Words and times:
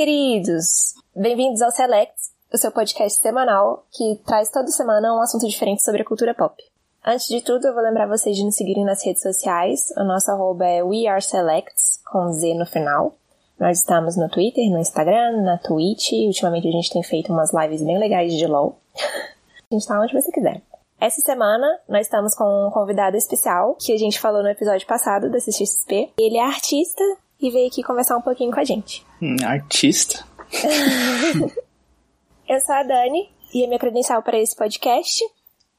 queridos! 0.00 0.94
Bem-vindos 1.14 1.60
ao 1.60 1.70
Selects, 1.70 2.30
o 2.50 2.56
seu 2.56 2.72
podcast 2.72 3.20
semanal 3.20 3.84
que 3.92 4.18
traz 4.24 4.50
toda 4.50 4.68
semana 4.68 5.14
um 5.14 5.20
assunto 5.20 5.46
diferente 5.46 5.82
sobre 5.82 6.00
a 6.00 6.06
cultura 6.06 6.32
pop. 6.32 6.56
Antes 7.04 7.26
de 7.26 7.42
tudo, 7.42 7.66
eu 7.66 7.74
vou 7.74 7.82
lembrar 7.82 8.08
vocês 8.08 8.34
de 8.34 8.42
nos 8.42 8.56
seguirem 8.56 8.86
nas 8.86 9.04
redes 9.04 9.20
sociais. 9.20 9.90
O 9.98 10.04
nosso 10.04 10.30
arroba 10.30 10.64
é 10.64 10.82
WeAreSelects, 10.82 12.00
com 12.10 12.32
Z 12.32 12.54
no 12.54 12.64
final. 12.64 13.14
Nós 13.58 13.80
estamos 13.80 14.16
no 14.16 14.30
Twitter, 14.30 14.70
no 14.70 14.78
Instagram, 14.78 15.42
na 15.42 15.58
Twitch. 15.58 16.12
Ultimamente 16.12 16.66
a 16.66 16.72
gente 16.72 16.90
tem 16.90 17.02
feito 17.02 17.30
umas 17.30 17.52
lives 17.52 17.82
bem 17.82 17.98
legais 17.98 18.32
de 18.32 18.46
LOL. 18.46 18.78
a 18.96 19.74
gente 19.74 19.86
tá 19.86 20.00
onde 20.00 20.14
você 20.14 20.32
quiser. 20.32 20.62
Essa 20.98 21.20
semana 21.20 21.78
nós 21.86 22.06
estamos 22.06 22.34
com 22.34 22.68
um 22.68 22.70
convidado 22.70 23.18
especial 23.18 23.76
que 23.78 23.92
a 23.92 23.98
gente 23.98 24.18
falou 24.18 24.42
no 24.42 24.48
episódio 24.48 24.86
passado 24.86 25.30
da 25.30 25.36
CXP. 25.36 26.14
Ele 26.18 26.38
é 26.38 26.42
artista 26.42 27.04
e 27.40 27.50
veio 27.50 27.68
aqui 27.68 27.82
conversar 27.82 28.16
um 28.16 28.22
pouquinho 28.22 28.52
com 28.52 28.60
a 28.60 28.64
gente. 28.64 29.04
Hum, 29.20 29.36
artista? 29.44 30.24
eu 32.48 32.60
sou 32.60 32.74
a 32.74 32.82
Dani 32.82 33.30
e 33.54 33.64
a 33.64 33.66
minha 33.66 33.78
credencial 33.78 34.22
para 34.22 34.38
esse 34.38 34.54
podcast. 34.54 35.24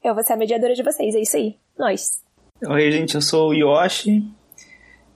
Eu 0.03 0.15
vou 0.15 0.23
ser 0.23 0.33
a 0.33 0.37
mediadora 0.37 0.73
de 0.73 0.83
vocês, 0.83 1.13
é 1.13 1.19
isso 1.19 1.37
aí. 1.37 1.55
Nós. 1.77 2.21
Oi, 2.67 2.91
gente, 2.91 3.15
eu 3.15 3.21
sou 3.21 3.49
o 3.49 3.53
Yoshi 3.53 4.23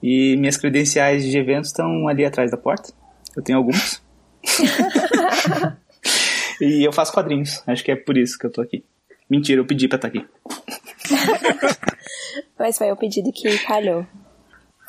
e 0.02 0.36
minhas 0.36 0.56
credenciais 0.56 1.24
de 1.24 1.36
eventos 1.36 1.70
estão 1.70 2.08
ali 2.08 2.24
atrás 2.24 2.50
da 2.50 2.56
porta. 2.56 2.92
Eu 3.36 3.42
tenho 3.42 3.58
alguns. 3.58 4.02
e 6.60 6.86
eu 6.86 6.92
faço 6.92 7.12
quadrinhos. 7.12 7.62
Acho 7.66 7.84
que 7.84 7.90
é 7.90 7.96
por 7.96 8.16
isso 8.16 8.38
que 8.38 8.46
eu 8.46 8.52
tô 8.52 8.60
aqui. 8.60 8.84
Mentira, 9.28 9.60
eu 9.60 9.66
pedi 9.66 9.88
pra 9.88 9.96
estar 9.96 10.10
tá 10.10 10.18
aqui. 10.18 10.26
Mas 12.58 12.78
foi 12.78 12.90
o 12.92 12.96
pedido 12.96 13.32
que 13.32 13.58
calhou. 13.64 14.06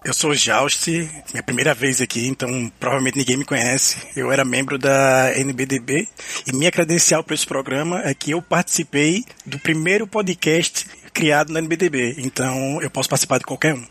Eu 0.06 0.14
sou 0.14 0.34
Jaust, 0.34 0.88
minha 1.32 1.44
primeira 1.44 1.74
vez 1.74 2.02
aqui, 2.02 2.28
então 2.28 2.72
provavelmente 2.80 3.18
ninguém 3.18 3.36
me 3.36 3.44
conhece. 3.44 4.08
Eu 4.16 4.32
era 4.32 4.46
membro 4.46 4.78
da 4.78 5.34
NBDB 5.36 6.08
e 6.46 6.56
minha 6.56 6.72
credencial 6.72 7.24
para 7.24 7.34
esse 7.34 7.46
programa 7.46 8.02
é 8.04 8.14
que 8.14 8.32
eu 8.32 8.42
participei 8.42 9.26
do 9.46 9.60
primeiro 9.60 10.08
podcast 10.08 10.86
criado 11.12 11.52
na 11.52 11.60
NBDB, 11.60 12.16
então 12.20 12.82
eu 12.82 12.92
posso 12.92 13.10
participar 13.10 13.40
de 13.40 13.46
qualquer 13.46 13.74
um. 13.74 13.86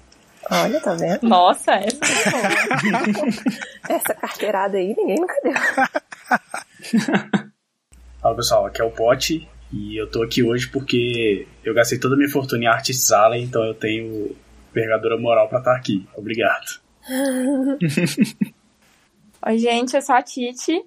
Olha, 0.49 0.81
tá 0.81 0.95
vendo? 0.95 1.29
Nossa, 1.29 1.73
essa, 1.73 1.99
essa 3.91 4.15
carteirada 4.15 4.79
aí 4.79 4.95
ninguém 4.97 5.17
nunca 5.17 5.35
deu. 5.43 5.53
Fala 8.23 8.37
pessoal, 8.37 8.67
aqui 8.67 8.81
é 8.81 8.85
o 8.85 8.91
Pote 8.91 9.49
e 9.73 10.01
eu 10.01 10.09
tô 10.09 10.23
aqui 10.23 10.43
hoje 10.43 10.69
porque 10.69 11.49
eu 11.65 11.75
gastei 11.75 11.99
toda 11.99 12.15
a 12.15 12.17
minha 12.17 12.31
fortuna 12.31 12.63
em 12.63 12.69
Artist 12.69 13.13
Alley, 13.13 13.43
então 13.43 13.65
eu 13.65 13.75
tenho 13.75 14.37
envergadura 14.77 15.19
moral 15.19 15.49
para 15.49 15.59
estar 15.59 15.73
tá 15.73 15.77
aqui. 15.77 16.07
Obrigado. 16.15 16.81
Oi, 19.47 19.59
gente, 19.59 19.97
eu 19.97 20.03
sou 20.03 20.15
a 20.15 20.23
Titi. 20.23 20.85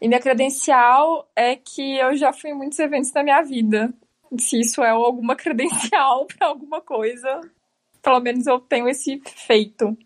E 0.00 0.08
minha 0.08 0.20
credencial 0.20 1.28
é 1.34 1.56
que 1.56 1.98
eu 1.98 2.16
já 2.16 2.32
fui 2.32 2.50
em 2.50 2.54
muitos 2.54 2.78
eventos 2.78 3.10
da 3.10 3.22
minha 3.22 3.42
vida. 3.42 3.92
Se 4.38 4.60
isso 4.60 4.82
é 4.82 4.90
alguma 4.90 5.34
credencial 5.36 6.26
para 6.26 6.48
alguma 6.48 6.80
coisa, 6.80 7.40
pelo 8.02 8.20
menos 8.20 8.46
eu 8.46 8.60
tenho 8.60 8.88
esse 8.88 9.20
feito. 9.46 9.96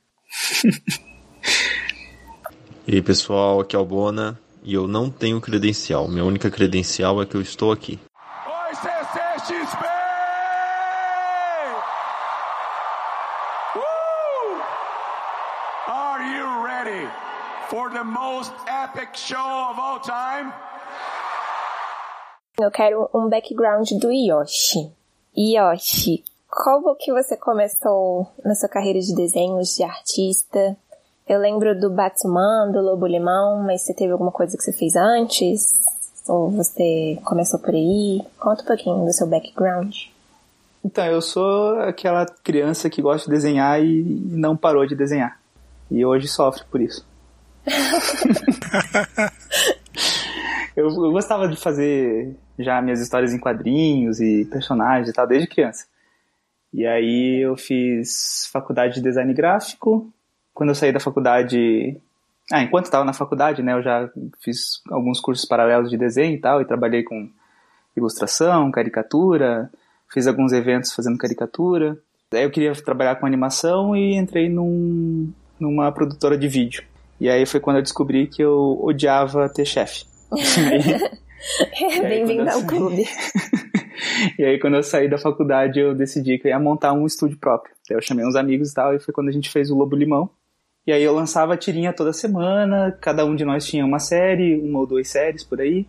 e 2.86 2.94
aí, 2.94 3.02
pessoal, 3.02 3.60
aqui 3.60 3.74
é 3.74 3.78
o 3.78 3.84
Bona 3.84 4.38
e 4.62 4.74
eu 4.74 4.86
não 4.86 5.10
tenho 5.10 5.40
credencial. 5.40 6.08
Minha 6.08 6.24
única 6.24 6.50
credencial 6.50 7.20
é 7.22 7.26
que 7.26 7.36
eu 7.36 7.40
estou 7.40 7.72
aqui. 7.72 7.98
Oi, 8.46 8.74
CCXP! 8.74 9.98
for 17.68 17.90
the 17.90 18.02
most 18.02 18.52
epic 18.66 19.14
show 19.14 19.36
of 19.36 19.78
all 19.78 20.00
time? 20.00 20.52
Eu 22.60 22.72
quero 22.72 23.08
um 23.14 23.28
background 23.28 23.88
do 24.00 24.10
Yoshi. 24.10 24.90
Yoshi, 25.36 26.24
como 26.50 26.96
que 26.96 27.12
você 27.12 27.36
começou 27.36 28.26
na 28.44 28.56
sua 28.56 28.68
carreira 28.68 28.98
de 28.98 29.14
desenhos, 29.14 29.76
de 29.76 29.84
artista? 29.84 30.76
Eu 31.28 31.38
lembro 31.38 31.78
do 31.78 31.88
Batman, 31.88 32.68
do 32.72 32.80
Lobo 32.80 33.06
Limão, 33.06 33.62
mas 33.62 33.82
você 33.82 33.94
teve 33.94 34.10
alguma 34.10 34.32
coisa 34.32 34.56
que 34.56 34.64
você 34.64 34.72
fez 34.72 34.96
antes? 34.96 35.78
Ou 36.26 36.50
você 36.50 37.16
começou 37.24 37.60
por 37.60 37.72
aí? 37.72 38.22
Conta 38.40 38.64
um 38.64 38.66
pouquinho 38.66 39.04
do 39.04 39.12
seu 39.12 39.28
background. 39.28 39.94
Então, 40.84 41.06
eu 41.06 41.20
sou 41.20 41.78
aquela 41.82 42.26
criança 42.26 42.90
que 42.90 43.00
gosta 43.00 43.30
de 43.30 43.36
desenhar 43.36 43.80
e 43.80 44.02
não 44.02 44.56
parou 44.56 44.84
de 44.84 44.96
desenhar. 44.96 45.40
E 45.88 46.04
hoje 46.04 46.26
sofre 46.26 46.64
por 46.68 46.80
isso. 46.80 47.06
eu, 50.74 50.88
eu, 50.88 51.12
gostava 51.12 51.46
de 51.46 51.56
fazer 51.56 52.36
já 52.58 52.80
minhas 52.82 53.00
histórias 53.00 53.32
em 53.32 53.38
quadrinhos 53.38 54.20
e 54.20 54.44
personagens 54.46 55.08
e 55.08 55.12
tal, 55.12 55.26
desde 55.26 55.48
criança. 55.48 55.86
E 56.72 56.86
aí 56.86 57.44
eu 57.44 57.56
fiz 57.56 58.48
faculdade 58.52 58.94
de 58.94 59.02
design 59.02 59.32
gráfico. 59.32 60.12
Quando 60.52 60.70
eu 60.70 60.74
saí 60.74 60.92
da 60.92 61.00
faculdade. 61.00 61.96
Ah, 62.52 62.62
enquanto 62.62 62.86
estava 62.86 63.04
na 63.04 63.12
faculdade, 63.12 63.62
né, 63.62 63.74
eu 63.74 63.82
já 63.82 64.08
fiz 64.42 64.82
alguns 64.90 65.20
cursos 65.20 65.44
paralelos 65.44 65.90
de 65.90 65.98
desenho 65.98 66.34
e 66.34 66.40
tal, 66.40 66.62
e 66.62 66.64
trabalhei 66.64 67.02
com 67.02 67.28
ilustração, 67.94 68.70
caricatura, 68.70 69.70
fiz 70.10 70.26
alguns 70.26 70.52
eventos 70.52 70.94
fazendo 70.94 71.18
caricatura. 71.18 71.98
Daí 72.30 72.44
eu 72.44 72.50
queria 72.50 72.72
trabalhar 72.72 73.16
com 73.16 73.26
animação 73.26 73.94
e 73.94 74.14
entrei 74.14 74.48
num, 74.48 75.30
numa 75.60 75.92
produtora 75.92 76.38
de 76.38 76.48
vídeo. 76.48 76.82
E 77.20 77.28
aí 77.28 77.44
foi 77.44 77.60
quando 77.60 77.76
eu 77.76 77.82
descobri 77.82 78.26
que 78.26 78.42
eu 78.42 78.78
odiava 78.82 79.48
ter 79.48 79.64
chefe. 79.64 80.06
Bem-vindo 82.02 82.50
ao 82.50 82.64
clube. 82.64 83.04
e 84.38 84.44
aí 84.44 84.58
quando 84.58 84.74
eu 84.74 84.82
saí 84.82 85.08
da 85.08 85.18
faculdade 85.18 85.78
eu 85.78 85.94
decidi 85.94 86.38
que 86.38 86.48
eu 86.48 86.50
ia 86.50 86.58
montar 86.58 86.92
um 86.92 87.06
estúdio 87.06 87.38
próprio. 87.38 87.74
Aí 87.90 87.96
eu 87.96 88.02
chamei 88.02 88.26
uns 88.26 88.36
amigos 88.36 88.70
e 88.70 88.74
tal, 88.74 88.94
e 88.94 88.98
foi 88.98 89.14
quando 89.14 89.28
a 89.28 89.32
gente 89.32 89.50
fez 89.50 89.70
o 89.70 89.76
Lobo 89.76 89.96
Limão. 89.96 90.30
E 90.86 90.92
aí 90.92 91.02
eu 91.02 91.14
lançava 91.14 91.56
tirinha 91.56 91.92
toda 91.92 92.12
semana, 92.12 92.96
cada 93.00 93.24
um 93.24 93.36
de 93.36 93.44
nós 93.44 93.66
tinha 93.66 93.84
uma 93.84 93.98
série, 93.98 94.58
uma 94.58 94.80
ou 94.80 94.86
duas 94.86 95.08
séries 95.08 95.44
por 95.44 95.60
aí. 95.60 95.86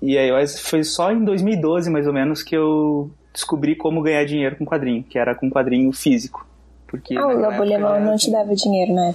E 0.00 0.18
aí 0.18 0.30
foi 0.48 0.84
só 0.84 1.12
em 1.12 1.24
2012, 1.24 1.90
mais 1.90 2.06
ou 2.06 2.12
menos, 2.12 2.42
que 2.42 2.56
eu 2.56 3.10
descobri 3.32 3.74
como 3.74 4.02
ganhar 4.02 4.24
dinheiro 4.24 4.56
com 4.56 4.66
quadrinho, 4.66 5.02
que 5.04 5.18
era 5.18 5.34
com 5.34 5.48
quadrinho 5.48 5.90
físico. 5.92 6.46
Porque 6.86 7.16
ah, 7.16 7.26
o 7.26 7.40
Lobo 7.40 7.64
Limão 7.64 7.98
não 8.00 8.16
te 8.16 8.30
dava 8.30 8.54
dinheiro, 8.54 8.92
né? 8.92 9.14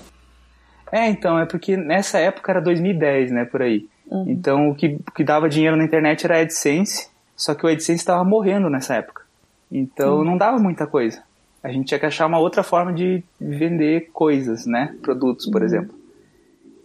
É, 0.91 1.07
então, 1.07 1.37
é 1.37 1.45
porque 1.45 1.77
nessa 1.77 2.17
época 2.17 2.51
era 2.51 2.61
2010, 2.61 3.31
né, 3.31 3.45
por 3.45 3.61
aí. 3.61 3.87
Uhum. 4.09 4.25
Então, 4.27 4.69
o 4.69 4.75
que, 4.75 4.99
o 5.07 5.11
que 5.11 5.23
dava 5.23 5.49
dinheiro 5.49 5.75
na 5.75 5.83
internet 5.83 6.25
era 6.25 6.37
a 6.37 6.41
AdSense, 6.41 7.09
só 7.35 7.53
que 7.53 7.65
o 7.65 7.69
AdSense 7.69 7.99
estava 7.99 8.23
morrendo 8.23 8.69
nessa 8.69 8.95
época. 8.95 9.23
Então, 9.71 10.17
uhum. 10.17 10.23
não 10.23 10.37
dava 10.37 10.57
muita 10.57 10.87
coisa. 10.87 11.21
A 11.63 11.71
gente 11.71 11.87
tinha 11.87 11.99
que 11.99 12.05
achar 12.05 12.25
uma 12.25 12.39
outra 12.39 12.63
forma 12.63 12.93
de 12.93 13.23
vender 13.39 14.09
coisas, 14.13 14.65
né, 14.65 14.95
produtos, 15.01 15.49
por 15.49 15.61
uhum. 15.61 15.67
exemplo. 15.67 15.97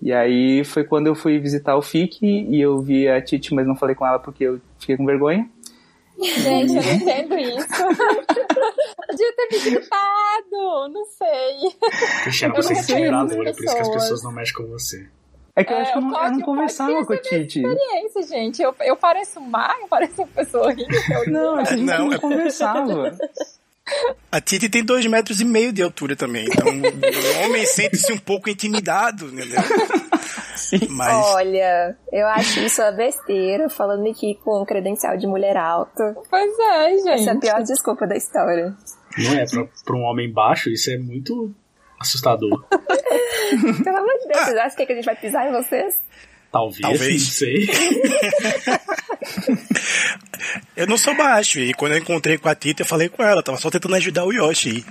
E 0.00 0.12
aí 0.12 0.64
foi 0.64 0.82
quando 0.82 1.06
eu 1.06 1.14
fui 1.14 1.38
visitar 1.38 1.76
o 1.76 1.82
FIC 1.82 2.26
e 2.26 2.60
eu 2.60 2.80
vi 2.82 3.08
a 3.08 3.22
Titi, 3.22 3.54
mas 3.54 3.64
não 3.64 3.76
falei 3.76 3.94
com 3.94 4.04
ela 4.04 4.18
porque 4.18 4.42
eu 4.42 4.60
fiquei 4.76 4.96
com 4.96 5.06
vergonha. 5.06 5.48
Gente, 6.20 6.74
eu 6.74 6.82
não 6.82 6.92
entendo 6.92 7.38
isso. 7.38 7.68
Podia 9.06 9.32
ter 9.36 9.48
visitado, 9.50 10.88
não 10.92 11.04
sei. 11.06 11.70
Cristiano, 12.24 12.54
você 12.54 12.72
é 12.72 12.82
seguradora, 12.82 13.36
por 13.36 13.46
isso 13.46 13.60
que 13.60 13.68
as 13.68 13.88
pessoas 13.88 14.24
não 14.24 14.32
mexem 14.32 14.54
com 14.54 14.66
você. 14.66 15.08
É 15.54 15.62
que 15.62 15.72
eu 15.72 15.76
é, 15.76 15.80
acho 15.82 15.92
que 15.92 15.98
eu 15.98 16.02
não, 16.02 16.24
eu 16.24 16.32
não 16.32 16.40
conversava 16.40 17.04
com 17.04 17.12
a 17.12 17.16
Titi. 17.18 17.60
experiência, 17.60 18.22
gente. 18.22 18.62
Eu, 18.62 18.74
eu 18.80 18.96
pareço 18.96 19.40
má, 19.40 19.74
eu 19.80 19.88
pareço 19.88 20.22
uma 20.22 20.28
pessoa 20.28 20.72
rica. 20.72 20.92
Não, 21.28 21.60
é 21.60 21.64
que 21.64 21.74
a 21.74 21.76
gente 21.76 21.86
não, 21.86 22.08
não 22.08 22.18
conversava. 22.18 23.16
A 24.30 24.40
Titi 24.40 24.68
tem 24.68 24.84
dois 24.84 25.04
metros 25.06 25.40
e 25.40 25.44
meio 25.44 25.72
de 25.72 25.82
altura 25.82 26.16
também, 26.16 26.46
então 26.46 26.68
o 26.68 27.44
homem 27.44 27.66
sente-se 27.66 28.12
um 28.12 28.18
pouco 28.18 28.48
intimidado, 28.48 29.26
entendeu? 29.26 29.60
Mas... 30.88 31.26
Olha, 31.26 31.96
eu 32.12 32.26
acho 32.28 32.60
isso 32.60 32.80
uma 32.80 32.92
besteira, 32.92 33.68
falando 33.68 34.08
aqui 34.08 34.38
com 34.42 34.62
um 34.62 34.64
credencial 34.64 35.16
de 35.18 35.26
mulher 35.26 35.56
alta. 35.56 36.16
Pois 36.30 36.58
é, 36.58 36.90
gente. 36.96 37.08
Essa 37.10 37.30
é 37.30 37.32
a 37.34 37.38
pior 37.38 37.62
desculpa 37.62 38.06
da 38.06 38.16
história. 38.16 38.74
Não 39.18 39.32
é, 39.34 39.44
pra, 39.44 39.68
pra 39.84 39.96
um 39.96 40.02
homem 40.02 40.32
baixo, 40.32 40.70
isso 40.70 40.90
é 40.90 40.96
muito 40.96 41.54
assustador. 42.02 42.64
Pelo 43.84 43.96
amor 43.96 44.18
de 44.18 44.28
Deus, 44.28 44.44
vocês 44.44 44.56
acham 44.56 44.76
que, 44.76 44.82
é 44.82 44.86
que 44.86 44.92
a 44.92 44.96
gente 44.96 45.04
vai 45.04 45.16
pisar 45.16 45.48
em 45.48 45.52
vocês? 45.52 45.94
Talvez, 46.50 46.80
Talvez. 46.80 47.22
não 47.22 47.30
sei. 47.30 47.66
eu 50.76 50.86
não 50.86 50.98
sou 50.98 51.14
baixo, 51.16 51.58
e 51.58 51.72
quando 51.72 51.92
eu 51.92 51.98
encontrei 51.98 52.36
com 52.36 52.48
a 52.48 52.54
Tita, 52.54 52.82
eu 52.82 52.86
falei 52.86 53.08
com 53.08 53.22
ela, 53.22 53.42
tava 53.42 53.56
só 53.58 53.70
tentando 53.70 53.94
ajudar 53.96 54.24
o 54.24 54.32
Yoshi. 54.32 54.84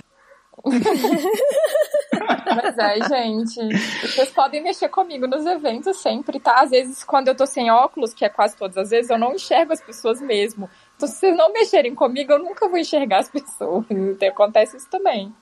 Mas 2.54 2.78
é, 2.78 3.08
gente. 3.08 3.60
Vocês 4.02 4.30
podem 4.30 4.62
mexer 4.62 4.88
comigo 4.88 5.26
nos 5.26 5.46
eventos 5.46 5.96
sempre, 5.98 6.38
tá? 6.38 6.60
Às 6.60 6.70
vezes, 6.70 7.04
quando 7.04 7.28
eu 7.28 7.34
tô 7.34 7.46
sem 7.46 7.70
óculos, 7.70 8.12
que 8.12 8.24
é 8.24 8.28
quase 8.28 8.56
todas 8.56 8.76
as 8.76 8.90
vezes, 8.90 9.10
eu 9.10 9.18
não 9.18 9.34
enxergo 9.34 9.72
as 9.72 9.80
pessoas 9.80 10.20
mesmo. 10.20 10.68
Então, 10.96 11.08
se 11.08 11.16
vocês 11.16 11.36
não 11.36 11.52
mexerem 11.52 11.94
comigo, 11.94 12.32
eu 12.32 12.38
nunca 12.38 12.68
vou 12.68 12.78
enxergar 12.78 13.20
as 13.20 13.30
pessoas. 13.30 13.84
Então, 13.90 14.28
acontece 14.28 14.76
isso 14.76 14.88
também. 14.90 15.32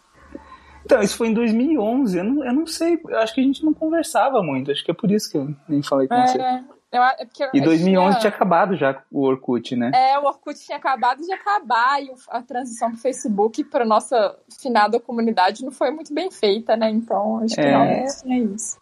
Então, 0.85 1.00
isso 1.03 1.17
foi 1.17 1.29
em 1.29 1.35
2011, 1.35 2.19
eu 2.19 2.25
não, 2.25 2.44
eu 2.44 2.53
não 2.53 2.67
sei, 2.67 2.99
eu 3.09 3.19
acho 3.19 3.35
que 3.35 3.41
a 3.41 3.44
gente 3.44 3.65
não 3.65 3.73
conversava 3.75 4.43
muito, 4.43 4.71
acho 4.71 4.85
que 4.85 4.91
é 4.91 4.94
por 4.94 5.11
isso 5.11 5.31
que 5.31 5.37
eu 5.38 5.55
nem 5.69 5.82
falei 5.82 6.09
com 6.09 6.15
É, 6.15 6.27
você. 6.27 6.38
eu, 6.93 7.03
é 7.03 7.25
porque 7.25 7.50
E 7.55 7.61
2011 7.61 8.09
tinha 8.11 8.21
tinha, 8.21 8.31
acabado 8.31 8.77
já 8.77 9.03
o 9.11 9.23
Orkut, 9.23 9.77
né? 9.77 9.91
É, 9.94 10.19
o 10.19 10.25
Orkut 10.25 10.59
tinha 10.59 10.79
acabado 10.79 11.23
de 11.23 11.32
acabar 11.32 12.03
e 12.03 12.11
a 12.31 12.43
transição 12.43 12.91
do 12.91 12.97
Facebook 12.97 13.62
para 13.65 13.85
nossa 13.85 14.37
finada 14.61 14.99
comunidade 14.99 15.65
não 15.65 15.71
foi 15.71 15.91
muito 15.91 16.12
bem 16.15 16.31
feita, 16.31 16.77
né? 16.77 16.91
Então, 16.91 17.41
acho 17.44 17.55
que 17.55 17.61
É. 17.61 17.69
realmente 17.71 18.23
tinha 18.23 18.38
isso. 18.38 18.79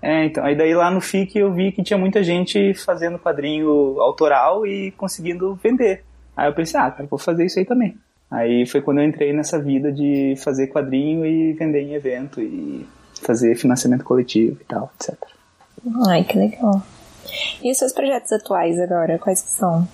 É, 0.00 0.24
então, 0.24 0.44
aí 0.44 0.56
daí 0.56 0.74
lá 0.74 0.90
no 0.90 1.00
FIC 1.00 1.38
eu 1.38 1.52
vi 1.52 1.70
que 1.70 1.82
tinha 1.82 1.98
muita 1.98 2.24
gente 2.24 2.74
fazendo 2.74 3.18
quadrinho 3.20 4.00
autoral 4.00 4.66
e 4.66 4.90
conseguindo 4.92 5.54
vender. 5.56 6.04
Aí 6.36 6.48
eu 6.48 6.54
pensei, 6.54 6.80
ah, 6.80 6.90
cara, 6.90 7.06
vou 7.08 7.18
fazer 7.18 7.44
isso 7.44 7.58
aí 7.58 7.64
também. 7.64 7.96
Aí 8.32 8.66
foi 8.66 8.80
quando 8.80 8.98
eu 8.98 9.04
entrei 9.04 9.30
nessa 9.34 9.60
vida 9.60 9.92
de 9.92 10.34
fazer 10.42 10.68
quadrinho 10.68 11.26
e 11.26 11.52
vender 11.52 11.82
em 11.82 11.92
evento 11.92 12.40
e 12.40 12.88
fazer 13.20 13.54
financiamento 13.56 14.04
coletivo 14.04 14.58
e 14.58 14.64
tal, 14.64 14.90
etc. 14.98 15.14
Ai, 16.08 16.24
que 16.24 16.38
legal. 16.38 16.82
E 17.62 17.70
os 17.70 17.76
seus 17.76 17.92
projetos 17.92 18.32
atuais 18.32 18.80
agora, 18.80 19.18
quais 19.18 19.42
que 19.42 19.50
são? 19.50 19.86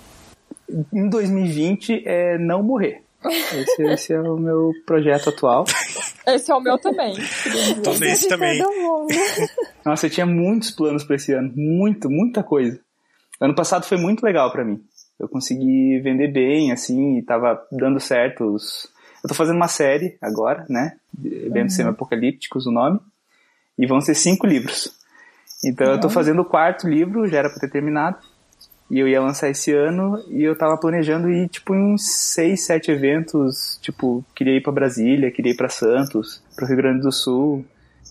Em 0.93 1.09
2020 1.09 2.03
é 2.05 2.37
não 2.37 2.63
morrer. 2.63 3.03
Esse, 3.25 3.83
esse 3.83 4.13
é 4.13 4.21
o 4.21 4.37
meu 4.37 4.71
projeto 4.85 5.29
atual. 5.29 5.65
Esse 6.25 6.49
é 6.49 6.55
o 6.55 6.61
meu 6.61 6.77
também. 6.77 7.15
Tô 7.83 7.93
nesse 7.99 8.29
também. 8.29 8.63
Nossa, 9.85 10.05
eu 10.05 10.09
tinha 10.09 10.25
muitos 10.25 10.71
planos 10.71 11.03
para 11.03 11.17
esse 11.17 11.33
ano, 11.33 11.51
muito, 11.53 12.09
muita 12.09 12.41
coisa. 12.41 12.79
Ano 13.41 13.53
passado 13.53 13.83
foi 13.85 13.97
muito 13.97 14.23
legal 14.23 14.49
para 14.51 14.63
mim. 14.63 14.81
Eu 15.19 15.27
consegui 15.27 15.99
vender 15.99 16.31
bem, 16.31 16.71
assim, 16.71 17.17
e 17.17 17.21
tava 17.21 17.61
dando 17.71 17.99
certo. 17.99 18.45
Os... 18.45 18.87
Eu 19.23 19.27
tô 19.27 19.35
fazendo 19.35 19.57
uma 19.57 19.67
série 19.67 20.17
agora, 20.21 20.65
né? 20.69 20.95
Eventos 21.23 21.75
Semi-Apocalípticos, 21.75 22.65
o 22.65 22.71
nome. 22.71 22.99
E 23.77 23.85
vão 23.85 23.99
ser 23.99 24.15
cinco 24.15 24.47
livros. 24.47 24.97
Então 25.63 25.91
eu 25.91 25.99
tô 25.99 26.09
fazendo 26.09 26.41
o 26.41 26.45
quarto 26.45 26.87
livro, 26.87 27.27
já 27.27 27.39
era 27.39 27.49
pra 27.49 27.59
ter 27.59 27.69
terminado. 27.69 28.17
E 28.89 28.97
eu 28.97 29.07
ia 29.07 29.21
lançar 29.21 29.49
esse 29.49 29.71
ano 29.71 30.23
e 30.29 30.41
eu 30.41 30.57
tava 30.57 30.77
planejando 30.77 31.29
ir, 31.29 31.47
tipo, 31.47 31.75
em 31.75 31.93
uns 31.93 32.09
seis, 32.09 32.65
sete 32.65 32.89
eventos. 32.89 33.77
Tipo, 33.81 34.23
queria 34.33 34.57
ir 34.57 34.63
pra 34.63 34.71
Brasília, 34.71 35.31
queria 35.31 35.51
ir 35.51 35.57
pra 35.57 35.69
Santos, 35.69 36.41
pro 36.55 36.65
Rio 36.65 36.77
Grande 36.77 37.01
do 37.01 37.11
Sul. 37.11 37.63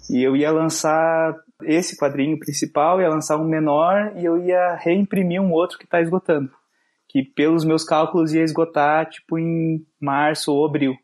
E 0.08 0.22
eu 0.22 0.37
ia 0.37 0.50
lançar 0.52 1.34
esse 1.64 1.96
quadrinho 1.96 2.38
principal, 2.38 3.00
ia 3.00 3.08
lançar 3.08 3.37
um 3.38 3.49
menor 3.49 4.12
e 4.16 4.25
eu 4.25 4.38
ia 4.38 4.75
reimprimir 4.76 5.40
um 5.40 5.50
outro 5.50 5.78
que 5.78 5.87
tá 5.87 6.00
esgotando. 6.00 6.50
Que 7.08 7.22
pelos 7.22 7.64
meus 7.64 7.84
cálculos 7.84 8.32
ia 8.32 8.43
esgotar, 8.43 9.08
tipo, 9.08 9.38
em 9.38 9.84
março 10.00 10.52
ou 10.52 10.66
abril. 10.66 10.94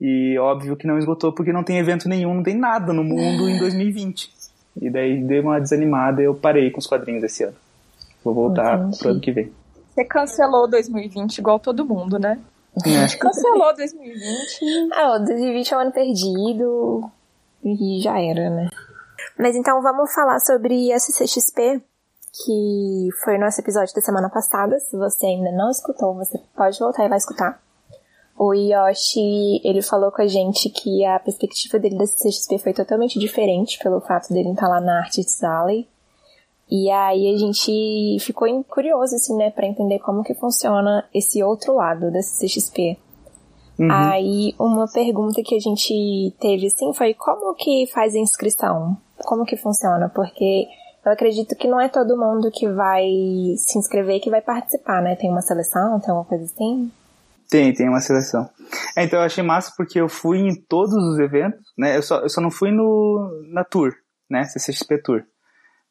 E 0.00 0.38
óbvio 0.38 0.76
que 0.76 0.86
não 0.86 0.98
esgotou 0.98 1.32
porque 1.32 1.52
não 1.52 1.64
tem 1.64 1.78
evento 1.78 2.08
nenhum, 2.08 2.34
não 2.34 2.42
tem 2.42 2.56
nada 2.56 2.92
no 2.92 3.04
mundo 3.04 3.48
em 3.48 3.58
2020. 3.58 4.30
E 4.80 4.88
daí 4.88 5.22
dei 5.22 5.40
uma 5.40 5.60
desanimada 5.60 6.22
e 6.22 6.24
eu 6.24 6.34
parei 6.34 6.70
com 6.70 6.78
os 6.78 6.86
quadrinhos 6.86 7.22
esse 7.24 7.44
ano. 7.44 7.56
Vou 8.24 8.32
voltar 8.32 8.78
Entendi. 8.78 8.98
pro 8.98 9.10
ano 9.10 9.20
que 9.20 9.32
vem. 9.32 9.52
Você 9.90 10.04
cancelou 10.04 10.68
2020 10.68 11.38
igual 11.38 11.58
todo 11.58 11.84
mundo, 11.84 12.18
né? 12.18 12.38
É. 12.86 13.16
Cancelou 13.18 13.74
2020. 13.74 14.92
Ah, 14.94 15.16
o 15.16 15.18
2020 15.24 15.72
é 15.72 15.76
um 15.76 15.80
ano 15.80 15.92
perdido 15.92 17.10
e 17.64 18.00
já 18.00 18.18
era, 18.20 18.48
né? 18.48 18.68
Mas 19.38 19.56
então 19.56 19.82
vamos 19.82 20.12
falar 20.14 20.38
sobre 20.38 20.92
a 20.92 20.98
CCXP, 20.98 21.82
que 22.32 23.08
foi 23.22 23.36
o 23.36 23.40
nosso 23.40 23.60
episódio 23.60 23.94
da 23.94 24.00
semana 24.00 24.28
passada. 24.28 24.78
Se 24.78 24.96
você 24.96 25.26
ainda 25.26 25.50
não 25.52 25.70
escutou, 25.70 26.14
você 26.14 26.38
pode 26.56 26.78
voltar 26.78 27.04
e 27.04 27.08
vai 27.08 27.18
escutar. 27.18 27.60
O 28.38 28.54
Yoshi, 28.54 29.60
ele 29.62 29.82
falou 29.82 30.10
com 30.10 30.22
a 30.22 30.26
gente 30.26 30.70
que 30.70 31.04
a 31.04 31.18
perspectiva 31.18 31.78
dele 31.78 31.98
da 31.98 32.06
CCXP 32.06 32.58
foi 32.58 32.72
totalmente 32.72 33.18
diferente 33.18 33.78
pelo 33.82 34.00
fato 34.00 34.32
dele 34.32 34.50
estar 34.50 34.66
lá 34.66 34.80
na 34.80 35.00
Artists 35.00 35.44
Alley. 35.44 35.86
E 36.70 36.88
aí 36.88 37.34
a 37.34 37.36
gente 37.36 38.16
ficou 38.20 38.48
curioso, 38.64 39.16
assim, 39.16 39.36
né, 39.36 39.50
pra 39.50 39.66
entender 39.66 39.98
como 39.98 40.22
que 40.22 40.34
funciona 40.34 41.04
esse 41.12 41.42
outro 41.42 41.74
lado 41.74 42.10
da 42.10 42.22
CCXP. 42.22 42.96
Uhum. 43.78 43.88
Aí, 43.90 44.54
uma 44.58 44.86
pergunta 44.86 45.42
que 45.42 45.56
a 45.56 45.58
gente 45.58 46.34
teve, 46.38 46.68
assim, 46.68 46.94
foi 46.94 47.12
como 47.12 47.54
que 47.54 47.86
faz 47.88 48.14
a 48.14 48.18
inscrição? 48.18 48.96
Como 49.24 49.44
que 49.44 49.56
funciona? 49.56 50.08
Porque 50.14 50.68
eu 51.04 51.12
acredito 51.12 51.56
que 51.56 51.68
não 51.68 51.80
é 51.80 51.88
todo 51.88 52.16
mundo 52.16 52.50
que 52.50 52.68
vai 52.68 53.04
se 53.56 53.78
inscrever 53.78 54.20
que 54.20 54.30
vai 54.30 54.42
participar, 54.42 55.02
né? 55.02 55.16
Tem 55.16 55.30
uma 55.30 55.40
seleção, 55.40 55.98
tem 56.00 56.10
alguma 56.10 56.24
coisa 56.24 56.44
assim? 56.44 56.90
Tem, 57.48 57.72
tem 57.72 57.88
uma 57.88 58.00
seleção. 58.00 58.48
É, 58.96 59.04
então 59.04 59.18
eu 59.18 59.24
achei 59.24 59.42
massa 59.42 59.72
porque 59.76 60.00
eu 60.00 60.08
fui 60.08 60.38
em 60.38 60.54
todos 60.54 60.94
os 60.94 61.18
eventos, 61.18 61.60
né? 61.76 61.96
Eu 61.96 62.02
só, 62.02 62.20
eu 62.20 62.28
só 62.28 62.40
não 62.40 62.50
fui 62.50 62.70
no, 62.70 63.44
na 63.52 63.64
Tour, 63.64 63.92
né? 64.28 64.44
CCXP 64.44 65.02
Tour. 65.02 65.24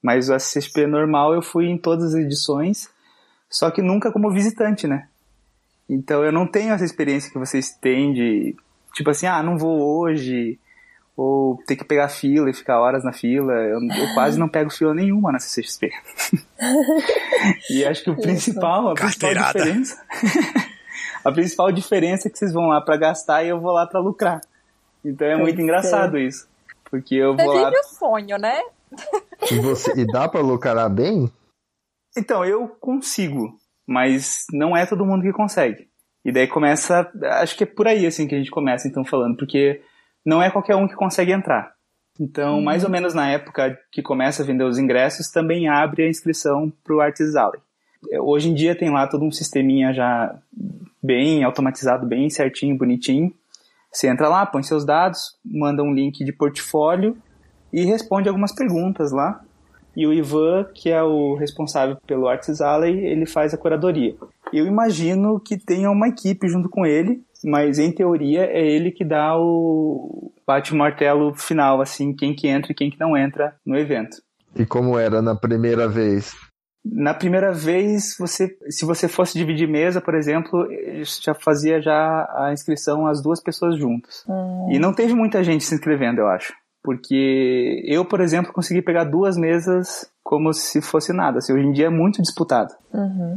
Mas 0.02 0.30
a 0.30 0.40
CCXP 0.40 0.88
normal 0.88 1.34
eu 1.34 1.42
fui 1.42 1.66
em 1.66 1.78
todas 1.78 2.14
as 2.14 2.22
edições, 2.22 2.90
só 3.50 3.70
que 3.72 3.82
nunca 3.82 4.12
como 4.12 4.32
visitante, 4.32 4.88
né? 4.88 5.08
Então 5.90 6.24
eu 6.24 6.32
não 6.32 6.46
tenho 6.46 6.72
essa 6.72 6.86
experiência 6.86 7.32
que 7.32 7.40
vocês 7.40 7.72
têm 7.72 8.14
de, 8.14 8.56
tipo 8.94 9.10
assim, 9.10 9.26
ah, 9.26 9.42
não 9.42 9.58
vou 9.58 9.82
hoje, 10.00 10.60
ou 11.22 11.58
ter 11.68 11.76
que 11.76 11.84
pegar 11.84 12.08
fila 12.08 12.50
e 12.50 12.54
ficar 12.54 12.80
horas 12.80 13.04
na 13.04 13.12
fila. 13.12 13.52
Eu, 13.52 13.82
eu 13.82 14.14
quase 14.14 14.40
não 14.40 14.48
pego 14.48 14.70
fila 14.70 14.94
nenhuma 14.94 15.34
na 15.34 15.40
CCXP. 15.40 15.92
e 17.70 17.84
acho 17.84 18.06
que 18.06 18.10
o 18.10 18.16
principal, 18.16 18.88
a 18.88 18.94
principal 18.94 19.34
diferença. 19.34 20.02
a 21.26 21.30
principal 21.30 21.72
diferença 21.74 22.30
é 22.30 22.32
que 22.32 22.38
vocês 22.38 22.54
vão 22.54 22.68
lá 22.68 22.80
pra 22.80 22.96
gastar 22.96 23.44
e 23.44 23.50
eu 23.50 23.60
vou 23.60 23.74
lá 23.74 23.86
pra 23.86 24.00
lucrar. 24.00 24.40
Então 25.04 25.28
é 25.28 25.36
muito 25.36 25.60
engraçado 25.60 26.18
isso. 26.18 26.48
Porque 26.90 27.16
eu 27.16 27.36
Você 27.36 27.44
vou 27.44 27.54
lá. 27.54 27.70
vive 27.70 27.82
o 27.82 27.84
sonho, 27.84 28.38
né? 28.38 28.62
E, 29.52 29.60
você, 29.60 29.92
e 30.00 30.06
dá 30.06 30.30
pra 30.30 30.40
lucrar 30.40 30.90
bem? 30.90 31.30
Então, 32.18 32.46
eu 32.46 32.66
consigo, 32.80 33.58
mas 33.86 34.46
não 34.54 34.76
é 34.76 34.86
todo 34.86 35.06
mundo 35.06 35.24
que 35.24 35.34
consegue. 35.34 35.90
E 36.24 36.32
daí 36.32 36.48
começa, 36.48 37.12
acho 37.42 37.58
que 37.58 37.66
é 37.66 37.68
por 37.68 37.90
aí 37.90 38.08
assim 38.08 38.26
que 38.26 38.36
a 38.36 38.38
gente 38.38 38.52
começa 38.52 38.88
então 38.88 39.04
falando, 39.04 39.36
porque 39.36 39.82
não 40.26 40.42
é 40.42 40.50
qualquer 40.50 40.76
um 40.76 40.88
que 40.88 40.96
consegue 40.96 41.32
entrar. 41.32 41.74
Então, 42.20 42.62
mais 42.62 42.84
ou 42.84 42.90
menos 42.90 43.14
na 43.14 43.30
época 43.30 43.80
que 43.92 44.02
começa 44.02 44.44
a 44.44 44.46
vender 44.46 44.66
os 44.66 44.78
ingressos, 44.78 45.32
também 45.32 45.70
abre 45.70 46.04
a 46.04 46.10
inscrição 46.10 46.72
para 46.84 46.96
o 46.96 47.00
Artist 47.00 47.36
Alley. 47.38 47.62
É, 48.12 48.20
Hoje 48.20 48.50
em 48.50 48.54
dia 48.54 48.76
tem 48.76 48.90
lá 48.90 49.08
todo 49.08 49.24
um 49.24 49.32
sisteminha 49.32 49.94
já 49.94 50.38
bem 51.02 51.44
automatizado, 51.44 52.06
bem 52.06 52.30
certinho, 52.30 52.78
bonitinho. 52.78 53.34
Você 53.92 54.08
entra 54.08 54.28
lá, 54.28 54.46
põe 54.46 54.62
seus 54.64 54.86
dados, 54.86 55.38
manda 55.44 55.82
um 55.82 55.94
link 55.94 56.24
de 56.24 56.34
portfólio 56.34 57.18
e 57.72 57.86
responde 57.86 58.28
algumas 58.28 58.54
perguntas 58.54 59.12
lá. 59.12 59.42
E 59.96 60.06
o 60.06 60.14
Ivan, 60.14 60.66
que 60.74 60.90
é 60.90 61.02
o 61.02 61.36
responsável 61.36 61.98
pelo 62.06 62.28
Arts 62.28 62.62
Alley, 62.62 63.06
ele 63.06 63.26
faz 63.26 63.54
a 63.54 63.58
curadoria. 63.58 64.16
Eu 64.54 64.68
imagino 64.68 65.40
que 65.40 65.58
tenha 65.58 65.90
uma 65.90 66.08
equipe 66.08 66.48
junto 66.48 66.70
com 66.70 66.86
ele, 66.86 67.24
mas 67.44 67.80
em 67.80 67.92
teoria 67.92 68.46
é 68.46 68.66
ele 68.66 68.92
que 68.92 69.06
dá 69.06 69.38
o 69.38 70.32
bate 70.46 70.74
o 70.74 70.78
martelo 70.78 71.34
final, 71.36 71.80
assim, 71.80 72.14
quem 72.14 72.34
que 72.34 72.48
entra 72.48 72.72
e 72.72 72.76
quem 72.76 72.90
que 72.90 73.00
não 73.00 73.16
entra 73.16 73.56
no 73.66 73.78
evento. 73.78 74.18
E 74.56 74.66
como 74.66 74.98
era 74.98 75.22
na 75.22 75.36
primeira 75.36 75.88
vez? 75.88 76.36
Na 76.84 77.14
primeira 77.14 77.52
vez, 77.52 78.16
você, 78.18 78.48
se 78.70 78.86
você 78.86 79.08
fosse 79.08 79.38
dividir 79.38 79.68
mesa, 79.68 80.02
por 80.02 80.16
exemplo, 80.16 80.68
já 81.24 81.36
fazia 81.36 81.82
já 81.82 82.28
a 82.36 82.52
inscrição 82.52 83.06
as 83.06 83.22
duas 83.22 83.44
pessoas 83.44 83.78
juntas. 83.78 84.24
E 84.72 84.80
não 84.80 84.94
teve 84.94 85.14
muita 85.14 85.44
gente 85.44 85.64
se 85.64 85.76
inscrevendo, 85.76 86.22
eu 86.22 86.28
acho. 86.28 86.54
Porque 86.82 87.84
eu, 87.86 88.06
por 88.06 88.22
exemplo, 88.22 88.54
consegui 88.54 88.82
pegar 88.82 89.04
duas 89.04 89.38
mesas 89.38 90.10
como 90.24 90.54
se 90.54 90.82
fosse 90.82 91.12
nada. 91.12 91.40
Assim, 91.40 91.54
hoje 91.54 91.68
em 91.68 91.72
dia 91.74 91.88
é 91.88 91.90
muito 91.92 92.22
disputado. 92.22 92.74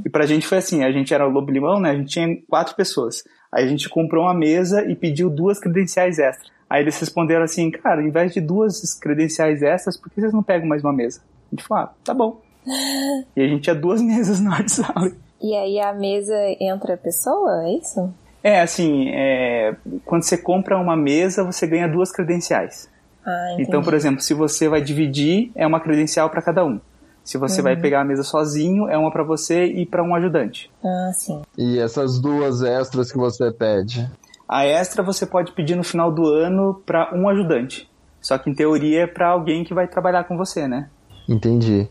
E 0.07 0.09
pra 0.09 0.25
gente 0.25 0.47
foi 0.47 0.59
assim, 0.59 0.85
a 0.85 0.93
gente 0.93 1.13
era 1.13 1.27
o 1.27 1.31
Lobo 1.31 1.51
Limão, 1.51 1.81
né? 1.81 1.91
A 1.91 1.95
gente 1.95 2.11
tinha 2.13 2.29
quatro 2.49 2.77
pessoas. 2.77 3.25
Aí 3.53 3.65
a 3.65 3.69
gente 3.69 3.89
comprou 3.89 4.25
uma 4.25 4.33
mesa 4.33 4.83
e 4.85 4.97
pediu 4.97 5.29
duas 5.29 5.59
credenciais 5.59 6.19
extras. 6.19 6.51
Aí 6.71 6.83
eles 6.83 6.99
responderam 6.99 7.45
assim, 7.45 7.71
cara, 7.71 8.01
ao 8.01 8.07
invés 8.07 8.33
de 8.33 8.41
duas 8.41 8.95
credenciais 8.99 9.63
extras, 9.63 9.97
por 9.97 10.11
que 10.11 10.21
vocês 10.21 10.33
não 10.33 10.43
pegam 10.43 10.67
mais 10.67 10.83
uma 10.83 10.93
mesa? 10.93 11.21
A 11.21 11.55
gente 11.55 11.69
falou, 11.69 11.85
ah, 11.85 11.95
tá 12.03 12.15
bom. 12.15 12.41
e 13.37 13.43
a 13.43 13.47
gente 13.47 13.63
tinha 13.63 13.75
duas 13.75 14.01
mesas 14.03 14.41
no 14.41 14.51
WhatsApp. 14.51 15.15
E 15.43 15.55
aí 15.55 15.79
a 15.79 15.93
mesa 15.93 16.35
entra 16.59 16.95
a 16.95 16.97
pessoa, 16.97 17.65
é 17.67 17.75
isso? 17.75 18.13
É, 18.43 18.61
assim, 18.61 19.11
é, 19.11 19.77
quando 20.05 20.23
você 20.23 20.39
compra 20.39 20.79
uma 20.79 20.97
mesa, 20.97 21.45
você 21.45 21.67
ganha 21.67 21.87
duas 21.87 22.11
credenciais. 22.11 22.89
Ah. 23.25 23.57
Então, 23.59 23.83
por 23.83 23.95
exemplo, 23.95 24.21
se 24.21 24.35
você 24.35 24.69
vai 24.69 24.81
dividir, 24.81 25.53
é 25.55 25.67
uma 25.67 25.79
credencial 25.79 26.31
para 26.31 26.41
cada 26.43 26.65
um. 26.65 26.81
Se 27.25 27.39
você 27.39 27.63
vai 27.63 27.77
pegar 27.77 28.01
a 28.01 28.05
mesa 28.05 28.23
sozinho, 28.23 28.89
é 28.89 28.99
uma 28.99 29.11
para 29.11 29.23
você 29.23 29.65
e 29.67 29.87
para 29.87 30.03
um 30.03 30.15
ajudante. 30.15 30.71
Ah, 30.85 31.13
sim. 31.13 31.43
E 31.57 31.79
essas 31.79 32.21
duas 32.21 32.63
extras 32.63 33.13
que 33.13 33.19
você 33.19 33.51
pede? 33.53 34.11
A 34.49 34.67
extra 34.67 35.03
você 35.03 35.25
pode 35.25 35.53
pedir 35.53 35.77
no 35.77 35.85
final 35.85 36.13
do 36.13 36.27
ano 36.27 36.83
para 36.85 37.15
um 37.15 37.29
ajudante. 37.29 37.89
Só 38.21 38.37
que 38.39 38.51
em 38.51 38.55
teoria 38.55 39.03
é 39.03 39.07
para 39.07 39.29
alguém 39.29 39.65
que 39.65 39.73
vai 39.73 39.87
trabalhar 39.87 40.25
com 40.25 40.37
você, 40.37 40.67
né? 40.69 40.91
Entendi. 41.29 41.89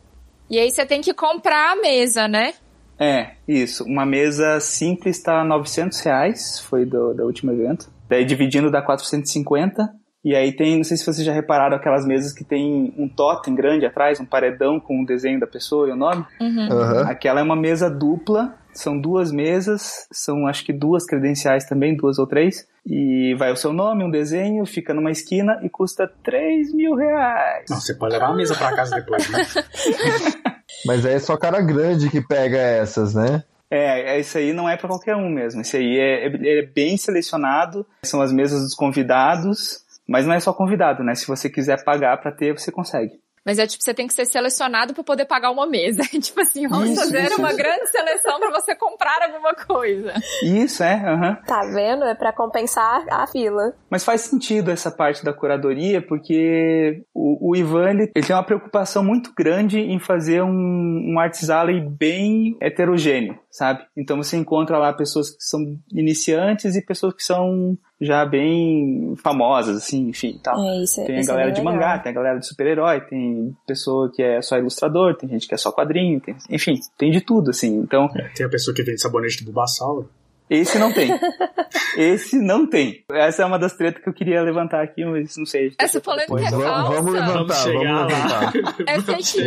E 0.49 0.59
aí 0.59 0.69
você 0.69 0.85
tem 0.85 1.01
que 1.01 1.13
comprar 1.13 1.71
a 1.71 1.75
mesa, 1.81 2.27
né? 2.27 2.53
É, 2.99 3.31
isso. 3.47 3.83
Uma 3.85 4.05
mesa 4.05 4.59
simples 4.59 5.17
está 5.17 5.43
900 5.43 5.99
reais, 6.01 6.59
foi 6.59 6.85
do, 6.85 7.13
do 7.13 7.23
último 7.23 7.51
evento. 7.51 7.89
Daí 8.07 8.25
dividindo 8.25 8.69
dá 8.69 8.81
450. 8.81 9.89
E 10.23 10.35
aí 10.35 10.51
tem, 10.55 10.77
não 10.77 10.83
sei 10.83 10.97
se 10.97 11.05
vocês 11.05 11.25
já 11.25 11.33
repararam 11.33 11.75
aquelas 11.75 12.05
mesas 12.05 12.31
que 12.31 12.43
tem 12.43 12.93
um 12.95 13.09
totem 13.09 13.55
grande 13.55 13.85
atrás, 13.87 14.19
um 14.19 14.25
paredão 14.25 14.79
com 14.79 15.01
o 15.01 15.05
desenho 15.05 15.39
da 15.39 15.47
pessoa 15.47 15.89
e 15.89 15.91
o 15.91 15.95
nome. 15.95 16.23
Uhum. 16.39 16.67
Aham. 16.71 17.09
Aquela 17.09 17.39
é 17.39 17.43
uma 17.43 17.55
mesa 17.55 17.89
dupla, 17.89 18.53
são 18.71 18.99
duas 18.99 19.31
mesas, 19.31 20.07
são 20.11 20.45
acho 20.45 20.63
que 20.63 20.71
duas 20.71 21.05
credenciais 21.07 21.65
também, 21.65 21.95
duas 21.97 22.19
ou 22.19 22.27
três. 22.27 22.67
E 22.85 23.33
vai 23.35 23.51
o 23.51 23.55
seu 23.55 23.73
nome, 23.73 24.03
um 24.03 24.11
desenho, 24.11 24.63
fica 24.65 24.93
numa 24.93 25.09
esquina 25.11 25.59
e 25.63 25.69
custa 25.69 26.07
3 26.23 26.71
mil 26.73 26.93
reais. 26.95 27.65
Não, 27.69 27.79
você 27.79 27.95
pode 27.95 28.13
levar 28.13 28.27
a 28.27 28.35
mesa 28.35 28.53
pra 28.55 28.75
casa 28.75 28.95
depois, 28.95 29.27
né? 29.29 29.39
Mas 30.85 31.05
aí 31.05 31.13
é 31.15 31.19
só 31.19 31.35
cara 31.37 31.61
grande 31.61 32.09
que 32.09 32.21
pega 32.21 32.57
essas, 32.57 33.13
né? 33.13 33.43
É, 33.69 34.15
é, 34.15 34.19
isso 34.19 34.37
aí 34.37 34.51
não 34.51 34.67
é 34.67 34.75
pra 34.75 34.87
qualquer 34.89 35.15
um 35.15 35.29
mesmo. 35.29 35.61
Esse 35.61 35.77
aí 35.77 35.97
é, 35.97 36.27
é- 36.27 36.59
é 36.59 36.61
bem 36.65 36.97
selecionado, 36.97 37.85
são 38.03 38.21
as 38.21 38.31
mesas 38.33 38.61
dos 38.63 38.73
convidados, 38.75 39.80
mas 40.11 40.27
não 40.27 40.33
é 40.33 40.39
só 40.39 40.53
convidado, 40.53 41.03
né? 41.03 41.15
Se 41.15 41.25
você 41.25 41.49
quiser 41.49 41.83
pagar 41.83 42.19
pra 42.19 42.31
ter, 42.31 42.51
você 42.51 42.71
consegue. 42.71 43.13
Mas 43.45 43.57
é 43.57 43.65
tipo, 43.65 43.83
você 43.83 43.93
tem 43.93 44.05
que 44.05 44.13
ser 44.13 44.25
selecionado 44.25 44.93
pra 44.93 45.03
poder 45.03 45.25
pagar 45.25 45.51
uma 45.51 45.65
mesa. 45.65 46.03
tipo 46.19 46.41
assim, 46.41 46.67
vamos 46.67 46.91
Isso, 46.91 47.01
fazer 47.01 47.23
isso, 47.23 47.39
uma 47.39 47.49
isso. 47.49 47.57
grande 47.57 47.87
seleção 47.87 48.39
pra 48.39 48.51
você 48.51 48.75
comprar 48.75 49.19
alguma 49.23 49.53
coisa. 49.55 50.13
Isso, 50.43 50.83
é, 50.83 50.93
aham. 50.93 51.35
Tá 51.47 51.61
vendo? 51.61 52.03
É 52.03 52.13
pra 52.13 52.31
compensar 52.31 53.03
a 53.09 53.25
fila. 53.25 53.73
Mas 53.89 54.03
faz 54.03 54.21
sentido 54.21 54.69
essa 54.69 54.91
parte 54.91 55.25
da 55.25 55.33
curadoria, 55.33 56.05
porque 56.05 57.03
o, 57.13 57.51
o 57.51 57.55
Ivan 57.55 57.89
ele, 57.89 58.11
ele 58.15 58.25
tem 58.25 58.35
uma 58.35 58.45
preocupação 58.45 59.03
muito 59.03 59.31
grande 59.35 59.79
em 59.79 59.99
fazer 59.99 60.43
um, 60.43 61.13
um 61.13 61.19
Arts 61.19 61.49
Alley 61.49 61.81
bem 61.81 62.55
heterogêneo, 62.61 63.39
sabe? 63.51 63.83
Então 63.95 64.17
você 64.17 64.37
encontra 64.37 64.77
lá 64.77 64.91
pessoas 64.93 65.29
que 65.29 65.43
são 65.43 65.59
iniciantes 65.91 66.75
e 66.75 66.81
pessoas 66.85 67.13
que 67.13 67.23
são 67.23 67.77
já 67.99 68.25
bem 68.25 69.13
famosas, 69.21 69.77
assim, 69.77 70.07
enfim, 70.09 70.39
tal. 70.41 70.59
É 70.67 70.83
isso. 70.83 71.05
Tem 71.05 71.17
a 71.17 71.19
isso 71.19 71.29
é 71.29 71.33
galera 71.33 71.51
bem 71.51 71.53
de 71.55 71.59
legal. 71.61 71.73
mangá, 71.73 71.99
tem 71.99 72.11
a 72.11 72.15
galera 72.15 72.39
de 72.39 72.47
super-herói, 72.47 73.01
tem 73.01 73.55
pessoa 73.67 74.11
que 74.11 74.23
é 74.23 74.41
só 74.41 74.57
ilustrador, 74.57 75.15
tem 75.15 75.29
gente 75.29 75.47
que 75.47 75.53
é 75.53 75.57
só 75.57 75.71
quadrinho, 75.71 76.19
tem, 76.19 76.35
enfim, 76.49 76.79
tem 76.97 77.11
de 77.11 77.21
tudo, 77.21 77.51
assim. 77.51 77.75
Então, 77.77 78.09
É, 78.15 78.29
tem 78.29 78.45
a 78.45 78.49
pessoa 78.49 78.73
que 78.73 78.81
vende 78.83 78.99
sabonete 79.01 79.43
do 79.43 79.45
Bulbasauro. 79.51 80.09
esse 80.49 80.79
não 80.79 80.91
tem. 80.91 81.11
esse 81.97 82.37
não 82.39 82.65
tem. 82.67 83.03
Essa 83.11 83.43
é 83.43 83.45
uma 83.45 83.59
das 83.59 83.73
tretas 83.73 84.01
que 84.03 84.09
eu 84.09 84.13
queria 84.13 84.41
levantar 84.41 84.81
aqui, 84.81 85.05
mas 85.05 85.35
não 85.37 85.45
sei. 85.45 85.71
Essa 85.79 86.01
polêmica 86.01 86.33
é 86.39 86.49
Vamos, 86.49 86.65
falsa. 86.65 86.89
vamos 86.95 87.13
levantar, 87.13 87.33
Vamos 87.33 87.47
vamos, 87.47 87.57
chegar 87.63 87.93
lá. 87.93 88.05
levantar. 88.07 88.53
É 88.87 88.97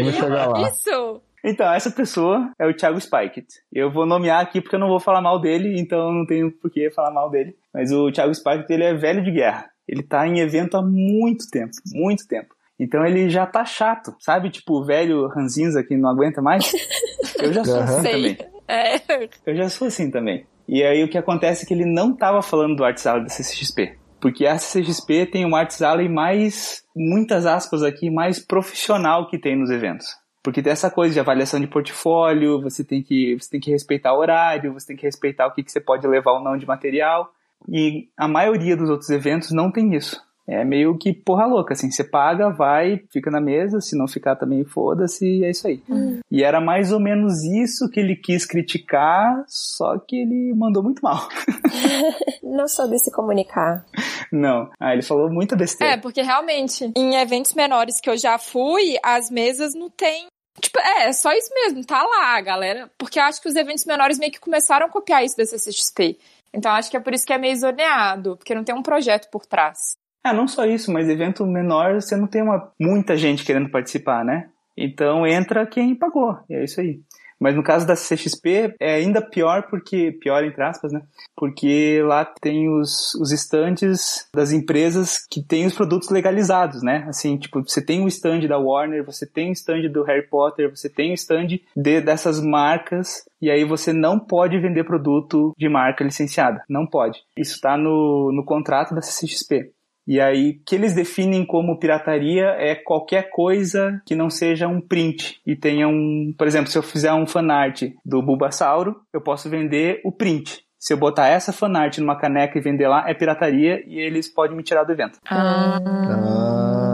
news. 0.02 0.14
chegar 0.14 0.46
lá. 0.49 0.68
Isso. 0.68 1.20
Então, 1.44 1.70
essa 1.70 1.90
pessoa 1.90 2.50
é 2.58 2.66
o 2.66 2.74
Thiago 2.74 2.98
Spikett. 2.98 3.46
Eu 3.70 3.92
vou 3.92 4.06
nomear 4.06 4.40
aqui 4.40 4.62
porque 4.62 4.76
eu 4.76 4.80
não 4.80 4.88
vou 4.88 4.98
falar 4.98 5.20
mal 5.20 5.38
dele, 5.38 5.78
então 5.78 6.10
não 6.10 6.24
tenho 6.24 6.50
por 6.50 6.70
que 6.70 6.90
falar 6.90 7.10
mal 7.10 7.30
dele. 7.30 7.54
Mas 7.72 7.92
o 7.92 8.10
Thiago 8.10 8.34
Spikett, 8.34 8.72
ele 8.72 8.84
é 8.84 8.94
velho 8.94 9.22
de 9.22 9.30
guerra. 9.30 9.68
Ele 9.86 10.02
tá 10.02 10.26
em 10.26 10.40
evento 10.40 10.78
há 10.78 10.82
muito 10.82 11.44
tempo, 11.50 11.72
muito 11.92 12.26
tempo. 12.26 12.54
Então 12.80 13.04
ele 13.04 13.28
já 13.28 13.46
tá 13.46 13.62
chato, 13.64 14.14
sabe? 14.18 14.50
Tipo, 14.50 14.80
o 14.80 14.84
velho 14.86 15.28
ranzinza 15.28 15.84
que 15.84 15.94
não 15.96 16.08
aguenta 16.08 16.40
mais. 16.40 16.72
Eu 17.38 17.52
já 17.52 17.64
sou 17.64 17.80
assim 17.80 18.02
também. 18.02 18.38
É. 18.66 19.28
Eu 19.46 19.56
já 19.56 19.68
sou 19.68 19.88
assim 19.88 20.10
também. 20.10 20.46
E 20.66 20.82
aí 20.82 21.04
o 21.04 21.08
que 21.08 21.18
acontece 21.18 21.64
é 21.64 21.68
que 21.68 21.74
ele 21.74 21.84
não 21.84 22.16
tava 22.16 22.40
falando 22.40 22.74
do 22.74 22.84
Arts 22.84 23.06
Alley 23.06 23.24
da 23.24 23.28
CCXP. 23.28 23.98
Porque 24.18 24.46
a 24.46 24.56
CCXP 24.56 25.26
tem 25.26 25.44
um 25.44 25.54
Arts 25.54 25.82
Alley 25.82 26.08
mais, 26.08 26.82
muitas 26.96 27.44
aspas 27.44 27.82
aqui, 27.82 28.10
mais 28.10 28.38
profissional 28.38 29.28
que 29.28 29.38
tem 29.38 29.54
nos 29.58 29.68
eventos. 29.70 30.06
Porque 30.44 30.62
tem 30.62 30.72
essa 30.72 30.90
coisa 30.90 31.14
de 31.14 31.18
avaliação 31.18 31.58
de 31.58 31.66
portfólio, 31.66 32.60
você 32.60 32.84
tem 32.84 33.02
que, 33.02 33.34
você 33.40 33.48
tem 33.50 33.60
que 33.60 33.70
respeitar 33.70 34.12
o 34.12 34.18
horário, 34.18 34.74
você 34.74 34.88
tem 34.88 34.96
que 34.96 35.06
respeitar 35.06 35.46
o 35.46 35.52
que, 35.52 35.62
que 35.64 35.72
você 35.72 35.80
pode 35.80 36.06
levar 36.06 36.32
ou 36.32 36.44
não 36.44 36.56
de 36.58 36.66
material. 36.66 37.32
E 37.66 38.08
a 38.16 38.28
maioria 38.28 38.76
dos 38.76 38.90
outros 38.90 39.08
eventos 39.08 39.50
não 39.52 39.72
tem 39.72 39.94
isso. 39.94 40.22
É 40.46 40.62
meio 40.62 40.98
que 40.98 41.14
porra 41.14 41.46
louca, 41.46 41.72
assim, 41.72 41.90
você 41.90 42.04
paga, 42.04 42.50
vai, 42.50 43.00
fica 43.10 43.30
na 43.30 43.40
mesa, 43.40 43.80
se 43.80 43.96
não 43.96 44.06
ficar 44.06 44.36
também 44.36 44.62
foda-se, 44.62 45.42
é 45.42 45.48
isso 45.48 45.66
aí. 45.66 45.82
E 46.30 46.44
era 46.44 46.60
mais 46.60 46.92
ou 46.92 47.00
menos 47.00 47.42
isso 47.42 47.88
que 47.88 47.98
ele 47.98 48.14
quis 48.14 48.44
criticar, 48.44 49.42
só 49.48 49.96
que 49.98 50.16
ele 50.16 50.52
mandou 50.54 50.82
muito 50.82 51.00
mal. 51.00 51.26
Não 52.42 52.68
soube 52.68 52.98
se 52.98 53.10
comunicar. 53.10 53.84
Não. 54.30 54.70
Ah, 54.78 54.92
ele 54.92 55.02
falou 55.02 55.30
muita 55.30 55.54
É, 55.54 55.58
besteira. 55.58 55.98
porque 55.98 56.22
realmente, 56.22 56.92
em 56.94 57.16
eventos 57.16 57.54
menores 57.54 58.00
que 58.00 58.08
eu 58.10 58.16
já 58.16 58.38
fui, 58.38 58.96
as 59.02 59.30
mesas 59.30 59.74
não 59.74 59.88
tem. 59.90 60.26
Tipo, 60.61 60.78
é, 60.78 61.08
é 61.08 61.12
só 61.12 61.32
isso 61.32 61.52
mesmo, 61.54 61.84
tá 61.84 62.02
lá, 62.02 62.40
galera. 62.40 62.90
Porque 62.96 63.18
eu 63.18 63.25
acho 63.25 63.40
que 63.40 63.49
os 63.49 63.56
eventos 63.56 63.84
menores 63.84 64.18
meio 64.18 64.32
que 64.32 64.40
começaram 64.40 64.87
a 64.87 64.90
copiar 64.90 65.25
isso 65.25 65.37
da 65.37 65.44
CCXP. 65.44 66.18
Então 66.52 66.73
acho 66.73 66.90
que 66.90 66.96
é 66.96 67.00
por 67.00 67.12
isso 67.12 67.26
que 67.26 67.32
é 67.32 67.38
meio 67.38 67.56
zoneado, 67.56 68.37
porque 68.37 68.54
não 68.54 68.64
tem 68.64 68.75
um 68.75 68.82
projeto 68.82 69.28
por 69.30 69.44
trás. 69.44 69.96
Ah, 70.23 70.32
não 70.32 70.49
só 70.49 70.64
isso, 70.64 70.92
mas 70.92 71.08
evento 71.08 71.44
menor 71.44 72.00
você 72.00 72.16
não 72.16 72.26
tem 72.26 72.42
uma, 72.42 72.73
muita 72.80 73.16
gente 73.16 73.44
querendo 73.44 73.70
participar, 73.70 74.25
né? 74.25 74.49
Então 74.76 75.26
entra 75.26 75.66
quem 75.66 75.94
pagou, 75.94 76.38
e 76.49 76.54
é 76.54 76.64
isso 76.64 76.80
aí. 76.80 77.00
Mas 77.44 77.54
no 77.54 77.62
caso 77.62 77.86
da 77.86 77.92
CXP 77.92 78.74
é 78.80 78.94
ainda 78.94 79.20
pior 79.20 79.64
porque, 79.68 80.12
pior 80.12 80.42
entre 80.42 80.62
aspas, 80.62 80.90
né? 80.90 81.02
Porque 81.36 82.00
lá 82.02 82.24
tem 82.24 82.70
os, 82.70 83.14
os 83.16 83.32
estandes 83.32 84.26
das 84.34 84.50
empresas 84.50 85.18
que 85.30 85.42
têm 85.42 85.66
os 85.66 85.74
produtos 85.74 86.08
legalizados, 86.08 86.82
né? 86.82 87.04
Assim, 87.06 87.36
tipo, 87.36 87.60
você 87.60 87.84
tem 87.84 88.02
o 88.02 88.08
stand 88.08 88.48
da 88.48 88.56
Warner, 88.56 89.04
você 89.04 89.26
tem 89.26 89.50
o 89.50 89.52
stand 89.52 89.90
do 89.90 90.02
Harry 90.04 90.26
Potter, 90.26 90.74
você 90.74 90.88
tem 90.88 91.10
o 91.10 91.14
stand 91.14 91.58
de, 91.76 92.00
dessas 92.00 92.40
marcas, 92.40 93.26
e 93.42 93.50
aí 93.50 93.62
você 93.62 93.92
não 93.92 94.18
pode 94.18 94.58
vender 94.58 94.84
produto 94.84 95.52
de 95.58 95.68
marca 95.68 96.02
licenciada. 96.02 96.62
Não 96.66 96.86
pode. 96.86 97.20
Isso 97.36 97.60
tá 97.60 97.76
no, 97.76 98.32
no 98.32 98.42
contrato 98.42 98.94
da 98.94 99.02
CXP. 99.02 99.70
E 100.06 100.20
aí, 100.20 100.50
o 100.50 100.64
que 100.66 100.75
eles 100.75 100.94
definem 100.94 101.46
como 101.46 101.78
pirataria 101.78 102.54
é 102.58 102.75
qualquer 102.75 103.30
coisa 103.30 104.00
que 104.06 104.14
não 104.14 104.28
seja 104.28 104.68
um 104.68 104.80
print 104.80 105.40
e 105.46 105.56
tenha 105.56 105.88
um, 105.88 106.34
por 106.37 106.46
exemplo, 106.46 106.70
se 106.70 106.76
eu 106.76 106.82
fizer 106.82 107.12
um 107.12 107.26
fanart 107.26 107.82
do 108.04 108.23
Bulbasauro, 108.23 108.96
eu 109.12 109.20
posso 109.20 109.49
vender 109.49 110.00
o 110.04 110.12
print. 110.12 110.62
Se 110.78 110.92
eu 110.92 110.99
botar 110.99 111.28
essa 111.28 111.50
fanart 111.50 111.96
numa 111.96 112.18
caneca 112.18 112.58
e 112.58 112.62
vender 112.62 112.87
lá, 112.87 113.08
é 113.08 113.14
pirataria 113.14 113.82
e 113.87 113.99
eles 113.99 114.28
podem 114.28 114.54
me 114.54 114.62
tirar 114.62 114.84
do 114.84 114.92
evento. 114.92 115.18
Ah, 115.30 115.78
Ah. 115.82 116.93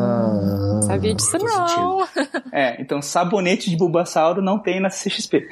Sabia 0.91 1.15
disso 1.15 1.39
não. 1.39 2.01
É, 2.53 2.81
então 2.81 3.01
sabonete 3.01 3.71
de 3.71 3.77
Bulbasauro 3.77 4.43
não 4.43 4.59
tem 4.59 4.81
na 4.81 4.89
CXP. 4.89 5.47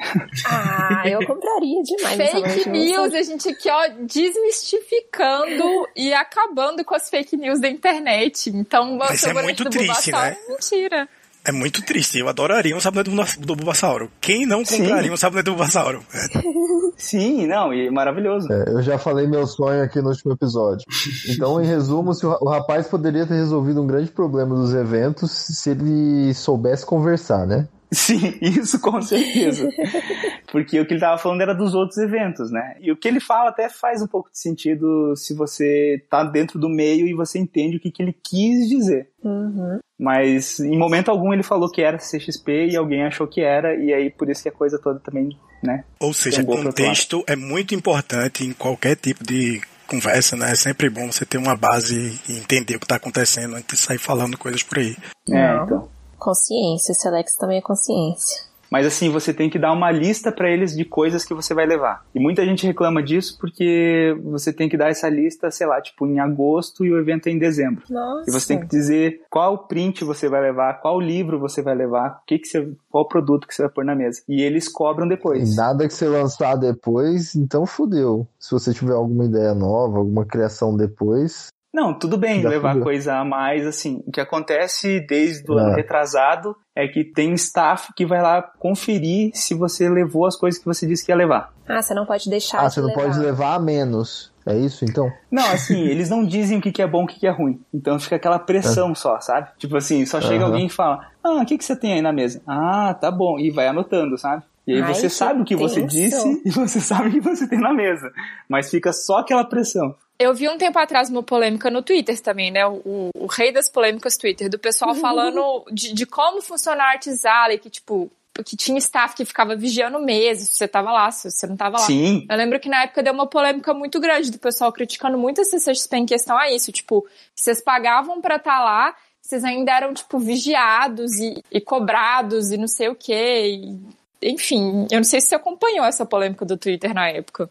Ah, 0.45 1.03
eu 1.05 1.25
compraria 1.25 1.81
demais 1.81 2.17
Fake 2.17 2.69
news, 2.69 3.13
a 3.13 3.21
gente 3.21 3.49
aqui, 3.49 3.69
ó, 3.69 3.87
desmistificando 4.01 5.87
e 5.95 6.13
acabando 6.13 6.83
com 6.83 6.93
as 6.93 7.09
fake 7.09 7.37
news 7.37 7.59
da 7.61 7.69
internet. 7.69 8.49
Então, 8.49 8.95
o 8.95 8.97
Mas 8.97 9.11
é 9.11 9.27
sabonete 9.27 9.43
muito 9.43 9.63
do 9.63 9.69
triste, 9.69 10.11
Bulbasauro 10.11 10.35
né? 10.35 10.37
é 10.45 10.51
Mentira. 10.51 11.09
É 11.45 11.51
muito 11.51 11.81
triste. 11.83 12.19
Eu 12.19 12.27
adoraria 12.27 12.75
um 12.75 12.79
sabonete 12.79 13.09
do, 13.09 13.45
do 13.45 13.55
Bulbasauro. 13.55 14.11
Quem 14.19 14.45
não 14.45 14.63
Sim. 14.65 14.83
compraria 14.83 15.11
um 15.11 15.17
sabonete 15.17 15.45
do 15.45 15.51
Bulbasauro? 15.51 16.03
Sim, 16.97 17.47
não, 17.47 17.73
e 17.73 17.89
maravilhoso. 17.89 18.51
É, 18.51 18.69
eu 18.69 18.81
já 18.81 18.97
falei 18.97 19.25
meu 19.25 19.47
sonho 19.47 19.81
aqui 19.81 20.01
no 20.01 20.09
último 20.09 20.33
episódio. 20.33 20.85
Então, 21.29 21.61
em 21.61 21.65
resumo, 21.65 22.13
se 22.13 22.25
o 22.25 22.49
rapaz 22.49 22.87
poderia 22.87 23.25
ter 23.25 23.35
resolvido 23.35 23.81
um 23.81 23.87
grande 23.87 24.11
problema 24.11 24.53
dos 24.53 24.73
eventos 24.73 25.31
se 25.31 25.69
ele 25.69 26.33
soubesse 26.33 26.85
conversar, 26.85 27.47
né? 27.47 27.67
Sim, 27.91 28.37
isso 28.41 28.79
com 28.79 29.01
certeza. 29.01 29.67
Porque 30.51 30.79
o 30.79 30.85
que 30.85 30.93
ele 30.93 30.99
tava 30.99 31.17
falando 31.17 31.41
era 31.41 31.53
dos 31.53 31.73
outros 31.73 31.97
eventos, 31.97 32.51
né? 32.51 32.75
E 32.81 32.91
o 32.91 32.95
que 32.95 33.07
ele 33.07 33.19
fala 33.19 33.49
até 33.49 33.69
faz 33.69 34.01
um 34.01 34.07
pouco 34.07 34.31
de 34.31 34.39
sentido 34.39 35.15
se 35.15 35.35
você 35.35 36.03
tá 36.09 36.23
dentro 36.23 36.59
do 36.59 36.69
meio 36.69 37.07
e 37.07 37.13
você 37.13 37.39
entende 37.39 37.77
o 37.77 37.79
que, 37.79 37.91
que 37.91 38.01
ele 38.01 38.13
quis 38.13 38.67
dizer. 38.67 39.09
Uhum. 39.23 39.79
Mas 39.99 40.59
em 40.59 40.77
momento 40.77 41.09
algum 41.09 41.33
ele 41.33 41.43
falou 41.43 41.69
que 41.69 41.81
era 41.81 41.97
CXP 41.97 42.69
e 42.71 42.77
alguém 42.77 43.03
achou 43.03 43.27
que 43.27 43.41
era, 43.41 43.75
e 43.75 43.93
aí 43.93 44.09
por 44.09 44.29
isso 44.29 44.43
que 44.43 44.49
a 44.49 44.53
coisa 44.53 44.79
toda 44.79 44.99
também, 44.99 45.29
né? 45.63 45.83
Ou 45.99 46.13
seja, 46.13 46.43
contexto 46.43 47.23
é 47.27 47.35
muito 47.35 47.75
importante 47.75 48.45
em 48.45 48.53
qualquer 48.53 48.95
tipo 48.95 49.23
de 49.23 49.61
conversa, 49.87 50.35
né? 50.37 50.51
É 50.51 50.55
sempre 50.55 50.89
bom 50.89 51.11
você 51.11 51.25
ter 51.25 51.37
uma 51.37 51.55
base 51.55 52.19
e 52.29 52.37
entender 52.37 52.75
o 52.75 52.79
que 52.79 52.85
está 52.85 52.95
acontecendo 52.95 53.55
antes 53.55 53.77
de 53.77 53.85
sair 53.85 53.97
falando 53.97 54.37
coisas 54.37 54.63
por 54.63 54.77
aí. 54.77 54.95
É, 55.29 55.55
então. 55.63 55.89
Consciência, 56.19 56.91
o 56.91 56.95
Selex 56.95 57.35
também 57.35 57.57
é 57.57 57.61
consciência. 57.61 58.49
Mas 58.71 58.85
assim, 58.85 59.09
você 59.09 59.33
tem 59.33 59.49
que 59.49 59.57
dar 59.57 59.73
uma 59.73 59.91
lista 59.91 60.31
pra 60.31 60.49
eles 60.49 60.75
de 60.75 60.85
coisas 60.85 61.25
que 61.25 61.33
você 61.33 61.53
vai 61.53 61.65
levar. 61.65 62.05
E 62.13 62.19
muita 62.19 62.45
gente 62.45 62.67
reclama 62.67 63.01
disso 63.01 63.37
porque 63.39 64.15
você 64.23 64.53
tem 64.53 64.69
que 64.69 64.77
dar 64.77 64.89
essa 64.89 65.09
lista, 65.09 65.49
sei 65.49 65.65
lá, 65.65 65.81
tipo 65.81 66.05
em 66.05 66.19
agosto 66.19 66.85
e 66.85 66.91
o 66.91 66.99
evento 66.99 67.27
é 67.27 67.31
em 67.31 67.39
dezembro. 67.39 67.83
Nossa. 67.89 68.29
E 68.29 68.31
você 68.31 68.47
tem 68.49 68.59
que 68.59 68.67
dizer 68.67 69.21
qual 69.29 69.67
print 69.67 70.03
você 70.03 70.29
vai 70.29 70.41
levar, 70.41 70.79
qual 70.81 70.99
livro 70.99 71.39
você 71.39 71.61
vai 71.61 71.75
levar, 71.75 72.19
o 72.21 72.25
que 72.27 72.37
que 72.37 72.47
você, 72.47 72.71
qual 72.91 73.07
produto 73.07 73.47
que 73.47 73.55
você 73.55 73.63
vai 73.63 73.71
pôr 73.71 73.83
na 73.83 73.95
mesa. 73.95 74.21
E 74.29 74.41
eles 74.41 74.67
cobram 74.67 75.07
depois. 75.07 75.53
E 75.53 75.55
nada 75.55 75.87
que 75.87 75.93
você 75.93 76.07
lançar 76.07 76.55
depois, 76.55 77.35
então 77.35 77.65
fudeu. 77.65 78.27
Se 78.37 78.51
você 78.51 78.73
tiver 78.73 78.93
alguma 78.93 79.25
ideia 79.25 79.53
nova, 79.55 79.97
alguma 79.97 80.25
criação 80.25 80.77
depois, 80.77 81.47
Não, 81.73 81.93
tudo 81.93 82.17
bem 82.17 82.41
Já 82.41 82.49
levar 82.49 82.69
fudeu. 82.71 82.83
coisa 82.83 83.15
a 83.17 83.23
mais, 83.25 83.65
assim. 83.67 84.01
O 84.07 84.11
que 84.11 84.19
acontece 84.19 84.99
desde 85.07 85.49
o 85.51 85.57
ano 85.57 85.75
retrasado 85.75 86.55
é 86.75 86.87
que 86.87 87.03
tem 87.03 87.33
staff 87.33 87.93
que 87.95 88.05
vai 88.05 88.21
lá 88.21 88.41
conferir 88.41 89.31
se 89.35 89.53
você 89.53 89.87
levou 89.87 90.25
as 90.25 90.35
coisas 90.35 90.59
que 90.59 90.65
você 90.65 90.87
disse 90.87 91.05
que 91.05 91.11
ia 91.11 91.15
levar. 91.15 91.53
Ah, 91.67 91.81
você 91.81 91.93
não 91.93 92.05
pode 92.05 92.27
deixar 92.29 92.61
Ah, 92.61 92.67
de 92.67 92.73
você 92.73 92.81
não 92.81 92.87
levar. 92.87 93.01
pode 93.03 93.19
levar 93.19 93.53
a 93.55 93.59
menos. 93.59 94.31
É 94.47 94.57
isso, 94.57 94.83
então? 94.83 95.11
Não, 95.31 95.45
assim, 95.51 95.79
eles 95.85 96.09
não 96.09 96.25
dizem 96.25 96.57
o 96.57 96.61
que 96.61 96.71
que 96.71 96.81
é 96.81 96.87
bom 96.87 97.01
e 97.01 97.03
o 97.03 97.07
que 97.07 97.19
que 97.19 97.27
é 97.27 97.31
ruim. 97.31 97.61
Então 97.71 97.99
fica 97.99 98.15
aquela 98.15 98.39
pressão 98.39 98.95
só, 98.95 99.19
sabe? 99.19 99.49
Tipo 99.59 99.77
assim, 99.77 100.03
só 100.07 100.19
chega 100.19 100.43
Aham. 100.43 100.45
alguém 100.53 100.65
e 100.65 100.69
fala: 100.71 101.05
Ah, 101.23 101.41
o 101.41 101.45
que 101.45 101.55
que 101.57 101.63
você 101.63 101.75
tem 101.75 101.93
aí 101.93 102.01
na 102.01 102.11
mesa? 102.11 102.41
Ah, 102.47 102.95
tá 102.99 103.11
bom. 103.11 103.37
E 103.37 103.51
vai 103.51 103.67
anotando, 103.67 104.17
sabe? 104.17 104.41
E 104.65 104.73
aí 104.73 104.81
Ai, 104.81 104.93
você 104.93 105.03
que 105.03 105.09
sabe 105.13 105.41
o 105.41 105.45
que 105.45 105.55
você 105.55 105.81
tenso. 105.81 105.87
disse 105.95 106.41
e 106.45 106.49
você 106.49 106.79
sabe 106.81 107.09
o 107.09 107.11
que 107.11 107.21
você 107.21 107.47
tem 107.47 107.59
na 107.59 107.71
mesa. 107.73 108.11
Mas 108.49 108.71
fica 108.71 108.91
só 108.91 109.19
aquela 109.19 109.43
pressão. 109.43 109.93
Eu 110.19 110.33
vi 110.33 110.49
um 110.49 110.57
tempo 110.57 110.77
atrás 110.77 111.09
uma 111.09 111.23
polêmica 111.23 111.69
no 111.71 111.81
Twitter 111.81 112.19
também, 112.21 112.51
né? 112.51 112.67
O, 112.67 113.09
o 113.15 113.25
rei 113.25 113.53
das 113.53 113.69
polêmicas 113.69 114.17
Twitter, 114.17 114.49
do 114.49 114.59
pessoal 114.59 114.93
falando 114.93 115.63
de, 115.71 115.93
de 115.93 116.05
como 116.05 116.41
funciona 116.41 116.83
a 116.83 116.89
Artisale, 116.91 117.57
que, 117.57 117.69
tipo, 117.69 118.11
que 118.45 118.57
tinha 118.57 118.77
staff 118.79 119.15
que 119.15 119.23
ficava 119.23 119.55
vigiando 119.55 119.97
meses, 119.99 120.49
se 120.49 120.57
você 120.57 120.67
tava 120.67 120.91
lá, 120.91 121.09
se 121.11 121.31
você 121.31 121.47
não 121.47 121.55
tava 121.55 121.77
lá. 121.79 121.85
Sim. 121.85 122.25
Eu 122.29 122.35
lembro 122.35 122.59
que 122.59 122.67
na 122.67 122.83
época 122.83 123.01
deu 123.01 123.13
uma 123.13 123.27
polêmica 123.27 123.73
muito 123.73 123.97
grande 123.99 124.29
do 124.29 124.37
pessoal 124.37 124.73
criticando 124.73 125.17
muito 125.17 125.39
a 125.39 125.45
CCXP 125.45 125.97
em 125.97 126.05
questão 126.05 126.37
a 126.37 126.51
isso. 126.51 126.69
Tipo, 126.71 127.07
vocês 127.33 127.61
pagavam 127.61 128.19
pra 128.19 128.35
estar 128.35 128.59
lá, 128.61 128.93
vocês 129.21 129.43
ainda 129.45 129.71
eram, 129.71 129.93
tipo, 129.93 130.19
vigiados 130.19 131.17
e, 131.17 131.41
e 131.51 131.61
cobrados 131.61 132.51
e 132.51 132.57
não 132.57 132.67
sei 132.67 132.89
o 132.89 132.95
quê. 132.95 133.47
e- 133.55 133.99
enfim, 134.21 134.85
eu 134.91 134.97
não 134.97 135.03
sei 135.05 135.21
se 135.21 135.27
você 135.27 135.35
acompanhou 135.35 135.85
essa 135.85 136.05
polêmica 136.05 136.43
do 136.43 136.57
Twitter 136.57 136.93
na 136.93 137.07
época. 137.09 137.49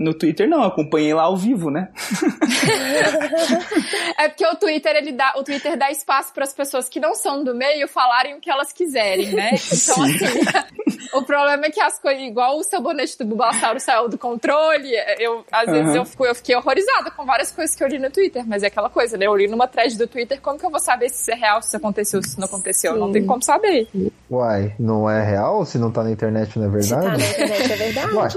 No 0.00 0.14
Twitter 0.14 0.48
não, 0.48 0.62
acompanhei 0.62 1.12
lá 1.12 1.24
ao 1.24 1.36
vivo, 1.36 1.70
né? 1.70 1.90
É 4.18 4.28
porque 4.28 4.46
o 4.46 4.54
Twitter, 4.56 4.96
ele 4.96 5.12
dá, 5.12 5.32
o 5.36 5.42
Twitter 5.42 5.78
dá 5.78 5.90
espaço 5.90 6.32
para 6.34 6.44
as 6.44 6.52
pessoas 6.52 6.88
que 6.88 7.00
não 7.00 7.14
são 7.14 7.42
do 7.42 7.54
meio 7.54 7.88
falarem 7.88 8.34
o 8.34 8.40
que 8.40 8.50
elas 8.50 8.72
quiserem, 8.72 9.32
né? 9.32 9.50
Então, 9.72 10.02
assim, 10.02 11.08
o 11.14 11.22
problema 11.22 11.66
é 11.66 11.70
que 11.70 11.80
as 11.80 11.98
coisas, 11.98 12.22
igual 12.22 12.58
o 12.58 12.62
sabonete 12.62 13.16
do 13.18 13.24
Bulbasauro 13.24 13.80
saiu 13.80 14.08
do 14.08 14.18
controle, 14.18 14.90
eu, 15.18 15.44
às 15.50 15.66
vezes 15.66 15.88
Aham. 15.88 15.96
eu, 15.96 16.04
fico, 16.04 16.26
eu 16.26 16.34
fiquei 16.34 16.54
horrorizada 16.56 17.10
com 17.10 17.24
várias 17.24 17.50
coisas 17.50 17.74
que 17.74 17.82
eu 17.82 17.88
li 17.88 17.98
no 17.98 18.10
Twitter, 18.10 18.46
mas 18.46 18.62
é 18.62 18.66
aquela 18.66 18.90
coisa, 18.90 19.16
né? 19.16 19.26
Eu 19.26 19.36
li 19.36 19.48
numa 19.48 19.66
thread 19.66 19.96
do 19.96 20.06
Twitter, 20.06 20.40
como 20.40 20.58
que 20.58 20.66
eu 20.66 20.70
vou 20.70 20.80
saber 20.80 21.08
se 21.08 21.22
isso 21.22 21.30
é 21.30 21.34
real, 21.34 21.62
se 21.62 21.68
isso 21.68 21.76
aconteceu, 21.76 22.22
se 22.22 22.28
isso 22.30 22.40
não 22.40 22.46
aconteceu? 22.46 22.96
Não 22.96 23.12
tem 23.12 23.24
como 23.24 23.42
saber. 23.42 23.88
Uai, 24.30 24.74
não 24.78 25.08
é 25.08 25.22
real? 25.24 25.64
Se 25.64 25.78
não 25.78 25.90
tá 25.90 26.02
na 26.02 26.10
internet, 26.10 26.58
não 26.58 26.74
é 26.76 26.82
Se 26.82 26.90
tá 26.90 26.96
na 26.96 27.16
verdade? 27.16 27.32
internet 27.32 27.72
é 27.72 27.76
verdade. 27.76 28.14
Uai. 28.14 28.28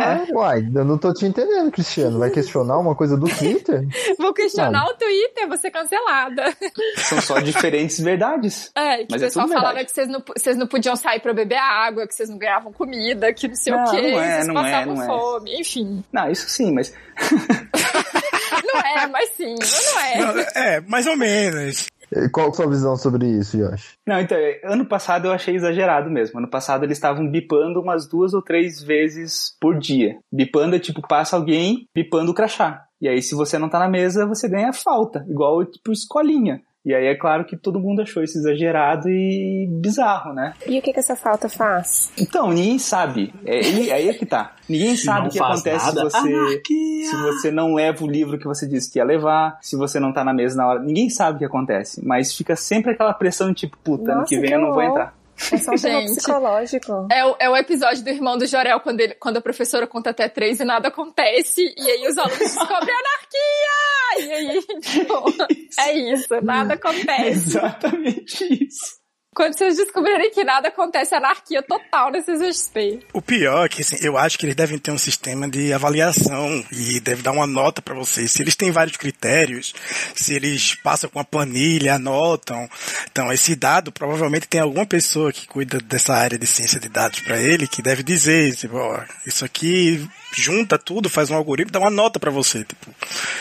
É, 0.00 0.26
uai, 0.32 0.68
eu 0.74 0.84
não 0.84 0.98
tô 0.98 1.12
te 1.12 1.26
entendendo, 1.26 1.70
Cristiano. 1.70 2.18
Vai 2.18 2.30
questionar 2.30 2.78
uma 2.78 2.94
coisa 2.94 3.16
do 3.16 3.26
Twitter? 3.28 3.86
Vou 4.18 4.32
questionar 4.32 4.84
o 4.86 4.94
Twitter, 4.94 5.48
vou 5.48 5.56
ser 5.56 5.70
cancelada. 5.70 6.54
São 6.96 7.20
só 7.20 7.38
diferentes 7.40 7.98
verdades. 8.00 8.70
É, 8.80 8.98
que 8.98 9.08
Mas 9.10 9.20
o 9.20 9.24
é 9.24 9.28
pessoal 9.28 9.46
tudo 9.46 9.54
falava 9.54 9.74
verdade. 9.74 9.86
que 9.86 9.92
vocês 9.92 10.08
não, 10.08 10.22
vocês 10.36 10.56
não 10.56 10.66
podiam 10.66 10.96
sair 10.96 11.20
pra 11.20 11.32
beber 11.34 11.58
água, 11.58 12.06
que 12.06 12.14
vocês 12.14 12.28
não 12.28 12.38
ganhavam 12.38 12.72
comida, 12.72 13.32
que 13.32 13.46
não 13.48 13.54
sei 13.54 13.72
Não, 13.72 13.84
o 13.84 13.90
quê, 13.90 14.00
não 14.00 14.20
é, 14.22 14.34
vocês 14.34 14.46
não 14.46 14.58
é, 14.58 14.62
passavam 14.62 14.94
não 14.94 15.02
é. 15.02 15.06
fome, 15.06 15.60
enfim. 15.60 16.04
Não, 16.12 16.30
isso 16.30 16.48
sim, 16.48 16.72
mas 16.72 16.92
Não 18.64 18.80
é, 18.80 19.06
mas 19.06 19.28
sim, 19.30 19.54
não 19.54 20.00
é. 20.00 20.18
Não, 20.18 20.62
É, 20.62 20.80
mais 20.82 21.06
ou 21.06 21.16
menos. 21.16 21.86
Qual 22.32 22.48
a 22.48 22.52
sua 22.52 22.68
visão 22.68 22.96
sobre 22.96 23.26
isso, 23.26 23.56
Yoshi? 23.56 23.94
Não, 24.06 24.20
então, 24.20 24.36
ano 24.64 24.84
passado 24.84 25.26
eu 25.26 25.32
achei 25.32 25.54
exagerado 25.54 26.10
mesmo. 26.10 26.38
Ano 26.38 26.48
passado 26.48 26.84
eles 26.84 26.98
estavam 26.98 27.28
bipando 27.28 27.80
umas 27.80 28.08
duas 28.08 28.34
ou 28.34 28.42
três 28.42 28.82
vezes 28.82 29.56
por 29.60 29.78
dia. 29.78 30.18
Bipando 30.32 30.76
é 30.76 30.78
tipo, 30.78 31.06
passa 31.06 31.36
alguém 31.36 31.86
bipando 31.94 32.32
o 32.32 32.34
crachá. 32.34 32.84
E 33.00 33.08
aí, 33.08 33.22
se 33.22 33.34
você 33.34 33.58
não 33.58 33.68
tá 33.68 33.78
na 33.78 33.88
mesa, 33.88 34.26
você 34.26 34.48
ganha 34.48 34.72
falta. 34.72 35.24
Igual, 35.28 35.64
tipo, 35.64 35.90
escolinha. 35.92 36.60
E 36.90 36.94
aí 36.94 37.06
é 37.06 37.14
claro 37.14 37.44
que 37.44 37.56
todo 37.56 37.78
mundo 37.78 38.02
achou 38.02 38.20
isso 38.20 38.36
exagerado 38.36 39.08
e 39.08 39.68
bizarro, 39.70 40.32
né? 40.32 40.54
E 40.66 40.76
o 40.76 40.82
que, 40.82 40.92
que 40.92 40.98
essa 40.98 41.14
falta 41.14 41.48
faz? 41.48 42.10
Então, 42.18 42.48
ninguém 42.48 42.80
sabe. 42.80 43.32
É, 43.46 43.58
aí 43.60 43.92
aí 43.92 44.08
é 44.08 44.12
que 44.12 44.26
tá. 44.26 44.56
Ninguém 44.68 44.96
sabe 44.96 45.28
o 45.28 45.30
que 45.30 45.38
acontece 45.38 45.86
nada, 45.86 46.10
se 46.10 46.16
você, 46.20 46.34
anarquia. 46.34 47.04
se 47.04 47.16
você 47.22 47.50
não 47.52 47.74
leva 47.74 48.04
o 48.04 48.10
livro 48.10 48.38
que 48.38 48.44
você 48.44 48.66
disse 48.66 48.90
que 48.92 48.98
ia 48.98 49.04
levar, 49.04 49.58
se 49.60 49.76
você 49.76 50.00
não 50.00 50.12
tá 50.12 50.24
na 50.24 50.32
mesa 50.32 50.56
na 50.56 50.66
hora. 50.66 50.80
Ninguém 50.80 51.08
sabe 51.10 51.36
o 51.36 51.38
que 51.38 51.44
acontece. 51.44 52.04
Mas 52.04 52.34
fica 52.34 52.56
sempre 52.56 52.92
aquela 52.92 53.14
pressão, 53.14 53.54
tipo, 53.54 53.76
puta, 53.78 54.10
ano 54.10 54.20
Nossa, 54.20 54.28
que 54.28 54.40
vem 54.40 54.50
que 54.50 54.56
eu 54.56 54.60
não 54.60 54.72
vou 54.72 54.82
entrar. 54.82 55.14
É 55.52 55.56
só 55.58 55.72
um 55.72 55.76
Gente. 55.76 56.16
psicológico. 56.16 57.08
É 57.10 57.24
o, 57.24 57.36
é 57.40 57.50
o 57.50 57.56
episódio 57.56 58.02
do 58.04 58.10
irmão 58.10 58.36
do 58.36 58.46
Jorel, 58.46 58.80
quando, 58.80 59.00
ele, 59.00 59.14
quando 59.14 59.38
a 59.38 59.40
professora 59.40 59.86
conta 59.86 60.10
até 60.10 60.28
três 60.28 60.60
e 60.60 60.64
nada 60.64 60.88
acontece, 60.88 61.62
e 61.76 61.90
aí 61.90 62.06
os 62.06 62.18
alunos 62.18 62.38
descobrem 62.38 62.94
anarquia! 62.94 64.20
E 64.20 64.32
aí, 64.32 64.62
tipo, 64.80 65.24
é 65.80 65.92
isso, 66.12 66.28
nada 66.42 66.74
É 66.74 66.76
acontece. 66.76 67.30
exatamente 67.30 68.64
isso. 68.64 68.99
Quando 69.32 69.56
vocês 69.56 69.76
descobrirem 69.76 70.32
que 70.32 70.42
nada 70.42 70.68
acontece, 70.68 71.14
anarquia 71.14 71.62
total 71.62 72.10
nesse 72.10 72.36
XP. 72.52 72.98
O 73.12 73.22
pior 73.22 73.66
é 73.66 73.68
que 73.68 73.82
assim, 73.82 73.96
eu 74.00 74.18
acho 74.18 74.36
que 74.36 74.44
eles 74.44 74.56
devem 74.56 74.76
ter 74.76 74.90
um 74.90 74.98
sistema 74.98 75.48
de 75.48 75.72
avaliação 75.72 76.64
e 76.72 76.98
deve 76.98 77.22
dar 77.22 77.30
uma 77.30 77.46
nota 77.46 77.80
pra 77.80 77.94
vocês. 77.94 78.32
Se 78.32 78.42
eles 78.42 78.56
têm 78.56 78.72
vários 78.72 78.96
critérios, 78.96 79.72
se 80.16 80.34
eles 80.34 80.74
passam 80.74 81.08
com 81.08 81.20
a 81.20 81.24
planilha, 81.24 81.94
anotam. 81.94 82.68
Então, 83.10 83.32
esse 83.32 83.54
dado 83.54 83.92
provavelmente 83.92 84.48
tem 84.48 84.60
alguma 84.60 84.84
pessoa 84.84 85.32
que 85.32 85.46
cuida 85.46 85.78
dessa 85.78 86.12
área 86.12 86.36
de 86.36 86.46
ciência 86.46 86.80
de 86.80 86.88
dados 86.88 87.20
pra 87.20 87.38
ele 87.38 87.68
que 87.68 87.82
deve 87.82 88.02
dizer, 88.02 88.56
tipo, 88.56 88.76
ó, 88.76 89.00
isso 89.24 89.44
aqui 89.44 90.08
junta 90.34 90.78
tudo, 90.78 91.08
faz 91.08 91.30
um 91.30 91.34
algoritmo, 91.34 91.72
dá 91.72 91.78
uma 91.78 91.90
nota 91.90 92.18
pra 92.18 92.30
você, 92.30 92.64
tipo. 92.64 92.94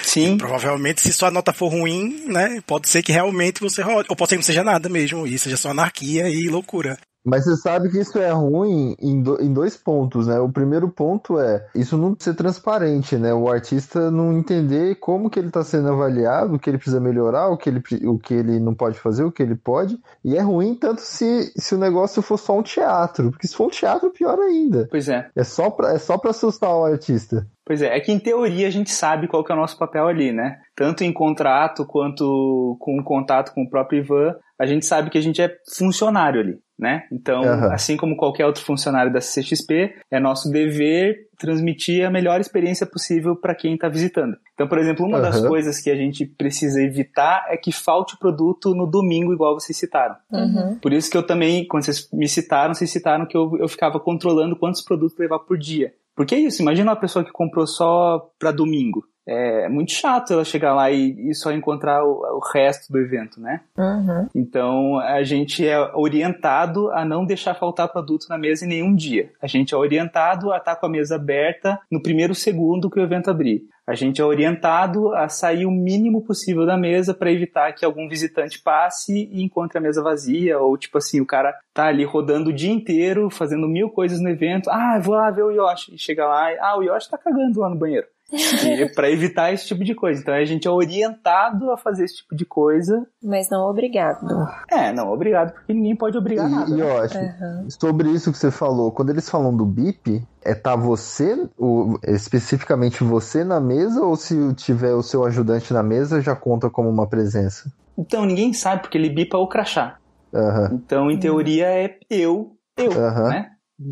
Sim. 0.04 0.38
Provavelmente, 0.38 1.02
se 1.02 1.14
sua 1.14 1.32
nota 1.32 1.54
for 1.54 1.70
ruim, 1.70 2.24
né, 2.28 2.62
pode 2.66 2.90
ser 2.90 3.04
que 3.04 3.12
realmente 3.12 3.62
você 3.62 3.82
rode. 3.82 4.08
Ou 4.10 4.16
pode 4.16 4.30
ser 4.30 4.36
que 4.36 4.40
não 4.40 4.46
seja 4.46 4.64
nada 4.64 4.90
mesmo, 4.90 5.28
e 5.28 5.38
seja 5.38 5.58
só 5.58 5.70
anarquia 5.70 6.30
e 6.30 6.48
loucura. 6.48 6.98
Mas 7.30 7.44
você 7.46 7.56
sabe 7.58 7.90
que 7.90 8.00
isso 8.00 8.18
é 8.18 8.32
ruim 8.32 8.96
em, 9.00 9.22
do- 9.22 9.42
em 9.42 9.54
dois 9.54 9.78
pontos, 9.78 10.28
né? 10.28 10.40
O 10.40 10.50
primeiro 10.52 10.90
ponto 10.90 11.40
é 11.40 11.66
isso 11.76 11.98
não 11.98 12.16
ser 12.18 12.34
transparente, 12.36 13.16
né? 13.18 13.34
O 13.34 13.50
artista 13.50 14.10
não 14.12 14.34
entender 14.38 14.96
como 14.96 15.30
que 15.30 15.40
ele 15.40 15.48
está 15.50 15.64
sendo 15.64 15.90
avaliado, 15.90 16.56
o 16.56 16.60
que 16.60 16.70
ele 16.70 16.78
precisa 16.78 17.00
melhorar, 17.00 17.50
o 17.50 17.58
que 17.58 17.70
ele, 17.70 17.82
o 18.08 18.18
que 18.18 18.34
ele 18.34 18.60
não 18.60 18.74
pode 18.74 19.00
fazer, 19.00 19.24
o 19.24 19.32
que 19.32 19.44
ele 19.44 19.56
pode. 19.56 19.98
E 20.24 20.36
é 20.36 20.42
ruim 20.42 20.76
tanto 20.76 21.02
se, 21.02 21.52
se 21.56 21.76
o 21.76 21.78
negócio 21.78 22.22
for 22.22 22.38
só 22.38 22.58
um 22.58 22.64
teatro, 22.64 23.32
porque 23.32 23.48
se 23.48 23.56
for 23.56 23.68
um 23.68 23.70
teatro, 23.70 24.12
pior 24.12 24.40
ainda. 24.40 24.88
Pois 24.90 25.08
é. 25.08 25.30
É 25.36 25.44
só 25.44 25.70
pra, 25.70 25.94
é 25.94 25.98
só 26.00 26.18
pra 26.18 26.32
assustar 26.32 26.72
o 26.74 26.86
artista. 26.86 27.46
Pois 27.66 27.82
é, 27.84 27.96
é 27.96 28.00
que 28.00 28.12
em 28.12 28.20
teoria 28.20 28.68
a 28.68 28.72
gente 28.72 28.90
sabe 28.90 29.28
qual 29.28 29.44
que 29.44 29.52
é 29.52 29.56
o 29.56 29.58
nosso 29.60 29.78
papel 29.78 30.08
ali, 30.08 30.32
né? 30.32 30.58
Tanto 30.76 31.04
em 31.04 31.14
contrato 31.14 31.86
quanto 31.86 32.76
com 32.80 33.04
contato 33.04 33.54
com 33.54 33.62
o 33.64 33.70
próprio 33.70 34.00
Ivan, 34.04 34.34
a 34.60 34.66
gente 34.66 34.86
sabe 34.86 35.10
que 35.12 35.18
a 35.18 35.22
gente 35.22 35.40
é 35.42 35.56
funcionário 35.78 36.42
ali, 36.42 36.58
né? 36.80 37.04
Então, 37.12 37.44
Aham. 37.44 37.74
assim 37.74 37.98
como 37.98 38.16
qualquer 38.16 38.46
outro 38.46 38.64
funcionário 38.64 39.12
da 39.12 39.20
CXP, 39.20 39.96
é 40.10 40.20
nosso 40.20 40.50
dever 40.50 41.28
transmitir 41.38 42.06
a 42.06 42.10
melhor 42.10 42.40
experiência 42.40 42.88
possível 42.88 43.36
para 43.36 43.54
quem 43.54 43.76
está 43.76 43.90
visitando. 43.90 44.38
Então, 44.54 44.68
por 44.68 44.78
exemplo, 44.78 45.06
uma 45.06 45.20
das 45.20 45.38
Aham. 45.38 45.48
coisas 45.48 45.80
que 45.82 45.90
a 45.90 45.96
gente 45.96 46.26
precisa 46.26 46.82
evitar 46.82 47.46
é 47.50 47.58
que 47.58 47.72
falte 47.72 48.16
o 48.16 48.18
produto 48.20 48.74
no 48.74 48.88
domingo, 48.88 49.34
igual 49.34 49.60
vocês 49.60 49.78
citaram. 49.78 50.16
Uhum. 50.32 50.78
Por 50.82 50.94
isso 50.94 51.12
que 51.12 51.18
eu 51.18 51.24
também, 51.24 51.68
quando 51.68 51.84
vocês 51.84 52.10
me 52.14 52.28
citaram, 52.28 52.74
vocês 52.74 52.90
citaram 52.90 53.26
que 53.26 53.36
eu, 53.36 53.58
eu 53.60 53.68
ficava 53.68 54.00
controlando 54.00 54.56
quantos 54.56 54.82
produtos 54.82 55.18
levar 55.18 55.40
por 55.40 55.58
dia. 55.58 55.94
Porque 56.16 56.36
é 56.36 56.40
isso, 56.40 56.62
imagina 56.62 56.92
uma 56.92 57.00
pessoa 57.00 57.24
que 57.24 57.32
comprou 57.32 57.66
só 57.66 58.30
para 58.38 58.52
domingo. 58.52 59.06
É 59.32 59.70
muito 59.70 59.92
chato 59.92 60.34
ela 60.34 60.44
chegar 60.44 60.74
lá 60.74 60.90
e, 60.90 61.30
e 61.30 61.36
só 61.36 61.52
encontrar 61.52 62.04
o, 62.04 62.38
o 62.38 62.40
resto 62.52 62.92
do 62.92 62.98
evento, 62.98 63.40
né? 63.40 63.62
Uhum. 63.78 64.28
Então 64.34 64.98
a 64.98 65.22
gente 65.24 65.68
é 65.68 65.80
orientado 65.96 66.90
a 66.92 67.06
não 67.06 67.24
deixar 67.24 67.54
faltar 67.54 67.90
produto 67.90 68.28
na 68.28 68.40
mesa 68.40 68.66
em 68.66 68.70
nenhum 68.70 68.96
dia. 68.96 69.32
A 69.40 69.46
gente 69.46 69.74
é 69.74 69.78
orientado 69.78 70.52
a 70.52 70.58
estar 70.58 70.76
com 70.78 70.88
a 70.88 70.90
mesa 70.90 71.16
aberta 71.16 71.80
no 71.92 72.02
primeiro 72.02 72.34
segundo 72.34 72.90
que 72.90 73.00
o 73.00 73.04
evento 73.04 73.30
abrir. 73.30 73.62
A 73.90 73.96
gente 73.96 74.22
é 74.22 74.24
orientado 74.24 75.16
a 75.16 75.28
sair 75.28 75.66
o 75.66 75.72
mínimo 75.72 76.24
possível 76.24 76.64
da 76.64 76.78
mesa 76.78 77.12
para 77.12 77.32
evitar 77.32 77.74
que 77.74 77.84
algum 77.84 78.08
visitante 78.08 78.62
passe 78.62 79.28
e 79.32 79.44
encontre 79.44 79.80
a 79.80 79.82
mesa 79.82 80.04
vazia, 80.04 80.60
ou 80.60 80.78
tipo 80.78 81.00
assim, 81.00 81.20
o 81.20 81.26
cara 81.26 81.56
tá 81.74 81.86
ali 81.88 82.04
rodando 82.04 82.52
o 82.52 82.54
dia 82.54 82.72
inteiro, 82.72 83.32
fazendo 83.32 83.68
mil 83.68 83.90
coisas 83.90 84.22
no 84.22 84.30
evento. 84.30 84.70
Ah, 84.70 85.00
vou 85.00 85.16
lá 85.16 85.32
ver 85.32 85.42
o 85.42 85.50
Yoshi. 85.50 85.96
E 85.96 85.98
chega 85.98 86.28
lá, 86.28 86.54
e, 86.54 86.60
ah, 86.60 86.78
o 86.78 86.84
Yoshi 86.84 87.10
tá 87.10 87.18
cagando 87.18 87.60
lá 87.60 87.68
no 87.68 87.76
banheiro. 87.76 88.06
para 88.96 89.10
evitar 89.10 89.52
esse 89.54 89.66
tipo 89.66 89.84
de 89.84 89.94
coisa. 89.96 90.22
Então 90.22 90.34
a 90.34 90.46
gente 90.46 90.68
é 90.68 90.72
orientado 90.72 91.72
a 91.72 91.78
fazer 91.78 92.06
esse 92.06 92.18
tipo 92.18 92.36
de 92.36 92.46
coisa. 92.46 93.06
Mas 93.24 93.50
não 93.50 93.62
obrigado. 93.70 94.26
É, 94.70 94.92
não, 94.94 95.12
obrigado, 95.12 95.54
porque 95.54 95.74
ninguém 95.74 95.96
pode 95.96 96.18
obrigar 96.18 96.50
nada. 96.50 96.70
E, 96.72 96.74
e 96.74 96.78
né? 96.78 96.84
eu 96.84 96.98
acho, 97.00 97.18
Uhum. 97.18 97.68
sobre 97.70 98.10
isso 98.10 98.32
que 98.32 98.38
você 98.38 98.52
falou, 98.52 98.92
quando 98.92 99.10
eles 99.10 99.30
falam 99.30 99.56
do 99.56 99.66
BIP, 99.66 100.24
é 100.44 100.54
tá 100.56 100.76
você, 100.76 101.48
o- 101.58 101.98
especificamente 102.08 103.04
você 103.04 103.44
na 103.44 103.60
mesa, 103.60 104.02
ou 104.02 104.16
se 104.16 104.54
tiver 104.56 104.94
o 104.94 105.04
seu 105.04 105.26
ajudante 105.26 105.74
na 105.74 105.84
mesa, 105.84 106.22
já 106.22 106.36
conta 106.36 106.70
como 106.70 106.90
uma 106.90 107.08
presença? 107.08 107.72
Então 107.98 108.26
ninguém 108.26 108.54
sabe, 108.54 108.82
porque 108.84 108.98
ele 108.98 109.10
bipa 109.10 109.38
o 109.38 109.48
crachá. 109.48 109.98
Aham. 110.34 110.70
Então, 110.74 111.10
em 111.10 111.20
teoria, 111.20 111.66
é 111.66 111.98
eu, 112.10 112.52
eu, 112.78 112.92
Aham. 112.94 113.30
né? 113.30 113.52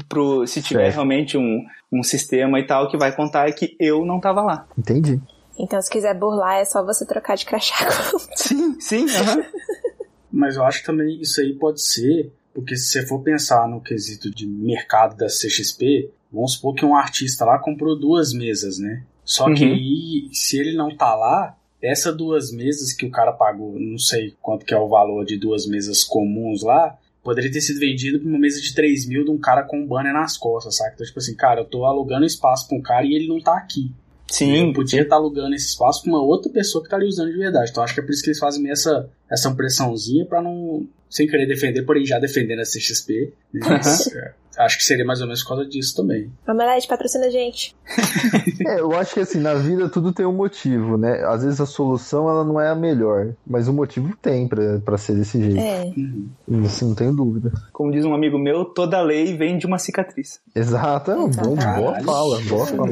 Pro, 0.10 0.46
se 0.46 0.62
tiver 0.62 0.84
Certo. 0.86 0.94
realmente 0.96 1.38
um, 1.38 1.66
um 1.92 2.04
sistema 2.04 2.60
e 2.60 2.68
tal, 2.68 2.90
que 2.90 2.98
vai 2.98 3.16
contar 3.16 3.48
é 3.48 3.52
que 3.54 3.76
eu 3.80 4.06
não 4.06 4.20
tava 4.20 4.42
lá. 4.42 4.68
Entendi. 4.78 5.22
Então, 5.58 5.82
se 5.82 5.90
quiser 5.90 6.14
burlar, 6.14 6.58
é 6.58 6.66
só 6.66 6.84
você 6.86 7.06
trocar 7.06 7.36
de 7.36 7.46
crachá. 7.46 7.76
sim, 8.36 8.80
sim, 8.80 9.06
aham. 9.10 9.44
Mas 10.32 10.56
eu 10.58 10.64
acho 10.66 10.82
que 10.82 10.86
também 10.86 11.20
isso 11.22 11.40
aí 11.42 11.54
pode 11.54 11.82
ser, 11.82 12.32
porque 12.54 12.76
se 12.76 12.88
você 12.92 13.06
for 13.06 13.22
pensar 13.24 13.68
no 13.68 13.82
quesito 13.82 14.30
de 14.30 14.46
mercado 14.46 15.16
da 15.16 15.28
CXP, 15.28 16.12
vamos 16.32 16.54
supor 16.54 16.76
que 16.76 16.86
um 16.86 16.96
artista 16.96 17.46
lá 17.46 17.58
comprou 17.58 17.98
duas 17.98 18.34
mesas, 18.34 18.78
né? 18.78 19.04
Só 19.24 19.52
que 19.54 19.66
Uhum. 19.66 19.74
aí, 19.74 20.30
se 20.34 20.60
ele 20.60 20.76
não 20.76 20.96
tá 20.96 21.16
lá, 21.16 21.56
essa 21.82 22.12
duas 22.14 22.52
mesas 22.52 22.94
que 22.94 23.06
o 23.06 23.12
cara 23.12 23.32
pagou, 23.32 23.80
não 23.80 23.98
sei 23.98 24.36
quanto 24.42 24.66
que 24.66 24.74
é 24.74 24.78
o 24.78 24.88
valor 24.90 25.26
de 25.26 25.38
duas 25.38 25.66
mesas 25.66 26.04
comuns 26.04 26.62
lá, 26.62 26.98
poderia 27.28 27.52
ter 27.52 27.60
sido 27.60 27.78
vendido 27.78 28.22
por 28.22 28.30
uma 28.30 28.40
mesa 28.40 28.62
de 28.62 28.74
3 28.74 29.06
mil 29.06 29.26
de 29.26 29.32
um 29.32 29.38
cara 29.38 29.62
com 29.62 29.82
um 29.82 29.86
banner 29.86 30.14
nas 30.14 30.38
costas, 30.38 30.78
sabe? 30.78 30.92
Então, 30.94 31.06
tipo 31.06 31.20
assim, 31.20 31.36
cara, 31.36 31.60
eu 31.60 31.66
tô 31.66 31.84
alugando 31.84 32.26
espaço 32.26 32.66
pra 32.70 32.78
um 32.78 32.82
cara 32.82 33.06
e 33.06 33.14
ele 33.14 33.28
não 33.28 33.42
tá 33.42 33.58
aqui. 33.58 33.92
Sim, 34.32 34.70
Eu 34.70 34.74
podia 34.74 35.02
estar 35.02 35.18
alugando 35.18 35.54
esse 35.54 35.68
espaço 35.68 36.04
pra 36.04 36.10
uma 36.10 36.22
outra 36.22 36.50
pessoa 36.50 36.82
que 36.82 36.90
tá 36.90 36.96
ali 36.96 37.06
usando 37.06 37.30
de 37.30 37.38
verdade. 37.38 37.70
Então 37.70 37.84
acho 37.84 37.94
que 37.94 38.00
é 38.00 38.04
por 38.04 38.12
isso 38.14 38.24
que 38.24 38.30
eles 38.30 38.40
fazem 38.40 38.64
meio 38.64 38.72
essa, 38.72 39.10
essa 39.30 39.54
pressãozinha 39.54 40.26
pra 40.26 40.42
não. 40.42 40.88
Sem 41.10 41.28
querer 41.28 41.46
defender, 41.46 41.84
porém 41.84 42.06
já 42.06 42.18
defendendo 42.18 42.60
a 42.60 42.64
CXP. 42.64 43.34
Mas, 43.54 44.08
é, 44.08 44.34
acho 44.58 44.78
que 44.78 44.84
seria 44.84 45.06
mais 45.06 45.22
ou 45.22 45.28
menos 45.28 45.44
por 45.44 45.50
causa 45.50 45.66
disso 45.66 45.96
também. 45.96 46.32
Omelete, 46.48 46.88
patrocina 46.88 47.28
a 47.28 47.30
gente. 47.30 47.76
É, 48.68 48.80
eu 48.80 48.92
acho 48.98 49.14
que 49.14 49.20
assim, 49.20 49.40
na 49.40 49.54
vida 49.54 49.88
tudo 49.88 50.12
tem 50.12 50.26
um 50.26 50.34
motivo, 50.34 50.98
né? 50.98 51.24
Às 51.26 51.44
vezes 51.44 51.62
a 51.62 51.66
solução 51.66 52.28
ela 52.30 52.44
não 52.44 52.60
é 52.60 52.70
a 52.70 52.76
melhor, 52.76 53.34
mas 53.46 53.68
o 53.68 53.74
motivo 53.74 54.16
tem 54.22 54.48
pra, 54.48 54.80
pra 54.80 54.98
ser 54.98 55.16
desse 55.16 55.42
jeito. 55.42 55.60
É. 55.60 55.84
Uhum. 55.96 56.64
Isso 56.64 56.86
não 56.86 56.96
tenho 56.96 57.14
dúvida. 57.14 57.52
Como 57.72 57.92
diz 57.92 58.04
um 58.04 58.14
amigo 58.14 58.38
meu, 58.38 58.66
toda 58.66 59.02
lei 59.02 59.38
vem 59.38 59.58
de 59.58 59.66
uma 59.66 59.78
cicatriz. 59.78 60.42
Exato, 60.56 61.12
é 61.12 61.16
um 61.16 61.30
bom, 61.30 61.56
boa 61.56 62.00
fala, 62.02 62.42
boa 62.42 62.66
fala. 62.66 62.90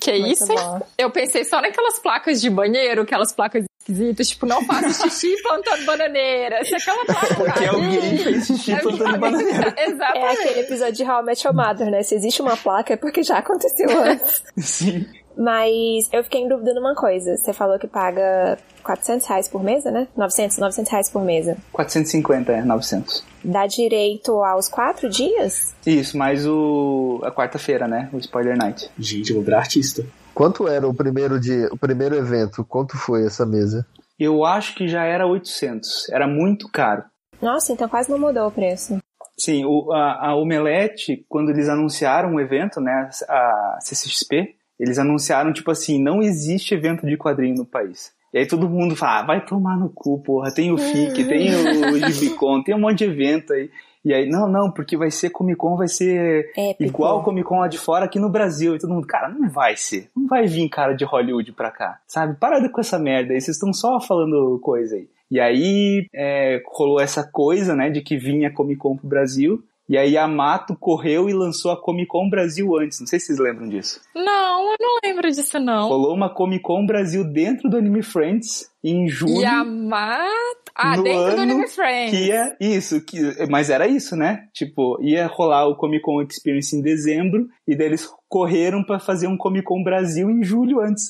Que 0.00 0.12
isso. 0.12 0.52
Eu 0.96 1.10
pensei 1.10 1.44
só 1.44 1.60
naquelas 1.60 1.98
placas 1.98 2.40
de 2.40 2.50
banheiro, 2.50 3.02
aquelas 3.02 3.32
placas 3.32 3.67
esquisitas, 3.88 4.28
tipo, 4.28 4.46
não 4.46 4.64
faça 4.64 5.08
xixi 5.08 5.34
plantando 5.42 5.84
bananeira. 5.84 6.64
Se 6.64 6.74
aquela 6.74 7.04
placa 7.04 7.34
Porque 7.34 7.64
alguém 7.64 8.18
fez 8.18 8.46
xixi 8.46 8.72
É 8.72 8.80
plantando 8.80 9.18
bananeira. 9.18 9.74
É 9.78 9.90
Exatamente. 9.90 10.40
aquele 10.40 10.60
episódio 10.60 10.94
de 10.94 11.04
How 11.04 11.22
I 11.22 11.24
Met 11.24 11.46
Your 11.46 11.56
Mother, 11.56 11.90
né? 11.90 12.02
Se 12.02 12.14
existe 12.14 12.42
uma 12.42 12.56
placa 12.56 12.92
é 12.92 12.96
porque 12.96 13.22
já 13.22 13.38
aconteceu 13.38 13.88
antes. 13.90 14.42
Sim. 14.58 15.06
Mas 15.36 16.08
eu 16.12 16.24
fiquei 16.24 16.40
em 16.40 16.48
dúvida 16.48 16.74
numa 16.74 16.94
coisa. 16.96 17.36
Você 17.36 17.52
falou 17.52 17.78
que 17.78 17.86
paga 17.86 18.58
400 18.82 19.26
reais 19.26 19.48
por 19.48 19.62
mesa, 19.62 19.90
né? 19.90 20.08
900, 20.16 20.58
900 20.58 20.90
reais 20.90 21.08
por 21.08 21.22
mesa. 21.22 21.56
450, 21.72 22.52
é, 22.52 22.62
900. 22.62 23.24
Dá 23.44 23.66
direito 23.66 24.32
aos 24.42 24.68
quatro 24.68 25.08
dias? 25.08 25.74
Isso, 25.86 26.18
mais 26.18 26.44
o 26.44 27.20
a 27.22 27.30
quarta-feira, 27.30 27.86
né? 27.86 28.08
O 28.12 28.18
Spoiler 28.18 28.56
Night. 28.56 28.90
Gente, 28.98 29.30
eu 29.30 29.36
vou 29.36 29.44
virar 29.44 29.58
artista. 29.58 30.04
Quanto 30.38 30.68
era 30.68 30.86
o 30.86 30.94
primeiro 30.94 31.40
dia, 31.40 31.68
o 31.72 31.76
primeiro 31.76 32.14
evento? 32.14 32.64
Quanto 32.64 32.96
foi 32.96 33.26
essa 33.26 33.44
mesa? 33.44 33.84
Eu 34.16 34.44
acho 34.44 34.72
que 34.76 34.86
já 34.86 35.02
era 35.02 35.26
800. 35.26 36.08
Era 36.10 36.28
muito 36.28 36.70
caro. 36.70 37.02
Nossa, 37.42 37.72
então 37.72 37.88
quase 37.88 38.08
não 38.08 38.20
mudou 38.20 38.46
o 38.46 38.50
preço. 38.52 38.98
Sim, 39.36 39.64
o, 39.64 39.90
a, 39.92 40.28
a 40.28 40.36
Omelete, 40.36 41.26
quando 41.28 41.50
eles 41.50 41.68
anunciaram 41.68 42.36
o 42.36 42.40
evento, 42.40 42.80
né, 42.80 43.10
a 43.28 43.78
CCXP, 43.80 44.54
eles 44.78 44.96
anunciaram, 45.00 45.52
tipo 45.52 45.72
assim, 45.72 46.00
não 46.00 46.22
existe 46.22 46.72
evento 46.72 47.04
de 47.04 47.16
quadrinho 47.16 47.56
no 47.56 47.66
país. 47.66 48.12
E 48.32 48.38
aí 48.38 48.46
todo 48.46 48.70
mundo 48.70 48.94
fala, 48.94 49.18
ah, 49.18 49.26
vai 49.26 49.44
tomar 49.44 49.76
no 49.76 49.90
cu, 49.90 50.22
porra, 50.22 50.54
tem 50.54 50.70
o 50.70 50.78
FIC, 50.78 51.24
tem 51.24 51.48
o 51.52 52.12
Gibicon, 52.12 52.62
tem 52.62 52.76
um 52.76 52.80
monte 52.80 52.98
de 52.98 53.06
evento 53.06 53.52
aí. 53.52 53.70
E 54.04 54.14
aí, 54.14 54.28
não, 54.28 54.48
não, 54.48 54.70
porque 54.70 54.96
vai 54.96 55.10
ser 55.10 55.30
Comic 55.30 55.58
Con, 55.58 55.76
vai 55.76 55.88
ser 55.88 56.50
Épico. 56.56 56.82
igual 56.84 57.22
Comic 57.22 57.46
Con 57.46 57.58
lá 57.58 57.68
de 57.68 57.78
fora 57.78 58.04
aqui 58.04 58.18
no 58.18 58.30
Brasil. 58.30 58.74
E 58.74 58.78
todo 58.78 58.94
mundo, 58.94 59.06
cara, 59.06 59.28
não 59.28 59.48
vai 59.48 59.76
ser. 59.76 60.10
Não 60.16 60.26
vai 60.26 60.46
vir 60.46 60.68
cara 60.68 60.94
de 60.94 61.04
Hollywood 61.04 61.52
pra 61.52 61.70
cá, 61.70 62.00
sabe? 62.06 62.36
Para 62.38 62.68
com 62.68 62.80
essa 62.80 62.98
merda 62.98 63.32
aí, 63.32 63.40
vocês 63.40 63.56
estão 63.56 63.72
só 63.72 64.00
falando 64.00 64.58
coisa 64.62 64.96
aí. 64.96 65.08
E 65.30 65.38
aí 65.40 66.06
é, 66.14 66.62
rolou 66.66 67.00
essa 67.00 67.22
coisa, 67.22 67.74
né, 67.74 67.90
de 67.90 68.00
que 68.00 68.16
vinha 68.16 68.52
Comic 68.52 68.78
Con 68.78 68.96
pro 68.96 69.08
Brasil. 69.08 69.62
E 69.88 69.96
aí 69.96 70.18
a 70.18 70.28
Mato 70.28 70.76
correu 70.78 71.30
e 71.30 71.32
lançou 71.32 71.70
a 71.70 71.80
Comic 71.80 72.08
Con 72.08 72.28
Brasil 72.28 72.76
antes. 72.76 73.00
Não 73.00 73.06
sei 73.06 73.18
se 73.18 73.26
vocês 73.26 73.38
lembram 73.38 73.68
disso. 73.68 74.00
Não, 74.14 74.72
eu 74.72 74.76
não 74.78 74.98
lembro 75.02 75.30
disso, 75.30 75.58
não. 75.58 75.88
Rolou 75.88 76.14
uma 76.14 76.28
Comic 76.28 76.62
Con 76.62 76.84
Brasil 76.84 77.24
dentro 77.24 77.70
do 77.70 77.78
Anime 77.78 78.02
Friends 78.02 78.70
em 78.84 79.08
julho. 79.08 79.40
E 79.40 79.46
a 79.46 79.64
Mata... 79.64 80.67
Ah, 80.78 80.96
no 80.96 81.02
dentro 81.02 81.24
do 81.24 81.30
ano 81.32 81.42
Anime 81.42 81.66
Friends. 81.66 82.10
Que 82.16 82.26
ia, 82.28 82.56
isso, 82.60 83.04
que, 83.04 83.18
mas 83.50 83.68
era 83.68 83.88
isso, 83.88 84.14
né? 84.14 84.44
Tipo, 84.52 84.96
ia 85.02 85.26
rolar 85.26 85.66
o 85.66 85.76
Comic 85.76 86.02
Con 86.02 86.22
Experience 86.22 86.76
em 86.76 86.80
dezembro, 86.80 87.48
e 87.66 87.74
daí 87.74 87.88
eles 87.88 88.08
correram 88.28 88.84
pra 88.84 89.00
fazer 89.00 89.26
um 89.26 89.36
Comic 89.36 89.64
Con 89.64 89.82
Brasil 89.82 90.30
em 90.30 90.44
julho 90.44 90.80
antes. 90.80 91.08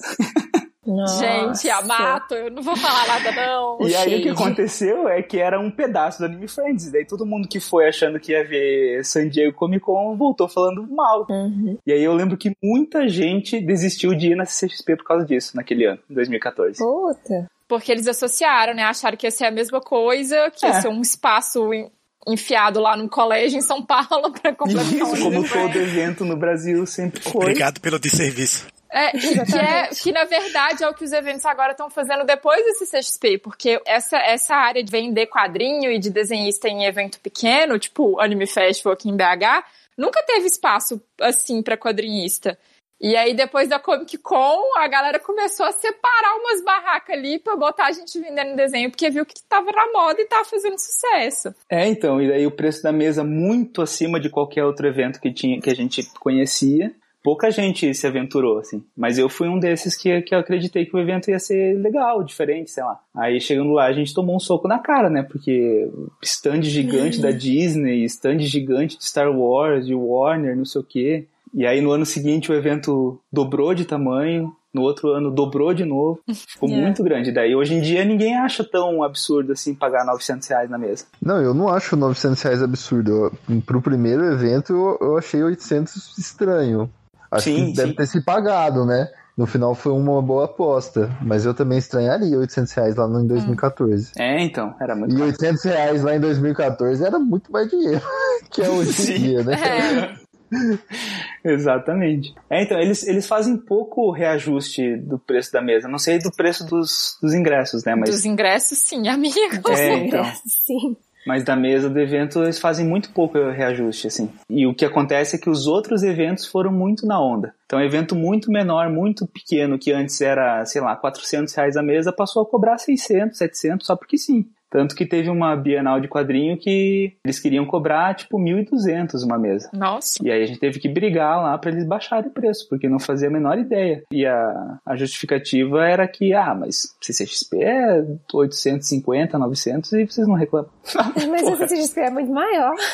Nossa. 0.86 1.22
Gente, 1.22 1.68
a 1.68 1.82
Mato, 1.82 2.34
eu 2.34 2.50
não 2.50 2.62
vou 2.62 2.74
falar 2.74 3.06
nada, 3.06 3.30
não. 3.32 3.76
O 3.78 3.86
e 3.86 3.94
aí 3.94 4.20
o 4.20 4.22
que 4.22 4.30
aconteceu 4.30 5.06
é 5.06 5.22
que 5.22 5.38
era 5.38 5.60
um 5.60 5.70
pedaço 5.70 6.18
do 6.18 6.24
Anime 6.24 6.48
Friends, 6.48 6.86
e 6.86 6.92
daí 6.92 7.04
todo 7.04 7.26
mundo 7.26 7.46
que 7.46 7.60
foi 7.60 7.86
achando 7.86 8.18
que 8.18 8.32
ia 8.32 8.42
ver 8.42 9.04
San 9.04 9.28
Diego 9.28 9.54
Comic 9.54 9.84
Con 9.84 10.16
voltou 10.16 10.48
falando 10.48 10.86
mal. 10.90 11.26
Uhum. 11.28 11.76
E 11.86 11.92
aí 11.92 12.02
eu 12.02 12.14
lembro 12.14 12.38
que 12.38 12.52
muita 12.64 13.06
gente 13.06 13.60
desistiu 13.60 14.14
de 14.14 14.28
ir 14.28 14.34
na 14.34 14.44
CXP 14.44 14.96
por 14.96 15.04
causa 15.04 15.26
disso, 15.26 15.54
naquele 15.54 15.84
ano, 15.84 16.00
2014. 16.08 16.78
Puta. 16.78 17.50
Porque 17.68 17.92
eles 17.92 18.06
associaram, 18.08 18.72
né? 18.74 18.82
Acharam 18.82 19.16
que 19.16 19.26
ia 19.26 19.30
ser 19.30 19.44
a 19.44 19.50
mesma 19.50 19.80
coisa, 19.80 20.50
que 20.50 20.64
ia 20.66 20.72
É. 20.72 20.80
ser 20.80 20.88
um 20.88 21.02
espaço 21.02 21.72
en- 21.74 21.90
enfiado 22.26 22.80
lá 22.80 22.96
num 22.96 23.06
colégio 23.08 23.58
em 23.58 23.62
São 23.62 23.82
Paulo 23.84 24.32
pra 24.40 24.54
completar 24.54 24.84
Isso, 24.92 25.04
um 25.04 25.22
como 25.22 25.34
todo 25.42 25.46
Friends. 25.48 25.76
evento 25.76 26.24
no 26.24 26.36
Brasil 26.36 26.84
sempre 26.86 27.20
foi. 27.20 27.42
Obrigado 27.42 27.80
pelo 27.80 27.98
desserviço. 27.98 28.66
É, 28.90 29.10
que, 29.10 29.38
é, 29.58 29.88
que 29.88 30.12
na 30.12 30.24
verdade 30.24 30.82
é 30.82 30.88
o 30.88 30.94
que 30.94 31.04
os 31.04 31.12
eventos 31.12 31.44
agora 31.44 31.72
estão 31.72 31.90
fazendo 31.90 32.24
depois 32.24 32.64
desse 32.64 32.86
CXP, 32.86 33.36
porque 33.36 33.78
essa, 33.86 34.16
essa 34.16 34.54
área 34.54 34.82
de 34.82 34.90
vender 34.90 35.26
quadrinho 35.26 35.92
e 35.92 35.98
de 35.98 36.08
desenhista 36.08 36.68
em 36.70 36.86
evento 36.86 37.20
pequeno, 37.20 37.78
tipo 37.78 38.12
o 38.14 38.18
Anime 38.20 38.46
Festival 38.46 38.94
aqui 38.94 39.10
em 39.10 39.14
BH, 39.16 39.62
nunca 39.94 40.22
teve 40.22 40.46
espaço 40.46 40.98
assim 41.20 41.60
pra 41.62 41.76
quadrinhista. 41.76 42.58
E 43.00 43.14
aí 43.16 43.34
depois 43.34 43.68
da 43.68 43.78
Comic 43.78 44.18
Con, 44.18 44.60
a 44.76 44.88
galera 44.88 45.20
começou 45.20 45.66
a 45.66 45.72
separar 45.72 46.36
umas 46.40 46.64
barracas 46.64 47.16
ali 47.16 47.38
pra 47.38 47.54
botar 47.54 47.86
a 47.86 47.92
gente 47.92 48.18
vendendo 48.18 48.56
desenho, 48.56 48.90
porque 48.90 49.08
viu 49.08 49.24
que 49.24 49.40
tava 49.48 49.70
na 49.70 49.92
moda 49.92 50.20
e 50.20 50.26
tava 50.26 50.44
fazendo 50.44 50.78
sucesso. 50.78 51.54
É, 51.70 51.86
então, 51.86 52.20
e 52.20 52.28
daí 52.28 52.46
o 52.46 52.50
preço 52.50 52.82
da 52.82 52.92
mesa 52.92 53.22
muito 53.22 53.82
acima 53.82 54.18
de 54.18 54.28
qualquer 54.28 54.64
outro 54.64 54.86
evento 54.86 55.20
que, 55.20 55.32
tinha, 55.32 55.60
que 55.60 55.70
a 55.70 55.74
gente 55.74 56.02
conhecia. 56.18 56.92
Pouca 57.22 57.50
gente 57.50 57.92
se 57.94 58.06
aventurou, 58.06 58.58
assim. 58.58 58.82
Mas 58.96 59.18
eu 59.18 59.28
fui 59.28 59.48
um 59.48 59.58
desses 59.58 59.96
que, 59.96 60.22
que 60.22 60.34
eu 60.34 60.38
acreditei 60.38 60.86
que 60.86 60.96
o 60.96 61.00
evento 61.00 61.30
ia 61.30 61.38
ser 61.38 61.76
legal, 61.78 62.22
diferente, 62.22 62.70
sei 62.70 62.82
lá. 62.82 62.98
Aí 63.14 63.40
chegando 63.40 63.72
lá, 63.72 63.86
a 63.86 63.92
gente 63.92 64.14
tomou 64.14 64.36
um 64.36 64.40
soco 64.40 64.68
na 64.68 64.78
cara, 64.78 65.10
né? 65.10 65.22
Porque 65.22 65.90
stand 66.22 66.62
gigante 66.62 67.20
da 67.20 67.30
Disney, 67.32 68.04
stand 68.04 68.38
gigante 68.40 68.96
de 68.96 69.04
Star 69.04 69.30
Wars, 69.30 69.86
de 69.86 69.94
Warner, 69.94 70.56
não 70.56 70.64
sei 70.64 70.80
o 70.80 70.84
quê. 70.84 71.26
E 71.54 71.66
aí 71.66 71.80
no 71.80 71.90
ano 71.92 72.04
seguinte 72.06 72.50
o 72.50 72.54
evento 72.54 73.20
dobrou 73.32 73.74
de 73.74 73.84
tamanho, 73.84 74.52
no 74.72 74.82
outro 74.82 75.08
ano 75.12 75.30
dobrou 75.30 75.72
de 75.72 75.84
novo. 75.84 76.20
Ficou 76.46 76.68
É. 76.72 76.80
muito 76.80 77.02
grande. 77.02 77.32
Daí 77.32 77.54
hoje 77.54 77.74
em 77.74 77.80
dia 77.80 78.04
ninguém 78.04 78.36
acha 78.36 78.62
tão 78.62 79.02
absurdo 79.02 79.52
assim 79.52 79.74
pagar 79.74 80.04
900 80.04 80.46
reais 80.48 80.70
na 80.70 80.78
mesa. 80.78 81.04
Não, 81.22 81.40
eu 81.40 81.54
não 81.54 81.68
acho 81.68 81.96
900 81.96 82.40
reais 82.42 82.62
absurdo. 82.62 83.32
Eu, 83.48 83.62
pro 83.62 83.80
primeiro 83.82 84.24
evento 84.24 84.72
eu, 84.72 85.08
eu 85.08 85.18
achei 85.18 85.42
800 85.42 86.16
estranho. 86.18 86.90
Acho 87.30 87.44
Sim, 87.44 87.66
que 87.66 87.72
deve 87.76 87.88
sim. 87.90 87.94
ter 87.96 88.06
se 88.06 88.24
pagado, 88.24 88.86
né? 88.86 89.08
No 89.36 89.46
final 89.46 89.72
foi 89.74 89.92
uma 89.92 90.20
boa 90.20 90.46
aposta. 90.46 91.10
Mas 91.22 91.44
eu 91.46 91.54
também 91.54 91.78
estranharia 91.78 92.36
800 92.38 92.72
reais 92.72 92.96
lá 92.96 93.06
em 93.06 93.26
2014. 93.26 94.10
É, 94.18 94.42
então, 94.42 94.74
era 94.80 94.96
muito 94.96 95.12
E 95.14 95.18
caro. 95.18 95.26
800 95.30 95.62
reais 95.64 96.02
lá 96.02 96.16
em 96.16 96.20
2014 96.20 97.04
era 97.04 97.18
muito 97.18 97.52
mais 97.52 97.70
dinheiro 97.70 98.00
que 98.50 98.62
é 98.62 98.68
hoje 98.68 99.12
em 99.12 99.18
dia, 99.18 99.44
né? 99.44 99.54
É, 99.54 100.14
Exatamente. 101.44 102.34
É, 102.48 102.62
então, 102.62 102.78
eles, 102.78 103.06
eles 103.06 103.26
fazem 103.26 103.56
pouco 103.56 104.10
reajuste 104.10 104.96
do 104.96 105.18
preço 105.18 105.52
da 105.52 105.60
mesa. 105.60 105.88
Não 105.88 105.98
sei 105.98 106.18
do 106.18 106.30
preço 106.30 106.64
dos, 106.66 107.18
dos 107.22 107.34
ingressos, 107.34 107.84
né? 107.84 107.94
Mas, 107.94 108.10
dos 108.10 108.24
ingressos, 108.24 108.78
sim, 108.78 109.08
amigo. 109.08 109.36
É, 109.70 109.94
então. 109.94 110.24
Sim. 110.46 110.96
mas 111.26 111.44
da 111.44 111.54
mesa 111.54 111.90
do 111.90 111.98
evento 111.98 112.42
eles 112.42 112.58
fazem 112.58 112.86
muito 112.86 113.10
pouco 113.10 113.38
reajuste, 113.50 114.06
assim. 114.06 114.30
E 114.48 114.66
o 114.66 114.74
que 114.74 114.84
acontece 114.84 115.36
é 115.36 115.38
que 115.38 115.50
os 115.50 115.66
outros 115.66 116.02
eventos 116.02 116.46
foram 116.46 116.72
muito 116.72 117.06
na 117.06 117.20
onda. 117.20 117.54
Então, 117.66 117.78
um 117.78 117.82
evento 117.82 118.16
muito 118.16 118.50
menor, 118.50 118.88
muito 118.88 119.26
pequeno, 119.26 119.78
que 119.78 119.92
antes 119.92 120.20
era, 120.20 120.64
sei 120.64 120.80
lá, 120.80 120.96
400 120.96 121.52
reais 121.54 121.76
a 121.76 121.82
mesa, 121.82 122.12
passou 122.12 122.42
a 122.42 122.46
cobrar 122.46 122.78
600, 122.78 123.36
700, 123.36 123.86
só 123.86 123.94
porque 123.94 124.16
sim. 124.16 124.46
Tanto 124.70 124.94
que 124.94 125.06
teve 125.06 125.30
uma 125.30 125.56
Bienal 125.56 126.00
de 126.00 126.08
quadrinho 126.08 126.58
que 126.58 127.16
eles 127.24 127.38
queriam 127.38 127.64
cobrar, 127.64 128.14
tipo, 128.14 128.38
1.200 128.38 129.24
uma 129.24 129.38
mesa. 129.38 129.70
Nossa. 129.72 130.18
E 130.22 130.30
aí 130.30 130.42
a 130.42 130.46
gente 130.46 130.60
teve 130.60 130.78
que 130.78 130.88
brigar 130.88 131.42
lá 131.42 131.56
para 131.56 131.70
eles 131.70 131.86
baixarem 131.86 132.30
o 132.30 132.32
preço, 132.32 132.68
porque 132.68 132.88
não 132.88 132.98
fazia 132.98 133.28
a 133.28 133.30
menor 133.30 133.58
ideia. 133.58 134.04
E 134.12 134.26
a, 134.26 134.78
a 134.84 134.96
justificativa 134.96 135.86
era 135.86 136.06
que, 136.06 136.34
ah, 136.34 136.54
mas 136.54 136.94
CCXP 137.00 137.62
é 137.62 138.04
850, 138.32 139.38
900 139.38 139.92
e 139.92 140.06
vocês 140.06 140.28
não 140.28 140.34
reclamam. 140.34 140.70
Mas 141.30 141.42
Porra. 141.42 141.64
esse 141.64 141.74
CXP 141.74 142.00
é 142.00 142.10
muito 142.10 142.32
maior. 142.32 142.74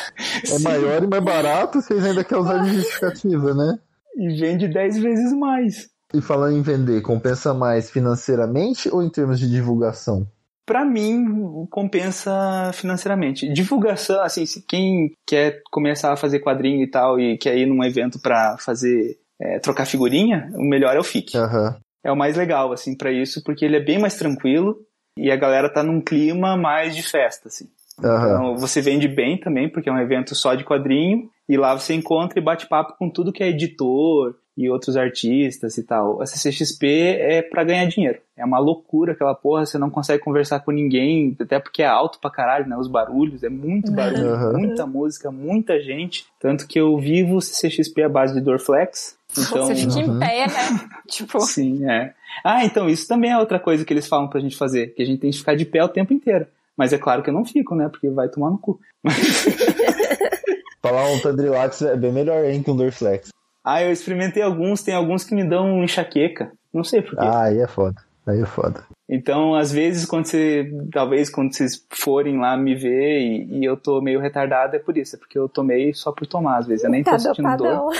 É 0.51 0.59
maior 0.59 1.03
e 1.03 1.07
mais 1.07 1.23
barato, 1.23 1.81
vocês 1.81 2.03
ainda 2.03 2.23
querem 2.23 2.43
usar 2.43 2.57
de 2.59 2.75
justificativa, 2.75 3.53
né? 3.53 3.79
E 4.15 4.39
vende 4.39 4.67
10 4.67 4.97
vezes 4.99 5.33
mais. 5.33 5.89
E 6.13 6.21
falando 6.21 6.57
em 6.57 6.61
vender, 6.61 7.01
compensa 7.01 7.53
mais 7.53 7.89
financeiramente 7.89 8.89
ou 8.89 9.01
em 9.01 9.09
termos 9.09 9.39
de 9.39 9.49
divulgação? 9.49 10.27
Pra 10.65 10.83
mim, 10.83 11.67
compensa 11.69 12.71
financeiramente. 12.73 13.47
Divulgação, 13.53 14.21
assim, 14.21 14.45
se 14.45 14.65
quem 14.67 15.11
quer 15.27 15.61
começar 15.71 16.11
a 16.11 16.17
fazer 16.17 16.39
quadrinho 16.39 16.83
e 16.83 16.89
tal 16.89 17.19
e 17.19 17.37
quer 17.37 17.55
ir 17.55 17.67
num 17.67 17.83
evento 17.83 18.19
pra 18.19 18.57
fazer, 18.57 19.17
é, 19.39 19.59
trocar 19.59 19.85
figurinha, 19.85 20.49
o 20.55 20.63
melhor 20.63 20.95
é 20.95 20.99
o 20.99 21.03
FIC. 21.03 21.37
Aham. 21.37 21.77
É 22.03 22.11
o 22.11 22.15
mais 22.15 22.35
legal, 22.35 22.71
assim, 22.71 22.95
pra 22.95 23.11
isso, 23.11 23.43
porque 23.43 23.65
ele 23.65 23.77
é 23.77 23.83
bem 23.83 23.99
mais 23.99 24.15
tranquilo 24.15 24.77
e 25.17 25.31
a 25.31 25.35
galera 25.35 25.71
tá 25.71 25.83
num 25.83 26.01
clima 26.01 26.57
mais 26.57 26.95
de 26.95 27.03
festa, 27.03 27.47
assim. 27.47 27.65
Aham. 28.03 28.25
Então, 28.25 28.57
você 28.57 28.81
vende 28.81 29.07
bem 29.07 29.39
também, 29.39 29.69
porque 29.71 29.89
é 29.89 29.91
um 29.91 29.99
evento 29.99 30.35
só 30.35 30.53
de 30.55 30.63
quadrinho, 30.63 31.29
e 31.47 31.55
lá 31.57 31.73
você 31.77 31.93
encontra 31.93 32.39
e 32.39 32.43
bate 32.43 32.67
papo 32.67 32.95
com 32.97 33.09
tudo 33.09 33.31
que 33.31 33.43
é 33.43 33.49
editor 33.49 34.35
e 34.57 34.69
outros 34.69 34.95
artistas 34.95 35.77
e 35.77 35.83
tal. 35.83 36.21
A 36.21 36.25
CCXP 36.25 36.87
é 37.19 37.41
pra 37.41 37.63
ganhar 37.63 37.85
dinheiro. 37.87 38.19
É 38.37 38.45
uma 38.45 38.57
loucura 38.59 39.11
aquela 39.13 39.35
porra, 39.35 39.65
você 39.65 39.77
não 39.77 39.89
consegue 39.89 40.23
conversar 40.23 40.59
com 40.61 40.71
ninguém, 40.71 41.35
até 41.39 41.59
porque 41.59 41.81
é 41.83 41.87
alto 41.87 42.19
pra 42.19 42.29
caralho, 42.31 42.67
né? 42.67 42.77
Os 42.77 42.87
barulhos, 42.87 43.43
é 43.43 43.49
muito 43.49 43.91
barulho, 43.91 44.29
Aham. 44.33 44.53
muita 44.53 44.85
música, 44.85 45.29
muita 45.31 45.79
gente. 45.81 46.25
Tanto 46.39 46.67
que 46.67 46.79
eu 46.79 46.97
vivo 46.97 47.41
CCXP 47.41 48.03
à 48.03 48.09
base 48.09 48.33
de 48.33 48.41
Dorflex. 48.41 49.17
Então, 49.37 49.67
Você 49.67 49.75
fica 49.75 49.93
Uhum. 49.95 50.15
em 50.15 50.19
pé, 50.19 50.47
né? 50.47 50.89
tipo, 51.09 51.39
Sim, 51.41 51.89
é. 51.89 52.13
Ah, 52.43 52.63
então 52.63 52.89
isso 52.89 53.05
também 53.07 53.31
é 53.31 53.37
outra 53.37 53.59
coisa 53.59 53.83
que 53.83 53.91
eles 53.93 54.07
falam 54.07 54.29
pra 54.29 54.39
gente 54.39 54.55
fazer, 54.55 54.93
que 54.93 55.01
a 55.01 55.05
gente 55.05 55.19
tem 55.19 55.31
que 55.31 55.37
ficar 55.37 55.55
de 55.55 55.65
pé 55.65 55.83
o 55.83 55.89
tempo 55.89 56.13
inteiro. 56.13 56.45
Mas 56.77 56.93
é 56.93 56.97
claro 56.97 57.21
que 57.23 57.29
eu 57.29 57.33
não 57.33 57.43
fico, 57.45 57.75
né? 57.75 57.89
Porque 57.89 58.09
vai 58.09 58.29
tomar 58.29 58.49
no 58.49 58.57
cu. 58.57 58.79
Falar 60.81 61.09
um 61.11 61.19
Tandrilax 61.19 61.81
é 61.81 61.95
bem 61.97 62.11
melhor 62.11 62.45
hein, 62.45 62.61
que 62.61 62.69
um 62.71 62.75
Dorflex. 62.75 63.29
Ah, 63.65 63.81
eu 63.81 63.91
experimentei 63.91 64.43
alguns, 64.43 64.83
tem 64.83 64.93
alguns 64.93 65.23
que 65.23 65.33
me 65.33 65.43
dão 65.43 65.83
enxaqueca. 65.83 66.51
Não 66.71 66.83
sei 66.83 67.01
porquê. 67.01 67.17
Ah, 67.25 67.45
aí 67.45 67.59
é 67.59 67.67
foda. 67.67 67.95
Aí 68.27 68.39
é 68.39 68.45
foda. 68.45 68.83
Então, 69.09 69.55
às 69.55 69.71
vezes, 69.71 70.05
quando 70.05 70.25
você. 70.25 70.71
Talvez 70.91 71.29
quando 71.29 71.53
vocês 71.53 71.83
forem 71.89 72.39
lá 72.39 72.55
me 72.57 72.75
ver 72.75 73.19
e, 73.19 73.59
e 73.59 73.65
eu 73.65 73.75
tô 73.77 74.01
meio 74.01 74.19
retardado, 74.19 74.75
é 74.75 74.79
por 74.79 74.97
isso. 74.97 75.15
É 75.15 75.19
porque 75.19 75.37
eu 75.37 75.49
tomei 75.49 75.93
só 75.93 76.11
por 76.11 76.27
tomar, 76.27 76.57
às 76.57 76.67
vezes. 76.67 76.83
Eu 76.83 76.89
nem 76.91 77.03
tô 77.03 77.11
Tá 77.11 77.19
sentindo 77.19 77.57
dor. 77.57 77.91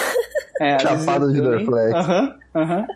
É, 0.58 0.80
Chapado 0.80 1.34
de 1.34 1.42
Dorflex. 1.42 1.94
Aham, 1.94 2.36
aham. 2.56 2.88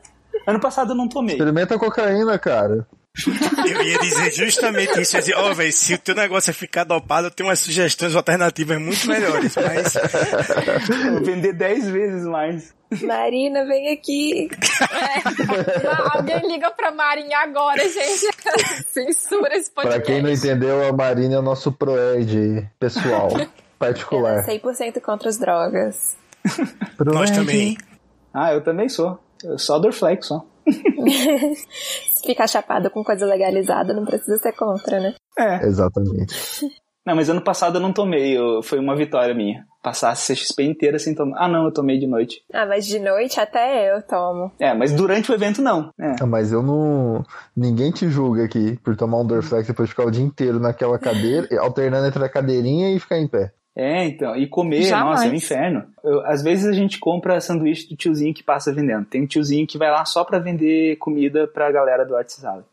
Ano 0.47 0.59
passado 0.61 0.93
eu 0.93 0.95
não 0.95 1.09
tomei. 1.09 1.35
Experimenta 1.35 1.77
cocaína, 1.77 2.39
cara. 2.39 2.87
Eu 3.17 3.81
ia 3.83 3.99
dizer 3.99 4.31
justamente 4.31 5.01
isso. 5.01 5.15
Eu 5.15 5.19
ia 5.19 5.21
dizer, 5.21 5.35
ó, 5.35 5.53
velho, 5.53 5.73
se 5.73 5.93
o 5.93 5.97
teu 5.97 6.15
negócio 6.15 6.51
é 6.51 6.53
ficar 6.53 6.83
dopado, 6.83 7.27
eu 7.27 7.31
tenho 7.31 7.49
umas 7.49 7.59
sugestões 7.59 8.15
alternativas 8.15 8.79
muito 8.79 9.07
melhores. 9.07 9.55
Mas 9.55 9.93
Vou 11.11 11.23
vender 11.23 11.53
10 11.53 11.87
vezes 11.89 12.23
mais. 12.25 12.73
Marina, 13.03 13.65
vem 13.65 13.91
aqui. 13.93 14.49
ah, 14.81 16.17
alguém 16.17 16.39
liga 16.47 16.71
pra 16.71 16.91
Marinha 16.91 17.37
agora, 17.39 17.87
gente. 17.87 18.27
Censura 18.89 19.55
esse 19.55 19.69
podcast. 19.69 20.01
Pra 20.01 20.13
quem 20.13 20.23
não 20.23 20.29
entendeu, 20.31 20.87
a 20.87 20.91
Marina 20.91 21.35
é 21.35 21.39
o 21.39 21.43
nosso 21.43 21.71
proed 21.71 22.67
pessoal, 22.79 23.29
é 23.39 23.47
particular. 23.77 24.43
100% 24.45 25.01
contra 25.01 25.29
as 25.29 25.37
drogas. 25.37 26.17
nós 27.05 27.29
também. 27.29 27.77
Ah, 28.33 28.53
eu 28.53 28.61
também 28.61 28.89
sou. 28.89 29.19
Eu 29.43 29.57
só 29.59 29.77
Dorflex, 29.77 30.25
só. 30.27 30.43
Se 32.19 32.25
ficar 32.27 32.47
chapada 32.47 32.89
com 32.89 33.03
coisa 33.03 33.25
legalizada, 33.25 33.93
não 33.93 34.05
precisa 34.05 34.37
ser 34.37 34.51
contra, 34.53 34.99
né? 34.99 35.15
É. 35.37 35.65
Exatamente. 35.65 36.35
Não, 37.05 37.15
mas 37.15 37.27
ano 37.29 37.41
passado 37.41 37.77
eu 37.77 37.81
não 37.81 37.91
tomei. 37.91 38.37
eu- 38.37 38.61
foi 38.61 38.77
uma 38.77 38.95
vitória 38.95 39.33
minha. 39.33 39.65
Passar 39.81 40.11
a 40.11 40.15
CXP 40.15 40.63
inteira 40.63 40.99
sem 40.99 41.15
tomar. 41.15 41.39
Ah, 41.43 41.47
não, 41.47 41.63
eu 41.65 41.71
tomei 41.73 41.97
de 41.97 42.05
noite. 42.05 42.43
Ah, 42.53 42.67
mas 42.67 42.85
de 42.85 42.99
noite 42.99 43.39
até 43.39 43.91
eu 43.95 44.01
tomo. 44.03 44.51
É, 44.59 44.75
mas 44.75 44.91
durante 44.93 45.31
o 45.31 45.33
evento 45.33 45.59
não. 45.59 45.89
É. 45.99 46.15
Ah, 46.21 46.25
Mas 46.27 46.51
eu 46.51 46.61
não. 46.61 47.23
Ninguém 47.55 47.89
te 47.89 48.07
julga 48.09 48.43
aqui 48.43 48.77
por 48.83 48.95
tomar 48.95 49.19
um 49.21 49.25
Dorflex 49.25 49.63
e 49.67 49.71
depois 49.71 49.89
ficar 49.89 50.05
o 50.05 50.11
dia 50.11 50.21
inteiro 50.23 50.59
naquela 50.59 50.99
cadeira, 50.99 51.47
alternando 51.61 52.05
entre 52.05 52.23
a 52.23 52.29
cadeirinha 52.29 52.91
e 52.91 52.99
ficar 52.99 53.17
em 53.17 53.27
pé. 53.27 53.53
É, 53.79 54.05
então. 54.05 54.35
E 54.35 54.45
comer, 54.47 54.81
Jamais. 54.83 55.19
nossa, 55.21 55.27
é 55.27 55.31
um 55.31 55.35
inferno. 55.35 55.85
Eu- 56.03 56.25
às 56.25 56.43
vezes 56.43 56.65
a 56.65 56.73
gente 56.73 56.99
compra 56.99 57.39
sanduíche 57.39 57.87
do 57.87 57.95
tiozinho 57.95 58.33
que 58.33 58.43
passa 58.43 58.73
vendendo. 58.73 59.05
Tem 59.05 59.23
um 59.23 59.27
tiozinho 59.27 59.65
que 59.65 59.77
vai 59.77 59.89
lá 59.89 60.03
só 60.05 60.23
pra 60.25 60.37
vender 60.39 60.97
comida 60.97 61.47
pra 61.47 61.71
galera 61.71 62.05
do 62.05 62.13
Sala. 62.27 62.65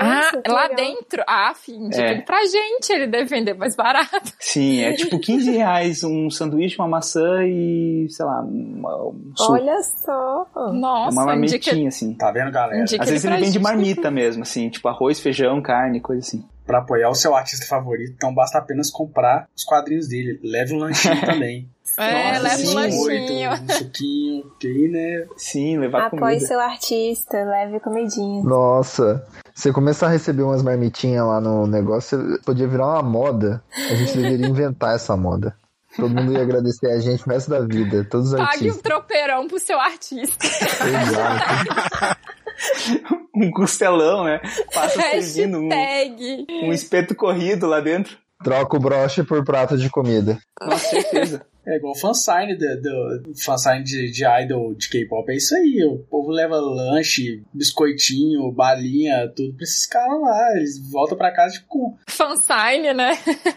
Ah, 0.00 0.32
Nossa, 0.32 0.42
lá 0.48 0.62
legal. 0.62 0.76
dentro. 0.76 1.22
Ah, 1.28 1.52
fim, 1.54 1.88
de 1.90 2.00
É. 2.00 2.14
tudo 2.14 2.24
pra 2.24 2.38
gente 2.46 2.90
ele 2.90 3.06
deve 3.06 3.26
vender 3.26 3.52
mais 3.52 3.76
barato. 3.76 4.32
Sim, 4.40 4.80
é 4.80 4.92
tipo 4.96 5.20
15 5.20 5.50
reais 5.52 6.02
um 6.02 6.30
sanduíche, 6.30 6.76
uma 6.78 6.88
maçã 6.88 7.44
e, 7.44 8.06
sei 8.08 8.24
lá, 8.24 8.40
uma- 8.40 9.08
um 9.08 9.32
suco. 9.36 9.52
Olha 9.52 9.80
só. 9.82 10.46
Nossa, 10.72 11.12
uma 11.14 11.22
um 11.22 11.26
marmitinha, 11.26 11.88
assim. 11.88 12.14
Tá 12.14 12.32
vendo, 12.32 12.50
galera? 12.50 12.82
dia 12.84 12.98
Às 13.00 13.10
vezes 13.10 13.24
ele 13.26 13.34
ele 13.34 13.42
vende 13.44 13.52
gente. 13.54 13.62
marmita 13.62 14.10
mesmo, 14.10 14.42
assim, 14.42 14.70
tipo 14.70 14.88
arroz, 14.88 15.20
feijão, 15.20 15.60
carne, 15.60 16.00
coisa 16.00 16.20
assim. 16.20 16.42
Pra 16.66 16.78
apoiar 16.78 17.10
o 17.10 17.14
seu 17.14 17.34
artista 17.34 17.66
favorito, 17.66 18.12
então 18.16 18.34
basta 18.34 18.58
apenas 18.58 18.90
comprar 18.90 19.46
os 19.54 19.64
quadrinhos 19.64 20.08
dele. 20.08 20.40
Leve 20.42 20.74
um 20.74 20.78
lanchinho 20.78 21.20
também. 21.26 21.68
É, 21.98 22.32
Nossa, 22.32 22.42
leva 22.42 22.54
um 22.54 22.66
sim, 22.66 22.74
lanchinho. 22.74 23.50
Um 23.52 23.68
suquinho, 23.68 24.52
que 24.58 24.66
aí, 24.66 24.88
né? 24.88 25.26
Sim, 25.36 25.78
levar 25.78 26.06
Apoie 26.06 26.18
comida. 26.20 26.46
seu 26.46 26.58
artista, 26.58 27.36
leve 27.44 27.78
comidinha. 27.80 28.42
Nossa, 28.42 29.24
você 29.54 29.72
começar 29.72 30.06
a 30.06 30.10
receber 30.10 30.42
umas 30.42 30.62
marmitinhas 30.62 31.24
lá 31.26 31.40
no 31.40 31.66
negócio, 31.66 32.18
você 32.18 32.38
podia 32.42 32.66
virar 32.66 32.86
uma 32.94 33.02
moda. 33.02 33.62
A 33.76 33.94
gente 33.94 34.14
deveria 34.18 34.46
inventar 34.48 34.94
essa 34.96 35.16
moda. 35.16 35.54
Todo 35.96 36.08
mundo 36.12 36.32
ia 36.32 36.42
agradecer 36.42 36.90
a 36.90 36.98
gente 36.98 37.24
o 37.24 37.30
resto 37.30 37.50
da 37.50 37.60
vida, 37.60 38.04
todos 38.10 38.32
os 38.32 38.32
Pague 38.32 38.44
um 38.44 38.50
artistas. 38.52 38.82
tropeirão 38.82 39.46
pro 39.46 39.60
seu 39.60 39.78
artista. 39.78 40.44
Exato. 40.44 42.18
Um 43.36 43.50
costelão, 43.50 44.24
né? 44.24 44.40
Passa 44.72 45.00
servindo 45.20 45.58
um, 45.58 45.68
Hashtag. 45.68 46.46
um 46.62 46.72
espeto 46.72 47.14
corrido 47.16 47.66
lá 47.66 47.80
dentro. 47.80 48.16
Troca 48.44 48.76
o 48.76 48.80
broche 48.80 49.24
por 49.24 49.44
prato 49.44 49.76
de 49.76 49.90
comida. 49.90 50.38
Com 50.60 50.76
certeza. 50.78 51.44
É 51.66 51.76
igual 51.76 51.94
fansign 51.96 52.54
do, 52.58 53.22
do 53.22 53.34
fansign 53.42 53.82
de, 53.82 54.10
de 54.10 54.22
idol 54.22 54.74
de 54.74 54.86
K-pop. 54.90 55.32
É 55.32 55.36
isso 55.36 55.56
aí. 55.56 55.82
O 55.82 55.96
povo 56.10 56.30
leva 56.30 56.56
lanche, 56.56 57.42
biscoitinho, 57.54 58.52
balinha, 58.52 59.32
tudo 59.34 59.54
pra 59.54 59.64
esses 59.64 59.86
caras 59.86 60.20
lá. 60.20 60.56
Eles 60.58 60.78
voltam 60.90 61.16
pra 61.16 61.32
casa 61.32 61.54
tipo, 61.54 61.66
com 61.66 61.96
Fansign, 62.06 62.92
né? 62.92 63.12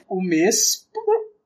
o 0.08 0.22
mês 0.24 0.88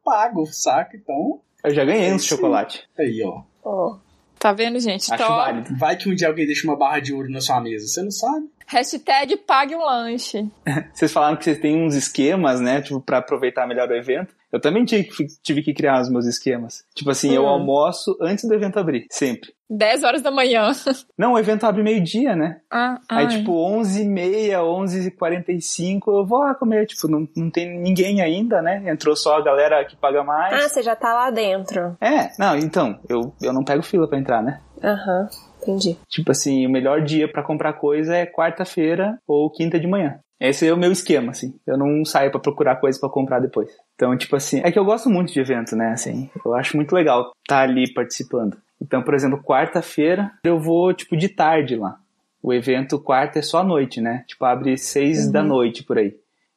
pago, 0.06 0.46
saca? 0.54 0.96
Então, 0.96 1.42
Eu 1.64 1.74
já 1.74 1.84
ganhei 1.84 2.14
uns 2.14 2.22
Sim. 2.22 2.28
chocolate. 2.28 2.88
aí, 2.96 3.24
ó. 3.26 3.42
Oh. 3.64 3.98
Tá 4.42 4.52
vendo, 4.52 4.80
gente? 4.80 5.04
Acho 5.04 5.14
Então, 5.14 5.36
válido. 5.36 5.78
Vai 5.78 5.96
que 5.96 6.10
um 6.10 6.16
dia 6.16 6.28
alguém 6.28 6.48
deixa 6.48 6.68
uma 6.68 6.76
barra 6.76 7.00
de 7.00 7.14
ouro 7.14 7.30
na 7.30 7.40
sua 7.40 7.62
mesa. 7.62 7.88
Você 7.88 8.02
não 8.02 8.10
sabe? 8.10 8.50
hashtag 8.66 9.38
pague 9.38 9.76
um 9.76 9.86
lanche. 9.86 10.50
Vocês 10.92 11.12
falaram 11.12 11.36
que 11.36 11.44
vocês 11.44 11.60
têm 11.60 11.76
uns 11.76 11.94
esquemas, 11.94 12.60
né? 12.60 12.82
Tipo, 12.82 13.02
pra 13.02 13.18
aproveitar 13.18 13.68
melhor 13.68 13.88
o 13.90 13.96
evento. 13.96 14.34
Eu 14.52 14.60
também 14.60 14.84
tive 14.86 15.62
que, 15.64 15.74
criar 15.74 16.02
os 16.02 16.10
meus 16.10 16.26
esquemas. 16.26 16.84
Tipo 16.94 17.10
assim, 17.12 17.34
eu 17.34 17.44
Hum. 17.46 17.48
almoço 17.50 18.18
antes 18.22 18.46
do 18.48 18.54
evento 18.54 18.78
abrir. 18.80 19.06
Sempre. 19.10 19.54
10 19.70 20.04
horas 20.04 20.22
da 20.22 20.30
manhã. 20.30 20.72
Não, 21.18 21.34
o 21.34 21.40
evento 21.40 21.66
abre 21.66 21.82
meio-dia, 21.82 22.36
né? 22.36 22.60
Ah, 22.70 23.00
Aí, 23.08 23.26
ai. 23.26 23.38
tipo, 23.38 23.54
11h30, 23.54 24.58
11h45, 24.62 26.02
eu 26.08 26.26
vou 26.26 26.40
lá 26.40 26.54
comer. 26.54 26.86
Tipo, 26.88 27.08
não, 27.08 27.28
não 27.36 27.50
tem 27.50 27.80
ninguém 27.80 28.22
ainda, 28.22 28.62
né? 28.62 28.84
Entrou 28.90 29.16
só 29.16 29.38
a 29.38 29.42
galera 29.42 29.84
que 29.86 29.96
paga 29.96 30.24
mais. 30.24 30.54
Ah, 30.66 30.68
você 30.70 30.82
já 30.84 30.96
tá 30.96 31.14
lá 31.14 31.32
dentro. 31.32 31.96
É, 32.02 32.30
não, 32.38 32.58
então, 32.58 33.00
eu, 33.08 33.34
eu 33.42 33.54
não 33.54 33.64
pego 33.64 33.82
fila 33.84 34.08
pra 34.10 34.20
entrar, 34.20 34.42
né? 34.44 34.60
Aham, 34.84 35.30
entendi. 35.62 35.98
Tipo 36.10 36.32
assim, 36.32 36.66
o 36.66 36.70
melhor 36.70 37.02
dia 37.02 37.32
pra 37.32 37.44
comprar 37.44 37.74
coisa 37.74 38.16
é 38.16 38.26
quarta-feira 38.26 39.18
ou 39.28 39.50
quinta 39.50 39.80
de 39.80 39.88
manhã. 39.88 40.20
Esse 40.40 40.68
é 40.68 40.74
o 40.74 40.78
meu 40.78 40.92
esquema, 40.92 41.32
assim. 41.32 41.54
Eu 41.68 41.78
não 41.78 42.04
saio 42.04 42.32
pra 42.32 42.40
procurar 42.40 42.78
coisa 42.78 43.00
pra 43.00 43.10
comprar 43.10 43.40
depois. 43.40 43.70
Então, 43.94 44.18
tipo 44.18 44.36
assim, 44.36 44.60
é 44.64 44.72
que 44.72 44.80
eu 44.80 44.86
gosto 44.86 45.08
muito 45.08 45.32
de 45.32 45.40
evento, 45.40 45.76
né? 45.76 45.92
Assim, 45.92 46.32
eu 46.44 46.56
acho 46.56 46.76
muito 46.76 46.94
legal 46.94 47.32
estar 47.44 47.62
ali 47.62 47.94
participando. 47.94 48.58
Então, 48.82 49.04
por 49.04 49.14
exemplo, 49.14 49.44
quarta-feira 49.44 50.32
eu 50.44 50.60
vou, 50.60 50.92
tipo, 50.94 51.16
de 51.16 51.30
tarde 51.30 51.76
lá. 51.76 51.96
O 52.42 52.52
evento 52.52 53.00
quarta 53.00 53.38
é 53.38 53.42
só 53.44 53.60
à 53.60 53.64
noite, 53.64 54.02
né? 54.02 54.24
Tipo, 54.28 54.46
abre 54.46 54.76
seis 54.78 55.32
da 55.32 55.44
noite 55.44 55.84
por 55.84 56.00
aí. 56.00 56.16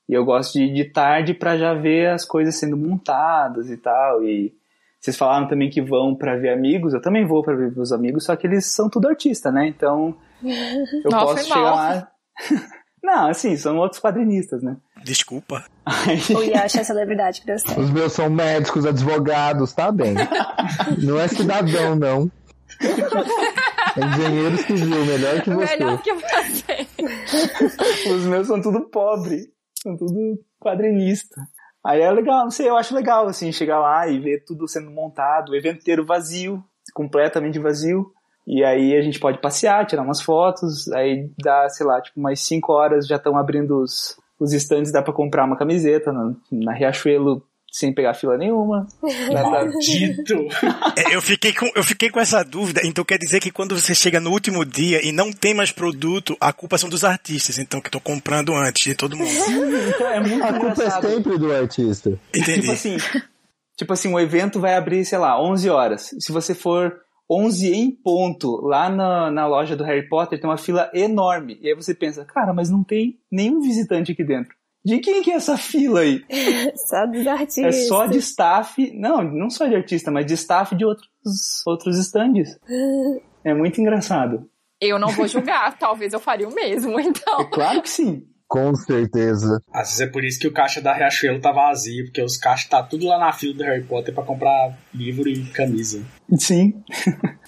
E 0.09 0.15
eu 0.15 0.25
gosto 0.25 0.55
de 0.55 0.65
ir 0.65 0.73
de 0.73 0.85
tarde 0.85 1.35
pra 1.35 1.59
já 1.59 1.75
ver 1.75 2.09
as 2.09 2.25
coisas 2.25 2.57
sendo 2.57 2.79
montadas 2.79 3.71
e 3.71 3.77
tal. 3.77 4.25
E 4.25 4.55
vocês 5.05 5.19
falaram 5.19 5.47
também 5.47 5.69
que 5.69 5.83
vão 5.83 6.15
pra 6.15 6.35
ver 6.35 6.49
amigos. 6.49 6.95
Eu 6.95 7.01
também 7.03 7.27
vou 7.27 7.43
pra 7.43 7.55
ver 7.55 7.79
os 7.79 7.93
amigos, 7.93 8.25
só 8.25 8.35
que 8.35 8.47
eles 8.47 8.65
são 8.73 8.89
tudo 8.89 9.07
artista, 9.07 9.53
né? 9.53 9.69
Então 9.69 10.17
eu 10.43 11.11
Nossa, 11.11 11.27
posso 11.27 11.45
chegar 11.45 11.61
mal. 11.61 11.75
lá. 11.77 12.09
Não, 13.05 13.29
assim, 13.29 13.55
são 13.55 13.77
outros 13.77 14.01
quadrinistas, 14.01 14.63
né? 14.63 14.79
Desculpa. 15.05 15.63
Aí, 15.85 16.19
O 16.35 16.43
Yash 16.43 16.77
é 16.77 16.81
a 16.81 16.85
celebridade 16.85 17.43
que 17.43 17.47
deu 17.47 17.59
certo. 17.59 17.79
Os 17.79 17.91
meus 17.91 18.15
são 18.15 18.31
médicos, 18.31 18.87
advogados, 18.87 19.75
tá 19.75 19.93
bem. 19.93 20.15
Não 21.05 21.21
é 21.21 21.29
cidadão, 21.29 21.95
não. 21.95 22.33
É 22.81 24.07
engenheiro 24.07 24.57
civil, 24.57 25.05
melhor 25.05 25.43
que 25.43 25.51
você. 25.51 25.77
Melhor 25.77 26.03
que 26.03 26.15
você. 26.15 28.09
os 28.11 28.25
meus 28.25 28.47
são 28.47 28.59
tudo 28.63 28.89
pobre, 28.89 29.53
são 29.83 29.95
tudo 29.99 30.41
quadrinista. 30.59 31.37
Aí 31.85 32.01
é 32.01 32.11
legal, 32.11 32.45
não 32.45 32.51
sei, 32.51 32.69
eu 32.69 32.77
acho 32.77 32.95
legal, 32.95 33.27
assim, 33.27 33.53
chegar 33.53 33.79
lá 33.79 34.09
e 34.09 34.19
ver 34.19 34.45
tudo 34.45 34.67
sendo 34.67 34.91
montado, 34.91 35.51
o 35.51 35.55
evento 35.55 35.81
inteiro 35.81 36.05
vazio, 36.05 36.65
completamente 36.95 37.59
vazio. 37.59 38.11
E 38.47 38.65
aí 38.65 38.97
a 38.97 39.03
gente 39.03 39.19
pode 39.21 39.39
passear, 39.39 39.87
tirar 39.87 40.03
umas 40.03 40.21
fotos, 40.21 40.91
aí 40.93 41.31
dá, 41.43 41.69
sei 41.69 41.87
lá, 41.87 42.01
tipo 42.01 42.19
umas 42.19 42.41
5 42.41 42.73
horas 42.73 43.07
já 43.07 43.17
estão 43.17 43.37
abrindo 43.37 43.81
os, 43.81 44.19
os 44.39 44.51
dá 44.93 45.03
para 45.03 45.13
comprar 45.13 45.45
uma 45.45 45.57
camiseta 45.57 46.13
na, 46.13 46.35
na 46.51 46.73
Riachuelo 46.73 47.43
sem 47.75 47.93
pegar 47.93 48.15
fila 48.15 48.39
nenhuma. 48.39 48.87
Maldito! 49.33 50.47
É, 50.97 51.17
eu, 51.17 51.21
fiquei 51.21 51.53
com, 51.53 51.69
eu 51.75 51.83
fiquei 51.83 52.09
com 52.09 52.21
essa 52.21 52.45
dúvida, 52.45 52.81
então 52.85 53.05
quer 53.05 53.19
dizer 53.19 53.41
que 53.41 53.51
quando 53.51 53.77
você 53.77 53.93
chega 53.93 54.21
no 54.21 54.31
último 54.31 54.65
dia 54.65 55.05
e 55.05 55.11
não 55.11 55.33
tem 55.33 55.53
mais 55.53 55.73
produto, 55.73 56.37
a 56.41 56.53
culpa 56.53 56.79
são 56.79 56.89
dos 56.89 57.03
artistas, 57.03 57.59
então 57.59 57.81
que 57.81 57.89
estão 57.89 58.01
comprando 58.01 58.55
antes 58.55 58.85
de 58.85 58.95
todo 58.95 59.17
mundo. 59.17 59.29
então 59.29 60.09
é 60.09 60.21
muito 60.21 60.45
A 60.45 60.53
culpa 60.53 60.67
é 60.67 60.71
engraçado. 60.71 61.09
sempre 61.09 61.37
do 61.37 61.53
artista. 61.53 62.21
Entendi. 62.33 62.61
Tipo 62.61 62.73
assim, 62.73 62.97
tipo 63.77 63.93
assim, 63.93 64.15
o 64.15 64.21
evento 64.21 64.61
vai 64.61 64.77
abrir, 64.77 65.05
sei 65.05 65.19
lá, 65.19 65.43
11 65.43 65.69
horas. 65.69 66.11
Se 66.21 66.31
você 66.31 66.55
for 66.55 67.01
11 67.29 67.73
em 67.73 67.91
ponto 67.91 68.61
lá 68.65 68.89
na, 68.89 69.33
na 69.33 69.47
loja 69.49 69.75
do 69.75 69.83
Harry 69.83 70.09
Potter, 70.09 70.41
tem 70.41 70.49
uma 70.49 70.57
fila 70.57 70.93
enorme. 70.95 71.59
E 71.61 71.67
aí 71.67 71.75
você 71.75 71.93
pensa, 71.93 72.25
cara, 72.25 72.53
mas 72.53 72.71
não 72.71 72.85
tem 72.85 73.19
nenhum 73.33 73.61
visitante 73.61 74.13
aqui 74.13 74.23
dentro. 74.23 74.55
De 74.85 74.99
quem 74.99 75.23
que 75.23 75.31
é 75.31 75.35
essa 75.37 75.57
fila 75.57 76.01
aí? 76.01 76.23
Só 76.77 77.07
dos 77.07 77.27
artistas. 77.27 77.65
É 77.77 77.87
só 77.89 78.07
de 78.07 78.19
staff, 78.19 78.93
não, 78.95 79.23
não 79.23 79.49
só 79.49 79.67
de 79.67 79.75
artista, 79.75 80.11
mas 80.11 80.27
de 80.27 80.35
staff 80.35 80.75
de 80.77 80.85
outros, 80.85 81.09
outros 81.67 81.99
stands. 81.99 82.59
É 83.43 83.55
muito 83.55 83.81
engraçado. 83.81 84.49
Eu 84.81 84.99
não 84.99 85.09
vou 85.09 85.27
julgar, 85.27 85.77
talvez 85.79 86.13
eu 86.13 86.21
faria 86.21 86.47
o 86.49 86.55
mesmo, 86.55 86.99
É 87.01 87.05
então. 87.05 87.49
claro 87.51 87.81
que 87.81 87.89
sim. 87.89 88.27
Com 88.47 88.75
certeza. 88.77 89.59
Às 89.73 89.89
vezes 89.89 90.01
é 90.03 90.07
por 90.07 90.23
isso 90.23 90.39
que 90.39 90.47
o 90.47 90.53
caixa 90.53 90.81
da 90.81 90.93
Riachuelo 90.93 91.41
tá 91.41 91.51
vazio, 91.51 92.05
porque 92.05 92.21
os 92.23 92.37
caixas 92.37 92.69
tá 92.69 92.83
tudo 92.83 93.07
lá 93.07 93.19
na 93.19 93.33
fila 93.33 93.55
do 93.55 93.65
Harry 93.65 93.83
Potter 93.83 94.15
pra 94.15 94.23
comprar 94.23 94.79
livro 94.93 95.29
e 95.29 95.45
camisa. 95.47 96.03
Sim. 96.39 96.75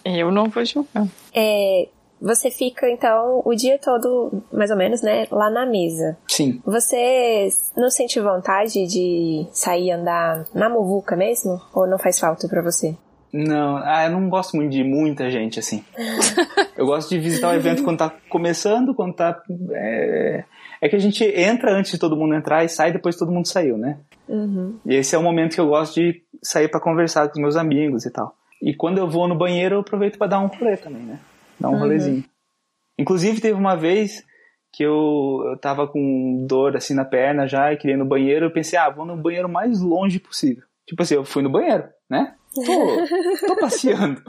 Eu 0.04 0.32
não 0.32 0.48
vou 0.48 0.64
julgar. 0.64 1.06
É, 1.34 1.88
você 2.20 2.50
fica, 2.50 2.88
então, 2.90 3.42
o 3.44 3.54
dia 3.54 3.78
todo, 3.78 4.42
mais 4.52 4.70
ou 4.70 4.76
menos, 4.76 5.02
né, 5.02 5.26
lá 5.30 5.50
na 5.50 5.66
mesa. 5.66 6.16
Sim. 6.28 6.60
Você 6.64 7.48
não 7.76 7.90
sente 7.90 8.20
vontade 8.20 8.86
de 8.86 9.46
sair 9.52 9.86
e 9.86 9.90
andar 9.90 10.44
na 10.54 10.68
muvuca 10.68 11.14
mesmo? 11.14 11.60
Ou 11.74 11.86
não 11.86 11.98
faz 11.98 12.18
falta 12.18 12.48
pra 12.48 12.62
você? 12.62 12.96
Não, 13.32 13.76
ah, 13.76 14.04
eu 14.06 14.12
não 14.12 14.28
gosto 14.28 14.56
muito 14.56 14.70
de 14.70 14.82
muita 14.82 15.30
gente 15.30 15.58
assim. 15.58 15.84
Eu 16.76 16.84
gosto 16.84 17.08
de 17.08 17.18
visitar 17.18 17.48
o 17.48 17.54
evento 17.54 17.82
quando 17.82 17.98
tá 17.98 18.12
começando, 18.28 18.94
quando 18.94 19.14
tá. 19.14 19.42
É, 19.72 20.44
é 20.80 20.88
que 20.88 20.96
a 20.96 20.98
gente 20.98 21.24
entra 21.24 21.72
antes 21.72 21.92
de 21.92 21.98
todo 21.98 22.16
mundo 22.16 22.34
entrar 22.34 22.64
e 22.64 22.68
sai 22.68 22.92
depois 22.92 23.16
todo 23.16 23.32
mundo 23.32 23.48
saiu, 23.48 23.78
né? 23.78 23.98
Uhum. 24.28 24.76
E 24.84 24.94
esse 24.94 25.14
é 25.14 25.18
o 25.18 25.22
momento 25.22 25.54
que 25.54 25.60
eu 25.60 25.68
gosto 25.68 25.94
de 25.94 26.22
sair 26.42 26.68
pra 26.68 26.78
conversar 26.78 27.28
com 27.28 27.32
os 27.32 27.40
meus 27.40 27.56
amigos 27.56 28.04
e 28.04 28.10
tal. 28.10 28.34
E 28.62 28.74
quando 28.74 28.98
eu 28.98 29.08
vou 29.08 29.26
no 29.26 29.34
banheiro, 29.34 29.76
eu 29.76 29.80
aproveito 29.80 30.18
pra 30.18 30.26
dar 30.26 30.40
um 30.40 30.48
rolê 30.48 30.76
também, 30.76 31.02
né? 31.02 31.18
Dar 31.60 31.68
um 31.68 31.72
Uhum. 31.72 31.78
rolezinho. 31.80 32.24
Inclusive, 32.98 33.40
teve 33.40 33.54
uma 33.58 33.76
vez 33.76 34.24
que 34.72 34.82
eu, 34.82 35.42
eu 35.50 35.58
tava 35.58 35.86
com 35.86 36.44
dor 36.46 36.76
assim 36.76 36.94
na 36.94 37.04
perna 37.04 37.46
já 37.46 37.72
e 37.72 37.76
queria 37.76 37.94
ir 37.94 37.98
no 37.98 38.04
banheiro. 38.04 38.46
Eu 38.46 38.52
pensei, 38.52 38.78
ah, 38.78 38.90
vou 38.90 39.04
no 39.06 39.16
banheiro 39.16 39.48
mais 39.48 39.80
longe 39.80 40.18
possível. 40.18 40.62
Tipo 40.86 41.02
assim, 41.02 41.14
eu 41.14 41.24
fui 41.24 41.42
no 41.42 41.50
banheiro, 41.50 41.84
né? 42.08 42.34
Tô, 42.54 43.46
tô 43.46 43.56
passeando. 43.60 44.22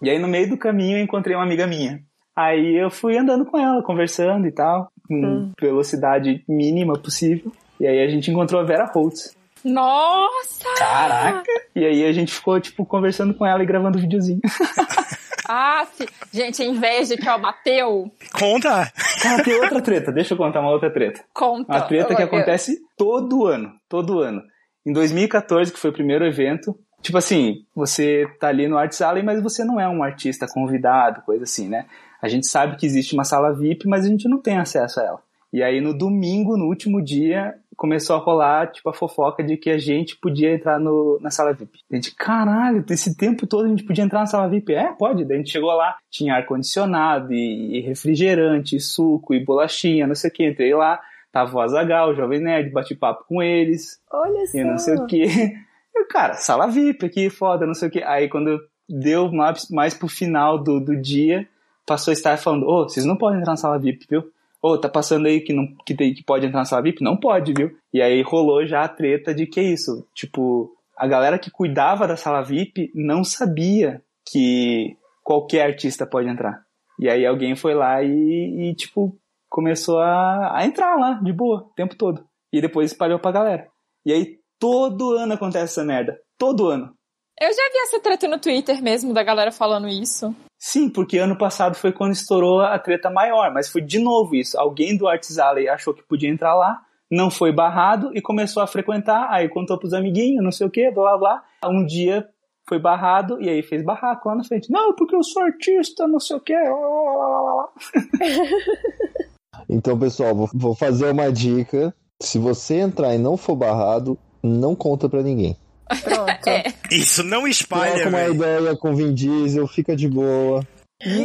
e 0.00 0.10
aí, 0.10 0.18
no 0.18 0.28
meio 0.28 0.48
do 0.48 0.56
caminho, 0.58 0.98
eu 0.98 1.02
encontrei 1.04 1.34
uma 1.36 1.44
amiga 1.44 1.66
minha. 1.66 2.00
Aí 2.34 2.76
eu 2.80 2.90
fui 2.90 3.16
andando 3.18 3.44
com 3.44 3.58
ela, 3.58 3.82
conversando 3.82 4.46
e 4.46 4.52
tal, 4.52 4.90
com 5.06 5.14
Hum. 5.14 5.52
velocidade 5.60 6.42
mínima 6.48 6.98
possível. 6.98 7.52
E 7.78 7.86
aí 7.86 8.00
a 8.02 8.08
gente 8.08 8.30
encontrou 8.30 8.60
a 8.60 8.64
Vera 8.64 8.86
Holtz. 8.86 9.36
Nossa! 9.64 10.64
Caraca! 10.78 11.44
E 11.74 11.84
aí 11.84 12.04
a 12.06 12.12
gente 12.12 12.32
ficou, 12.32 12.58
tipo, 12.60 12.84
conversando 12.86 13.34
com 13.34 13.44
ela 13.46 13.62
e 13.62 13.66
gravando 13.66 13.98
videozinho. 13.98 14.40
Ah, 15.48 15.86
fi- 15.92 16.08
gente, 16.32 16.62
a 16.62 16.66
inveja 16.66 17.16
que 17.16 17.28
ó, 17.28 17.36
bateu, 17.38 18.10
Conta! 18.32 18.90
Cara, 19.22 19.42
tem 19.42 19.54
outra 19.54 19.80
treta. 19.82 20.12
Deixa 20.12 20.34
eu 20.34 20.38
contar 20.38 20.60
uma 20.60 20.70
outra 20.70 20.90
treta. 20.90 21.22
conta. 21.34 21.72
Uma 21.72 21.80
treta 21.82 22.14
que 22.14 22.22
Eu- 22.22 22.26
eu- 22.26 22.34
acontece 22.34 22.78
todo 22.96 23.46
ano. 23.46 23.72
Todo 23.88 24.20
ano. 24.20 24.42
Em 24.86 24.92
2014, 24.92 25.72
que 25.72 25.78
foi 25.78 25.90
o 25.90 25.94
primeiro 25.94 26.24
evento, 26.24 26.76
tipo 27.00 27.16
assim, 27.18 27.64
você 27.74 28.26
tá 28.40 28.48
ali 28.48 28.66
no 28.68 28.76
Arts 28.78 29.00
Alley, 29.00 29.22
mas 29.22 29.42
você 29.42 29.64
não 29.64 29.78
é 29.80 29.88
um 29.88 30.02
artista 30.02 30.46
convidado, 30.46 31.22
coisa 31.22 31.44
assim, 31.44 31.68
né? 31.68 31.86
A 32.20 32.28
gente 32.28 32.46
sabe 32.48 32.76
que 32.76 32.86
existe 32.86 33.14
uma 33.14 33.24
sala 33.24 33.52
VIP, 33.54 33.86
mas 33.88 34.04
a 34.04 34.08
gente 34.08 34.28
não 34.28 34.40
tem 34.40 34.56
acesso 34.58 35.00
a 35.00 35.04
ela. 35.04 35.18
E 35.52 35.62
aí 35.62 35.80
no 35.80 35.92
domingo, 35.96 36.56
no 36.56 36.66
último 36.66 37.02
dia, 37.02 37.54
começou 37.76 38.16
a 38.16 38.18
rolar, 38.18 38.70
tipo, 38.70 38.88
a 38.88 38.94
fofoca 38.94 39.42
de 39.42 39.56
que 39.56 39.70
a 39.70 39.78
gente 39.78 40.16
podia 40.16 40.54
entrar 40.54 40.78
no, 40.78 41.18
na 41.20 41.30
sala 41.30 41.52
VIP. 41.52 41.80
A 41.90 41.94
gente, 41.94 42.14
caralho, 42.14 42.84
esse 42.88 43.16
tempo 43.16 43.46
todo 43.46 43.66
a 43.66 43.68
gente 43.68 43.84
podia 43.84 44.04
entrar 44.04 44.20
na 44.20 44.26
sala 44.26 44.48
VIP. 44.48 44.74
É, 44.74 44.92
pode. 44.92 45.24
Daí 45.24 45.36
a 45.36 45.38
gente 45.38 45.50
chegou 45.50 45.72
lá, 45.74 45.96
tinha 46.10 46.34
ar-condicionado 46.34 47.32
e, 47.32 47.78
e 47.78 47.80
refrigerante, 47.80 48.76
e 48.76 48.80
suco 48.80 49.34
e 49.34 49.44
bolachinha, 49.44 50.06
não 50.06 50.14
sei 50.14 50.30
o 50.30 50.32
que. 50.32 50.48
Entrei 50.48 50.74
lá, 50.74 51.00
tava 51.32 51.56
o 51.56 51.60
Azagal, 51.60 52.10
o 52.10 52.14
Jovem 52.14 52.40
Nerd, 52.40 52.70
bati 52.70 52.94
papo 52.94 53.24
com 53.26 53.42
eles 53.42 54.00
Olha 54.12 54.46
só. 54.46 54.58
e 54.58 54.64
não 54.64 54.78
sei 54.78 54.94
o 54.94 55.06
que. 55.06 55.24
Eu, 55.94 56.06
cara, 56.08 56.34
sala 56.34 56.68
VIP 56.68 57.04
aqui, 57.04 57.28
foda, 57.28 57.66
não 57.66 57.74
sei 57.74 57.88
o 57.88 57.90
que. 57.90 58.02
Aí 58.02 58.28
quando 58.28 58.58
deu 58.88 59.30
mais, 59.30 59.68
mais 59.70 59.94
pro 59.94 60.08
final 60.08 60.58
do, 60.58 60.80
do 60.80 60.96
dia, 60.96 61.46
passou 61.86 62.10
a 62.10 62.14
estar 62.14 62.36
falando, 62.38 62.66
ô, 62.66 62.84
vocês 62.84 63.04
não 63.04 63.16
podem 63.16 63.40
entrar 63.40 63.52
na 63.52 63.56
sala 63.56 63.78
VIP, 63.78 64.06
viu? 64.08 64.24
Ô, 64.62 64.78
tá 64.78 64.88
passando 64.88 65.26
aí 65.26 65.40
que, 65.40 65.52
não, 65.52 65.66
que, 65.84 65.92
tem, 65.92 66.14
que 66.14 66.22
pode 66.22 66.46
entrar 66.46 66.60
na 66.60 66.64
sala 66.64 66.82
VIP? 66.82 67.02
Não 67.02 67.16
pode, 67.16 67.52
viu? 67.52 67.72
E 67.92 68.00
aí 68.00 68.22
rolou 68.22 68.64
já 68.64 68.84
a 68.84 68.88
treta 68.88 69.34
de 69.34 69.44
que 69.44 69.58
é 69.58 69.64
isso. 69.64 70.06
Tipo, 70.14 70.70
a 70.96 71.06
galera 71.08 71.38
que 71.38 71.50
cuidava 71.50 72.06
da 72.06 72.16
sala 72.16 72.42
VIP 72.42 72.92
não 72.94 73.24
sabia 73.24 74.00
que 74.24 74.96
qualquer 75.24 75.66
artista 75.66 76.06
pode 76.06 76.28
entrar. 76.28 76.64
E 76.98 77.08
aí 77.08 77.26
alguém 77.26 77.56
foi 77.56 77.74
lá 77.74 78.02
e, 78.04 78.70
e, 78.70 78.74
tipo, 78.76 79.18
começou 79.48 79.98
a, 79.98 80.56
a 80.56 80.64
entrar 80.64 80.96
lá, 80.96 81.14
de 81.14 81.32
boa, 81.32 81.62
o 81.62 81.74
tempo 81.74 81.96
todo. 81.96 82.24
E 82.52 82.60
depois 82.60 82.92
espalhou 82.92 83.18
pra 83.18 83.32
galera. 83.32 83.66
E 84.06 84.12
aí 84.12 84.38
todo 84.60 85.16
ano 85.16 85.32
acontece 85.32 85.64
essa 85.64 85.84
merda. 85.84 86.16
Todo 86.38 86.68
ano. 86.68 86.94
Eu 87.40 87.48
já 87.48 87.70
vi 87.72 87.78
essa 87.78 88.00
treta 88.00 88.28
no 88.28 88.38
Twitter 88.38 88.82
mesmo, 88.82 89.12
da 89.12 89.22
galera 89.22 89.50
falando 89.50 89.88
isso. 89.88 90.34
Sim, 90.58 90.88
porque 90.88 91.18
ano 91.18 91.36
passado 91.36 91.74
foi 91.74 91.92
quando 91.92 92.12
estourou 92.12 92.60
a 92.60 92.78
treta 92.78 93.10
maior, 93.10 93.52
mas 93.52 93.68
foi 93.68 93.82
de 93.82 93.98
novo 93.98 94.36
isso. 94.36 94.58
Alguém 94.58 94.96
do 94.96 95.08
Arts 95.08 95.38
Alley 95.38 95.68
achou 95.68 95.92
que 95.92 96.04
podia 96.04 96.30
entrar 96.30 96.54
lá, 96.54 96.80
não 97.10 97.30
foi 97.30 97.52
barrado 97.52 98.10
e 98.14 98.22
começou 98.22 98.62
a 98.62 98.66
frequentar, 98.66 99.28
aí 99.30 99.48
contou 99.48 99.78
pros 99.78 99.92
amiguinhos, 99.92 100.42
não 100.42 100.52
sei 100.52 100.66
o 100.66 100.70
que, 100.70 100.90
blá 100.90 101.16
blá 101.16 101.18
blá. 101.18 101.42
Um 101.70 101.84
dia 101.84 102.26
foi 102.68 102.78
barrado 102.78 103.42
e 103.42 103.48
aí 103.48 103.62
fez 103.62 103.84
barraco 103.84 104.28
lá 104.28 104.36
na 104.36 104.44
frente. 104.44 104.70
Não, 104.70 104.94
porque 104.94 105.16
eu 105.16 105.22
sou 105.22 105.42
artista, 105.42 106.06
não 106.06 106.20
sei 106.20 106.36
o 106.36 106.40
que. 106.40 106.54
Então, 109.68 109.98
pessoal, 109.98 110.34
vou, 110.34 110.48
vou 110.52 110.74
fazer 110.74 111.10
uma 111.10 111.32
dica. 111.32 111.94
Se 112.20 112.38
você 112.38 112.76
entrar 112.76 113.14
e 113.14 113.18
não 113.18 113.36
for 113.36 113.56
barrado, 113.56 114.18
não 114.42 114.74
conta 114.74 115.08
pra 115.08 115.22
ninguém. 115.22 115.56
Pronto. 116.02 116.32
É. 116.46 116.64
Isso 116.90 117.22
não 117.22 117.46
espalha, 117.46 117.92
Troca 117.92 118.08
uma 118.08 118.28
ideia 118.28 118.76
com 118.76 118.94
Vin 118.94 119.14
Diesel, 119.14 119.66
fica 119.66 119.94
de 119.94 120.08
boa. 120.08 120.66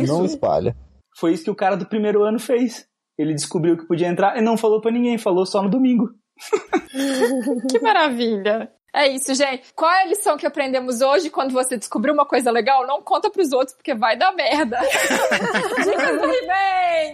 Não 0.07 0.25
espalha. 0.25 0.75
Foi 1.17 1.33
isso 1.33 1.43
que 1.43 1.51
o 1.51 1.55
cara 1.55 1.75
do 1.75 1.87
primeiro 1.87 2.23
ano 2.23 2.39
fez. 2.39 2.85
Ele 3.17 3.33
descobriu 3.33 3.75
que 3.75 3.87
podia 3.87 4.07
entrar 4.07 4.37
e 4.37 4.41
não 4.41 4.55
falou 4.57 4.79
pra 4.79 4.91
ninguém, 4.91 5.17
falou 5.17 5.45
só 5.45 5.61
no 5.61 5.69
domingo. 5.69 6.09
Que 7.69 7.79
maravilha. 7.79 8.71
É 8.93 9.07
isso, 9.09 9.33
gente. 9.35 9.63
Qual 9.75 9.91
é 9.91 10.03
a 10.03 10.07
lição 10.07 10.37
que 10.37 10.45
aprendemos 10.45 11.01
hoje 11.01 11.29
quando 11.29 11.51
você 11.51 11.77
descobriu 11.77 12.13
uma 12.13 12.25
coisa 12.25 12.49
legal? 12.49 12.87
Não 12.87 13.01
conta 13.01 13.29
pros 13.29 13.51
outros, 13.51 13.75
porque 13.75 13.93
vai 13.93 14.17
dar 14.17 14.31
merda. 14.33 14.79
Dicas 15.83 16.19
do 16.19 16.33
He-Man! 16.33 17.13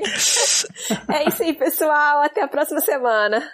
É 1.13 1.27
isso 1.27 1.43
aí, 1.43 1.53
pessoal. 1.53 2.21
Até 2.21 2.41
a 2.41 2.47
próxima 2.47 2.79
semana. 2.79 3.51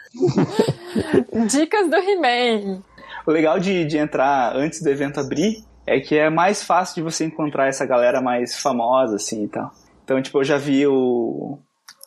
Dicas 1.48 1.90
do 1.90 1.96
He-Man. 1.96 2.84
O 3.30 3.32
legal 3.32 3.60
de, 3.60 3.86
de 3.86 3.96
entrar 3.96 4.56
antes 4.56 4.82
do 4.82 4.89
evento 4.89 5.20
abrir 5.20 5.63
é 5.86 6.00
que 6.00 6.18
é 6.18 6.32
mais 6.32 6.63
fácil 6.63 6.96
de 6.96 7.02
você 7.04 7.26
encontrar 7.26 7.68
essa 7.68 7.86
galera 7.86 8.20
mais 8.24 8.60
famosa, 8.60 9.18
assim, 9.18 9.44
e 9.44 9.48
tal. 9.48 9.70
Então, 10.04 10.20
tipo, 10.20 10.39
eu 10.39 10.44
já 10.44 10.58
vi 10.58 10.88
o, 10.88 11.60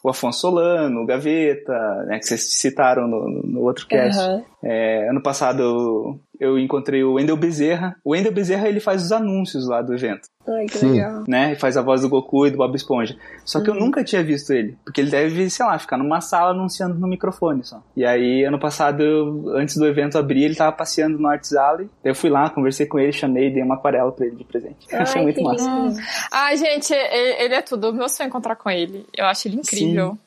o 0.02 0.10
Afonso 0.10 0.40
Solano, 0.40 1.02
o 1.02 1.06
Gaveta, 1.06 1.72
né, 2.06 2.18
que 2.18 2.26
vocês 2.26 2.54
citaram 2.54 3.06
no, 3.06 3.40
no 3.44 3.60
outro 3.60 3.86
cast. 3.86 4.20
Aham. 4.20 4.42
É, 4.64 5.08
ano 5.08 5.22
passado 5.22 6.18
eu, 6.42 6.58
encontrei 6.58 7.02
o 7.04 7.14
Wendel 7.14 7.36
Bezerra. 7.36 7.96
O 8.04 8.12
Wendel 8.12 8.32
Bezerra, 8.32 8.68
ele 8.68 8.80
faz 8.80 9.02
os 9.02 9.12
anúncios 9.12 9.66
lá 9.68 9.80
do 9.82 9.94
evento, 9.94 10.28
Ai, 10.48 10.66
que 10.66 10.78
Sim. 10.78 10.92
legal. 10.92 11.24
né? 11.28 11.52
E 11.52 11.56
faz 11.56 11.76
a 11.76 11.82
voz 11.82 12.02
do 12.02 12.08
Goku 12.08 12.46
e 12.46 12.50
do 12.50 12.56
Bob 12.58 12.74
Esponja. 12.74 13.16
Só 13.44 13.60
que 13.60 13.70
eu 13.70 13.74
nunca 13.74 14.02
tinha 14.04 14.22
visto 14.22 14.52
ele, 14.52 14.76
porque 14.84 15.00
ele 15.00 15.10
deve, 15.10 15.48
sei 15.50 15.64
lá, 15.66 15.78
ficar 15.78 15.96
numa 15.96 16.20
sala 16.20 16.50
anunciando 16.50 16.98
no 16.98 17.06
microfone 17.06 17.62
só. 17.64 17.82
E 17.96 18.04
aí, 18.04 18.44
ano 18.44 18.58
passado, 18.58 19.02
eu- 19.02 19.56
antes 19.56 19.76
do 19.76 19.86
evento 19.86 20.18
abrir, 20.18 20.44
ele 20.44 20.54
tava 20.54 20.72
passeando 20.72 21.18
no 21.18 21.28
Arts 21.28 21.52
Alley. 21.54 21.88
Daí 22.02 22.10
eu 22.10 22.14
fui 22.14 22.30
lá, 22.30 22.50
conversei 22.50 22.86
com 22.86 22.98
ele, 22.98 23.12
chamei, 23.12 23.50
dei 23.52 23.62
uma 23.62 23.74
aquarela 23.76 24.10
pra 24.12 24.26
ele 24.26 24.36
de 24.36 24.44
presente. 24.44 24.86
Ai, 24.92 25.00
Achei 25.00 25.22
muito 25.22 25.42
massa. 25.42 25.64
lindo. 25.64 25.96
Ai, 26.32 26.56
gente, 26.56 26.92
e- 26.92 27.44
ele 27.44 27.54
é 27.54 27.62
tudo. 27.62 27.92
Meu 27.92 28.08
sonho 28.08 28.26
é 28.26 28.28
encontrar 28.28 28.56
com 28.56 28.70
ele. 28.70 29.06
Eu 29.16 29.26
acho 29.26 29.48
ele 29.48 29.56
incrível. 29.56 30.18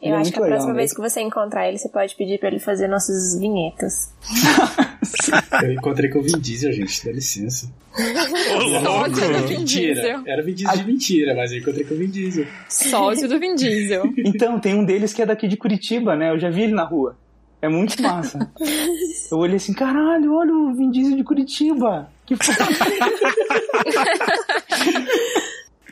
Eu 0.00 0.08
Ele 0.08 0.12
é 0.12 0.14
acho 0.16 0.24
muito 0.24 0.34
que 0.34 0.38
a 0.42 0.46
próxima 0.46 0.66
mesmo. 0.66 0.76
vez 0.76 0.92
que 0.92 1.00
você 1.00 1.20
encontrar 1.22 1.68
ele, 1.68 1.78
você 1.78 1.88
pode 1.88 2.14
pedir 2.16 2.38
pra 2.38 2.48
ele 2.48 2.58
fazer 2.58 2.86
nossas 2.86 3.38
vinhetas. 3.38 4.12
Eu 5.62 5.72
encontrei 5.72 6.10
com 6.10 6.18
o 6.18 6.22
Vin 6.22 6.38
Diesel, 6.38 6.72
gente, 6.72 7.04
dá 7.06 7.12
licença. 7.12 7.72
Ô, 7.98 8.62
louco! 8.62 9.16
Sócio 9.16 9.32
do 9.32 9.48
Vin 9.48 9.58
mentira. 9.58 9.94
Diesel. 9.94 10.22
Era 10.26 10.42
Vin 10.42 10.52
Diesel 10.54 10.76
de 10.76 10.84
mentira, 10.84 11.34
mas 11.34 11.52
eu 11.52 11.58
encontrei 11.58 11.84
com 11.84 11.94
o 11.94 11.96
Vin 11.96 12.10
Diesel. 12.10 12.46
Sócio 12.68 13.26
do 13.28 13.38
Vin 13.40 13.54
Diesel. 13.54 14.04
Então, 14.18 14.60
tem 14.60 14.74
um 14.74 14.84
deles 14.84 15.14
que 15.14 15.22
é 15.22 15.26
daqui 15.26 15.48
de 15.48 15.56
Curitiba, 15.56 16.14
né? 16.14 16.30
Eu 16.30 16.38
já 16.38 16.50
vi 16.50 16.62
ele 16.64 16.74
na 16.74 16.84
rua. 16.84 17.16
É 17.62 17.68
muito 17.68 18.00
massa. 18.02 18.50
Eu 19.32 19.38
olhei 19.38 19.56
assim, 19.56 19.72
caralho, 19.72 20.34
olha 20.34 20.52
o 20.52 20.74
Vin 20.74 20.90
Diesel 20.90 21.16
de 21.16 21.24
Curitiba. 21.24 22.10
Que 22.26 22.36
foda. 22.36 22.58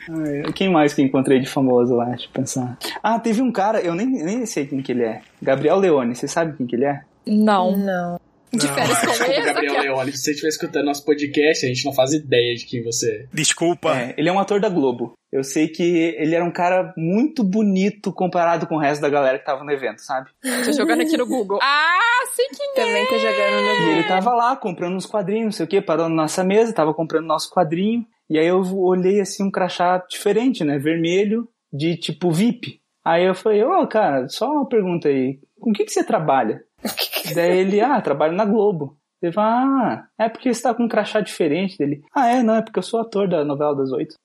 Ai, 0.09 0.51
Quem 0.53 0.69
mais 0.69 0.93
que 0.93 1.01
encontrei 1.01 1.39
de 1.39 1.47
famoso 1.47 1.95
lá? 1.95 2.05
Deixa 2.05 2.25
eu 2.25 2.31
pensar. 2.31 2.77
Ah, 3.01 3.19
teve 3.19 3.41
um 3.41 3.51
cara, 3.51 3.79
eu 3.81 3.95
nem, 3.95 4.05
nem 4.07 4.45
sei 4.45 4.65
quem 4.65 4.81
que 4.81 4.91
ele 4.91 5.03
é. 5.03 5.21
Gabriel 5.41 5.77
Leone, 5.77 6.15
você 6.15 6.27
sabe 6.27 6.55
quem 6.57 6.65
que 6.65 6.75
ele 6.75 6.85
é? 6.85 7.01
Não. 7.25 7.75
Não. 7.75 8.19
De 8.53 8.67
férias 8.69 8.99
com 9.01 9.09
ex, 9.31 9.45
Gabriel 9.45 9.73
aquela- 9.73 9.81
Leone, 9.95 10.11
se 10.13 10.19
você 10.19 10.31
estiver 10.31 10.47
escutando 10.49 10.85
nosso 10.85 11.03
podcast, 11.03 11.65
a 11.65 11.67
gente 11.67 11.83
não 11.83 11.91
faz 11.91 12.13
ideia 12.13 12.55
de 12.55 12.65
quem 12.65 12.81
você 12.83 13.11
é. 13.11 13.25
Desculpa. 13.33 13.93
É, 13.97 14.13
ele 14.17 14.29
é 14.29 14.31
um 14.31 14.39
ator 14.39 14.61
da 14.61 14.69
Globo. 14.69 15.13
Eu 15.29 15.43
sei 15.43 15.67
que 15.67 15.83
ele 16.17 16.33
era 16.33 16.45
um 16.45 16.51
cara 16.51 16.93
muito 16.95 17.43
bonito 17.43 18.13
comparado 18.13 18.65
com 18.67 18.75
o 18.75 18.79
resto 18.79 19.01
da 19.01 19.09
galera 19.09 19.37
que 19.37 19.43
tava 19.45 19.65
no 19.65 19.71
evento, 19.71 19.99
sabe? 19.99 20.29
Tô 20.63 20.71
jogando 20.71 21.01
aqui 21.01 21.17
no 21.17 21.25
Google. 21.27 21.59
Ah, 21.61 21.99
sei 22.33 22.45
quem 22.47 22.71
é. 22.71 22.85
Também 22.85 23.05
tô 23.07 23.17
jogando 23.17 23.61
no 23.61 23.87
E 23.89 23.91
ele 23.97 24.03
tava 24.07 24.33
lá 24.33 24.55
comprando 24.55 24.95
uns 24.95 25.05
quadrinhos, 25.05 25.45
não 25.45 25.51
sei 25.51 25.65
o 25.65 25.67
que, 25.67 25.81
parou 25.81 26.07
na 26.07 26.15
nossa 26.15 26.41
mesa, 26.41 26.71
tava 26.71 26.93
comprando 26.93 27.25
nosso 27.25 27.49
quadrinho. 27.51 28.05
E 28.29 28.39
aí 28.39 28.47
eu 28.47 28.61
olhei 28.77 29.21
assim 29.21 29.43
um 29.43 29.51
crachá 29.51 30.03
diferente, 30.09 30.63
né? 30.63 30.77
Vermelho, 30.77 31.47
de 31.71 31.95
tipo 31.97 32.31
VIP. 32.31 32.81
Aí 33.03 33.23
eu 33.23 33.35
falei, 33.35 33.63
ô 33.63 33.87
cara, 33.87 34.27
só 34.27 34.51
uma 34.51 34.67
pergunta 34.67 35.07
aí, 35.07 35.39
com 35.59 35.69
o 35.69 35.73
que, 35.73 35.85
que 35.85 35.91
você 35.91 36.03
trabalha? 36.03 36.63
Daí 37.35 37.59
ele, 37.59 37.81
ah, 37.81 38.01
trabalho 38.01 38.33
na 38.33 38.45
Globo. 38.45 38.97
Ele 39.21 39.31
falou, 39.31 39.49
ah, 39.49 40.07
é 40.19 40.29
porque 40.29 40.53
você 40.53 40.61
tá 40.61 40.73
com 40.73 40.83
um 40.83 40.87
crachá 40.87 41.21
diferente 41.21 41.77
dele. 41.77 42.03
Ah, 42.13 42.27
é, 42.27 42.43
não, 42.43 42.55
é 42.55 42.61
porque 42.61 42.79
eu 42.79 42.83
sou 42.83 42.99
ator 42.99 43.27
da 43.27 43.43
novela 43.45 43.75
das 43.75 43.91
oito. 43.91 44.15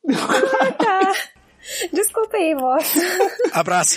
Tá. 0.78 1.12
Desculpa 1.92 2.36
aí, 2.36 2.54
moço. 2.54 2.98
Abraço. 3.52 3.96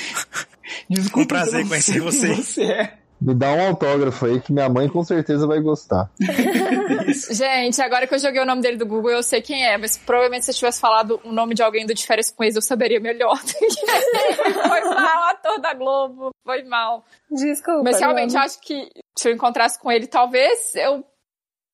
Desculpa, 0.90 1.22
Um 1.24 1.28
prazer 1.28 1.68
conhecer 1.68 2.00
você. 2.00 2.36
você 2.36 2.64
é. 2.64 3.03
Me 3.24 3.34
dá 3.34 3.54
um 3.54 3.68
autógrafo 3.70 4.26
aí 4.26 4.42
que 4.42 4.52
minha 4.52 4.68
mãe 4.68 4.90
com 4.90 5.02
certeza 5.02 5.48
vai 5.48 5.62
gostar. 5.62 6.12
Gente, 7.32 7.82
agora 7.82 8.06
que 8.06 8.14
eu 8.14 8.20
joguei 8.20 8.42
o 8.42 8.46
nome 8.46 8.62
dele 8.62 8.76
do 8.76 8.86
Google, 8.86 9.12
eu 9.12 9.24
sei 9.24 9.42
quem 9.42 9.66
é, 9.66 9.78
mas 9.78 9.96
provavelmente 9.96 10.44
se 10.44 10.52
eu 10.52 10.56
tivesse 10.56 10.82
falado 10.82 11.22
o 11.24 11.32
nome 11.32 11.56
de 11.56 11.64
alguém 11.64 11.86
do 11.86 11.94
de 11.94 12.06
férias 12.06 12.30
com 12.30 12.44
ex, 12.44 12.58
eu 12.58 12.62
saberia 12.62 13.00
melhor. 13.00 13.40
ele. 13.62 14.54
Foi 14.54 14.82
mal, 14.82 15.30
ator 15.30 15.62
da 15.62 15.74
Globo. 15.74 16.32
Foi 16.44 16.64
mal. 16.64 17.06
Desculpa. 17.32 17.84
Mas 17.84 18.00
realmente, 18.00 18.36
acho 18.36 18.60
que 18.60 18.90
se 19.18 19.30
eu 19.30 19.34
encontrasse 19.34 19.80
com 19.80 19.90
ele, 19.90 20.06
talvez 20.06 20.76
eu 20.76 21.02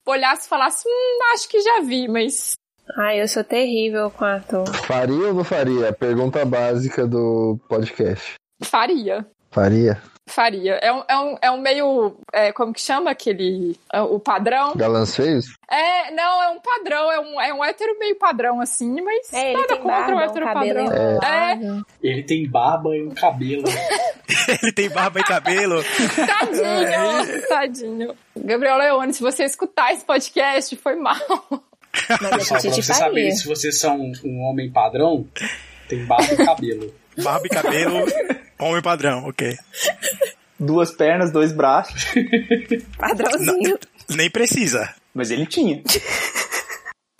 olhasse 0.07 0.45
e 0.45 0.49
falasse, 0.49 0.87
hum, 0.87 1.33
acho 1.33 1.49
que 1.49 1.59
já 1.61 1.81
vi, 1.81 2.07
mas. 2.07 2.53
Ai, 2.95 3.21
eu 3.21 3.27
sou 3.27 3.43
terrível 3.43 4.11
com 4.11 4.25
ator. 4.25 4.67
Faria 4.85 5.27
ou 5.27 5.33
não 5.33 5.43
faria? 5.43 5.93
Pergunta 5.93 6.45
básica 6.45 7.07
do 7.07 7.59
podcast. 7.67 8.35
Faria. 8.61 9.25
Faria? 9.51 10.01
Faria. 10.29 10.73
É 10.75 10.91
um, 10.93 11.03
é 11.07 11.17
um, 11.17 11.37
é 11.41 11.51
um 11.51 11.59
meio. 11.59 12.15
é, 12.31 12.51
como 12.51 12.73
que 12.73 12.81
chama 12.81 13.11
aquele. 13.11 13.77
é, 13.91 14.01
o 14.01 14.19
padrão? 14.19 14.73
Galãs 14.75 15.15
feios? 15.15 15.47
É, 15.69 16.11
não, 16.11 16.43
é 16.43 16.49
um 16.49 16.59
padrão, 16.59 17.11
é 17.11 17.19
um, 17.19 17.41
é 17.41 17.53
um 17.53 17.63
hétero 17.63 17.97
meio 17.99 18.15
padrão, 18.15 18.59
assim, 18.61 19.01
mas 19.01 19.31
É, 19.33 19.49
ele 19.49 19.53
nada 19.53 19.67
tem 19.67 19.77
contra 19.77 19.99
o 19.99 20.05
barba, 20.05 20.15
um 20.15 20.19
hétero 20.19 20.45
cabelo 20.45 20.85
padrão. 20.85 20.97
É, 20.97 21.53
enrolado. 21.53 21.85
Ele 22.01 22.23
tem 22.23 22.49
barba 22.49 22.95
e 22.95 23.03
um 23.03 23.11
cabelo. 23.11 23.63
Ele 24.63 24.71
tem 24.73 24.89
barba 24.89 25.19
e 25.19 25.23
cabelo. 25.23 25.83
tadinho, 26.27 27.47
tadinho. 27.47 28.15
Gabriel 28.35 28.77
Leone, 28.77 29.13
se 29.13 29.21
você 29.21 29.43
escutar 29.43 29.93
esse 29.93 30.05
podcast, 30.05 30.75
foi 30.77 30.95
mal. 30.95 31.15
Pessoal, 31.91 32.29
pra 32.29 32.39
faria. 32.39 32.83
saberem 32.83 33.31
se 33.31 33.47
vocês 33.47 33.79
são 33.79 33.99
um, 33.99 34.11
um 34.23 34.41
homem 34.43 34.71
padrão, 34.71 35.27
tem 35.87 36.05
barba 36.05 36.33
e 36.33 36.37
cabelo. 36.37 36.93
Barba 37.17 37.45
e 37.45 37.49
cabelo, 37.49 38.05
homem 38.59 38.81
padrão, 38.81 39.25
ok. 39.25 39.57
Duas 40.59 40.91
pernas, 40.91 41.31
dois 41.31 41.53
braços. 41.53 42.05
Padrãozinho. 42.97 43.79
Nem 44.09 44.29
precisa. 44.29 44.93
Mas 45.13 45.31
ele 45.31 45.45
tinha. 45.45 45.81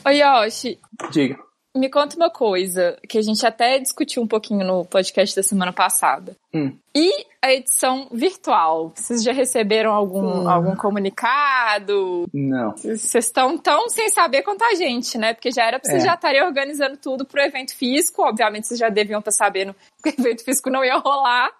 Ô 0.05 0.09
Yoshi, 0.09 0.79
Diga. 1.11 1.37
Me 1.75 1.89
conta 1.89 2.15
uma 2.15 2.29
coisa, 2.29 2.97
que 3.07 3.17
a 3.17 3.21
gente 3.21 3.45
até 3.45 3.77
discutiu 3.79 4.23
um 4.23 4.27
pouquinho 4.27 4.65
no 4.65 4.85
podcast 4.85 5.35
da 5.35 5.43
semana 5.43 5.71
passada. 5.71 6.35
Hum. 6.53 6.75
E 6.95 7.25
a 7.41 7.53
edição 7.53 8.07
virtual? 8.11 8.91
Vocês 8.95 9.23
já 9.23 9.31
receberam 9.31 9.91
algum, 9.91 10.43
Hum. 10.43 10.49
algum 10.49 10.75
comunicado? 10.75 12.27
Não. 12.33 12.71
Vocês 12.71 13.13
estão 13.25 13.57
tão 13.57 13.87
sem 13.89 14.09
saber 14.09 14.41
quanto 14.43 14.63
a 14.63 14.73
gente, 14.73 15.17
né? 15.17 15.33
Porque 15.33 15.51
já 15.51 15.65
era 15.65 15.79
pra 15.79 15.89
vocês 15.89 16.03
É. 16.03 16.07
já 16.07 16.15
estarem 16.15 16.43
organizando 16.43 16.97
tudo 16.97 17.25
pro 17.25 17.41
evento 17.41 17.75
físico. 17.75 18.23
Obviamente, 18.23 18.67
vocês 18.67 18.79
já 18.79 18.89
deviam 18.89 19.19
estar 19.19 19.31
sabendo 19.31 19.75
que 20.03 20.09
o 20.09 20.13
evento 20.21 20.43
físico 20.43 20.69
não 20.69 20.83
ia 20.83 20.97
rolar. 20.97 21.51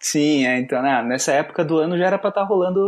Sim, 0.00 0.46
é, 0.46 0.58
então, 0.58 0.80
né, 0.80 1.02
nessa 1.02 1.30
época 1.32 1.62
do 1.62 1.76
ano 1.76 1.98
já 1.98 2.06
era 2.06 2.18
pra 2.18 2.30
estar 2.30 2.42
rolando 2.42 2.80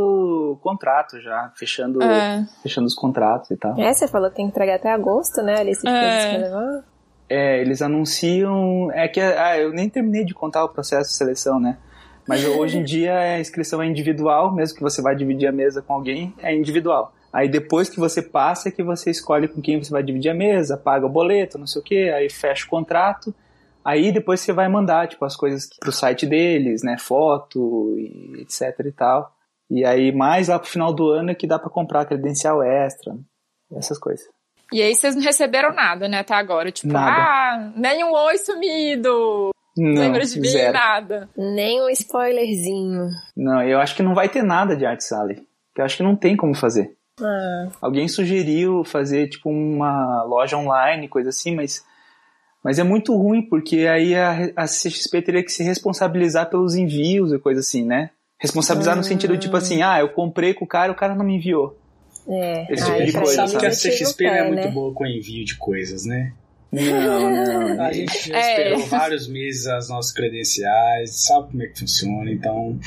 o 0.53 0.57
contrato 0.63 1.21
já, 1.21 1.53
fechando, 1.55 2.03
É. 2.03 2.47
fechando 2.63 2.87
os 2.87 2.95
contratos 2.95 3.51
e 3.51 3.57
tal. 3.59 3.79
É, 3.79 3.93
você 3.93 4.09
falou 4.09 4.31
que 4.31 4.37
tem 4.37 4.47
que 4.47 4.51
entregar 4.51 4.77
até 4.77 4.91
agosto, 4.91 5.43
né? 5.43 5.61
Alice 5.61 5.87
É. 5.87 6.83
É, 7.29 7.61
eles 7.61 7.83
anunciam. 7.83 8.91
É 8.93 9.09
que 9.09 9.21
ah, 9.21 9.59
eu 9.59 9.73
nem 9.73 9.91
terminei 9.91 10.25
de 10.25 10.33
contar 10.33 10.65
o 10.65 10.71
processo 10.71 11.11
de 11.11 11.17
seleção, 11.17 11.61
né? 11.61 11.77
Mas 12.27 12.45
hoje 12.47 12.79
em 12.79 12.83
dia 12.85 13.15
a 13.15 13.41
inscrição 13.41 13.83
é 13.83 13.87
individual, 13.87 14.51
mesmo 14.51 14.77
que 14.77 14.83
você 14.83 15.03
vai 15.03 15.15
dividir 15.15 15.47
a 15.47 15.53
mesa 15.53 15.83
com 15.83 15.93
alguém, 15.93 16.35
é 16.43 16.55
individual. 16.55 17.13
Aí 17.31 17.47
depois 17.47 17.91
que 17.91 18.01
você 18.01 18.23
passa 18.23 18.69
é 18.69 18.73
que 18.73 18.83
você 18.83 19.11
escolhe 19.11 19.49
com 19.49 19.61
quem 19.61 19.83
você 19.83 19.91
vai 19.91 20.03
dividir 20.03 20.31
a 20.31 20.35
mesa, 20.35 20.79
paga 20.79 21.05
o 21.05 21.11
boleto, 21.11 21.59
não 21.59 21.67
sei 21.67 21.81
o 21.81 21.85
que, 21.85 22.11
aí 22.11 22.31
fecha 22.31 22.65
o 22.65 22.69
contrato. 22.69 23.35
Aí 23.85 24.13
depois 24.13 24.41
você 24.41 24.53
vai 24.53 24.69
mandar, 24.69 25.09
tipo, 25.09 25.25
as 25.25 25.37
coisas 25.37 25.69
pro 25.81 25.93
site 25.93 26.27
deles, 26.27 26.83
né? 26.83 26.97
Foto 26.99 27.95
e 27.99 28.41
etc 28.43 28.79
e 28.87 28.93
tal. 28.93 29.35
E 29.71 29.85
aí 29.85 30.13
mais 30.13 30.49
lá 30.49 30.59
pro 30.59 30.69
final 30.69 30.93
do 30.93 31.11
ano 31.11 31.31
é 31.31 31.35
que 31.35 31.47
dá 31.47 31.59
pra 31.59 31.71
comprar 31.71 32.05
credencial 32.05 32.63
extra, 32.63 33.15
essas 33.75 33.99
coisas. 33.99 34.27
E 34.73 34.81
aí 34.83 34.95
vocês 34.95 35.15
não 35.15 35.23
receberam 35.23 35.75
nada, 35.75 36.09
né, 36.09 36.21
até 36.21 36.35
agora. 36.35 36.71
Tipo, 36.73 36.93
Nada. 36.93 37.11
ah, 37.15 37.73
nem 37.77 38.03
um 38.05 38.13
oi 38.13 38.39
sumido. 38.39 39.51
Não, 39.77 40.01
Lembra 40.03 40.25
de 40.25 40.39
mim? 40.41 40.49
zero. 40.49 40.73
Nada. 40.73 41.29
Nem 41.37 41.83
um 41.83 41.89
spoilerzinho. 41.91 43.09
Não, 43.37 43.63
eu 43.63 43.79
acho 43.81 43.95
que 43.97 44.03
não 44.03 44.15
vai 44.15 44.29
ter 44.29 44.43
nada 44.43 44.77
de 44.77 44.85
Art 44.87 45.01
Sally. 45.01 45.47
Eu 45.77 45.85
acho 45.85 45.97
que 45.97 46.03
não 46.03 46.17
tem 46.17 46.37
como 46.37 46.55
fazer. 46.55 46.95
Ah, 47.21 47.69
Alguém 47.81 48.09
sugeriu 48.09 48.85
fazer 48.85 49.29
tipo 49.29 49.49
uma 49.51 50.23
loja 50.25 50.57
online, 50.57 51.09
coisa 51.09 51.29
assim, 51.31 51.55
mas 51.55 51.85
mas 52.63 52.79
é 52.79 52.83
muito 52.83 53.17
ruim 53.17 53.43
porque 53.43 53.87
aí 53.87 54.15
a, 54.15 54.51
a 54.57 54.65
CXP 54.65 55.23
teria 55.23 55.43
que 55.43 55.53
se 55.53 55.63
responsabilizar 55.63 56.49
pelos 56.51 56.75
envios 56.75 57.33
e 57.33 57.39
coisa 57.39 57.61
assim, 57.61 57.85
né? 57.85 58.11
Responsabilizar 58.39 58.97
no 58.97 59.05
sentido 59.05 59.37
tipo 59.39 59.57
assim, 59.57 59.83
ah, 59.83 60.01
eu 60.01 60.09
comprei 60.09 60.53
com 60.55 60.65
o 60.65 60.69
cara, 60.69 60.91
o 60.93 60.97
cara 60.97 61.15
não 61.15 61.25
me 61.25 61.37
enviou. 61.37 61.79
é. 62.29 62.67
Esse 62.73 62.85
tipo 62.85 63.05
de 63.05 63.13
coisa, 63.13 63.47
sabe 63.47 63.59
que 63.59 63.67
a 63.67 63.71
CXP 63.71 64.25
não 64.25 64.31
é 64.35 64.49
muito 64.49 64.65
né? 64.67 64.71
boa 64.71 64.93
com 64.95 65.07
envio 65.07 65.45
de 65.45 65.57
coisas, 65.57 66.05
né? 66.05 66.33
Não, 66.73 67.31
não. 67.31 67.83
A 67.85 67.93
gente 67.93 68.29
já 68.29 68.35
É. 68.39 68.51
esperou 68.73 68.87
vários 68.87 69.29
meses 69.29 69.67
as 69.67 69.89
nossas 69.89 70.13
credenciais, 70.13 71.25
sabe 71.25 71.51
como 71.51 71.63
é 71.63 71.67
que 71.67 71.79
funciona, 71.79 72.31
então. 72.31 72.79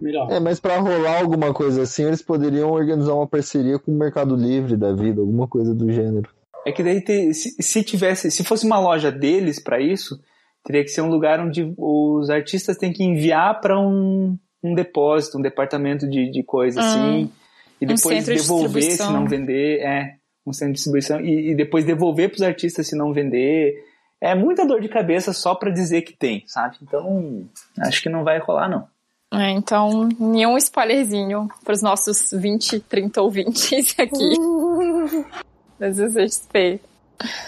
Melhor. 0.00 0.30
É, 0.30 0.40
mas 0.40 0.58
pra 0.60 0.78
rolar 0.78 1.20
alguma 1.20 1.52
coisa 1.52 1.82
assim, 1.82 2.04
eles 2.04 2.22
poderiam 2.22 2.70
organizar 2.70 3.12
uma 3.12 3.26
parceria 3.26 3.78
com 3.78 3.92
o 3.92 3.94
Mercado 3.98 4.34
Livre 4.34 4.76
da 4.76 4.92
vida, 4.94 5.20
alguma 5.20 5.46
coisa 5.46 5.74
do 5.74 5.92
gênero. 5.92 6.30
É 6.66 6.72
que 6.72 6.82
daí 6.82 7.00
te- 7.00 7.32
se, 7.34 7.56
se 7.62 7.82
tivesse, 7.82 8.30
se 8.30 8.44
fosse 8.44 8.66
uma 8.66 8.78
loja 8.78 9.10
deles 9.10 9.58
pra 9.62 9.80
isso, 9.80 10.20
teria 10.64 10.82
que 10.82 10.90
ser 10.90 11.00
um 11.00 11.08
lugar 11.08 11.40
onde 11.40 11.72
os 11.78 12.28
artistas 12.30 12.76
têm 12.76 12.92
que 12.92 13.02
enviar 13.02 13.60
pra 13.60 13.78
um, 13.80 14.36
um 14.62 14.74
depósito, 14.74 15.38
um 15.38 15.42
departamento 15.42 16.08
de, 16.08 16.30
de 16.30 16.42
coisa 16.42 16.80
Hum. 16.80 16.84
assim, 16.84 17.32
e 17.80 17.84
Um 17.86 17.88
depois 17.88 18.24
de 18.24 18.34
devolver 18.34 18.82
se 18.82 18.88
distribuição. 18.90 19.12
não 19.12 19.26
vender, 19.26 19.80
é, 19.80 20.14
um 20.46 20.52
centro 20.52 20.72
de 20.72 20.76
distribuição 20.76 21.20
e, 21.20 21.52
e 21.52 21.54
depois 21.54 21.84
devolver 21.86 22.28
pros 22.28 22.42
artistas 22.42 22.86
se 22.88 22.94
não 22.96 23.12
vender. 23.12 23.74
É 24.20 24.34
muita 24.34 24.66
dor 24.66 24.82
de 24.82 24.88
cabeça 24.88 25.32
só 25.32 25.54
pra 25.54 25.70
dizer 25.70 26.02
que 26.02 26.12
tem, 26.14 26.44
sabe? 26.46 26.76
Então, 26.82 27.48
acho 27.78 28.02
que 28.02 28.10
não 28.10 28.22
vai 28.22 28.38
rolar 28.38 28.68
não. 28.68 28.86
É, 29.32 29.50
então, 29.52 30.08
nenhum 30.18 30.58
spoilerzinho 30.58 31.48
pros 31.64 31.80
nossos 31.80 32.30
20, 32.32 32.80
30 32.80 33.22
ouvintes 33.22 33.94
aqui 33.98 34.34
da 35.80 35.92
CCXP. 35.92 36.80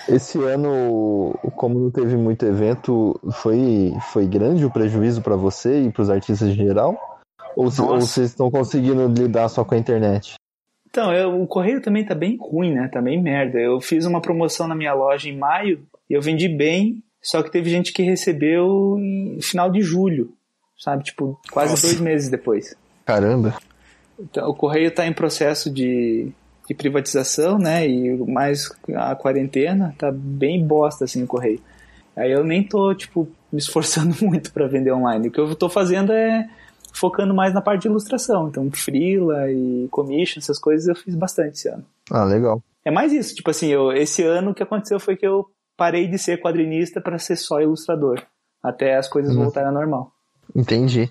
Esse 0.09 0.39
ano, 0.43 1.39
como 1.57 1.79
não 1.79 1.91
teve 1.91 2.17
muito 2.17 2.45
evento, 2.45 3.19
foi, 3.33 3.95
foi 4.13 4.27
grande 4.27 4.65
o 4.65 4.71
prejuízo 4.71 5.23
pra 5.23 5.37
você 5.37 5.83
e 5.85 5.91
pros 5.91 6.11
artistas 6.11 6.49
em 6.49 6.55
geral? 6.55 7.21
Ou, 7.57 7.67
ou 7.67 8.01
vocês 8.01 8.31
estão 8.31 8.51
conseguindo 8.51 9.07
lidar 9.09 9.49
só 9.49 9.65
com 9.65 9.75
a 9.75 9.79
internet? 9.79 10.35
Então, 10.89 11.13
eu- 11.13 11.41
o 11.43 11.47
correio 11.47 11.81
também 11.81 12.05
tá 12.05 12.15
bem 12.15 12.37
ruim, 12.39 12.75
né? 12.75 12.89
Tá 12.93 13.01
bem 13.01 13.23
merda. 13.23 13.59
Eu 13.59 13.81
fiz 13.81 14.05
uma 14.05 14.21
promoção 14.21 14.67
na 14.69 14.75
minha 14.75 14.93
loja 14.93 15.29
em 15.29 15.39
maio 15.39 15.81
e 16.09 16.13
eu 16.15 16.21
vendi 16.21 16.49
bem, 16.49 17.03
só 17.23 17.43
que 17.43 17.51
teve 17.51 17.71
gente 17.71 17.93
que 17.95 18.03
recebeu 18.03 18.97
em 18.99 19.39
final 19.41 19.71
de 19.71 19.81
julho. 19.81 20.35
sabe? 20.79 21.05
Tipo, 21.05 21.39
quase 21.53 21.71
Nossa. 21.71 21.87
dois 21.87 22.01
meses 22.01 22.29
depois. 22.29 22.75
Caramba. 23.07 23.55
Então, 24.19 24.49
o 24.51 24.55
correio 24.55 24.89
está 24.89 25.07
em 25.07 25.13
processo 25.13 25.71
de, 25.71 26.31
de 26.69 26.75
privatização, 26.75 27.59
né? 27.59 27.87
E 27.87 28.17
mais 28.31 28.71
a 28.95 29.15
quarentena 29.15 29.95
tá 29.99 30.11
bem 30.13 30.65
bosta 30.67 31.05
assim 31.05 31.23
o 31.23 31.27
correio. 31.27 31.61
Aí 32.17 32.31
eu 32.31 32.45
nem 32.45 32.63
tô 32.63 32.95
tipo 32.95 33.29
me 33.53 33.59
esforçando 33.59 34.15
muito 34.25 34.53
para 34.53 34.67
vender 34.69 34.93
online. 34.93 35.29
O 35.29 35.31
que 35.31 35.41
eu 35.41 35.55
tô 35.55 35.69
fazendo 35.69 36.13
é 36.13 36.49
focando 36.95 37.35
mais 37.35 37.55
na 37.55 37.63
parte 37.63 37.83
de 37.83 37.89
ilustração. 37.89 38.49
Então, 38.49 38.71
freela 38.71 39.51
e 39.51 39.89
commission, 39.91 40.39
essas 40.41 40.59
coisas 40.59 40.87
eu 40.89 40.95
fiz 40.95 41.15
bastante 41.15 41.55
esse 41.55 41.69
ano. 41.69 41.85
Ah, 42.11 42.25
legal. 42.25 42.63
É 42.85 42.91
mais 42.91 43.13
isso, 43.13 43.35
tipo 43.35 43.49
assim, 43.51 43.69
eu, 43.69 43.93
esse 43.93 44.23
ano 44.23 44.51
o 44.51 44.55
que 44.55 44.63
aconteceu 44.63 44.99
foi 45.01 45.17
que 45.17 45.27
eu 45.27 45.47
parei 45.77 46.07
de 46.09 46.19
ser 46.19 46.41
quadrinista 46.41 47.01
para 47.01 47.19
ser 47.19 47.37
só 47.37 47.61
ilustrador, 47.61 48.21
até 48.63 48.97
as 48.97 49.09
coisas 49.09 49.35
Uhum. 49.35 49.45
voltarem 49.45 49.69
ao 49.69 49.75
normal. 49.75 50.13
Entendi. 50.55 51.11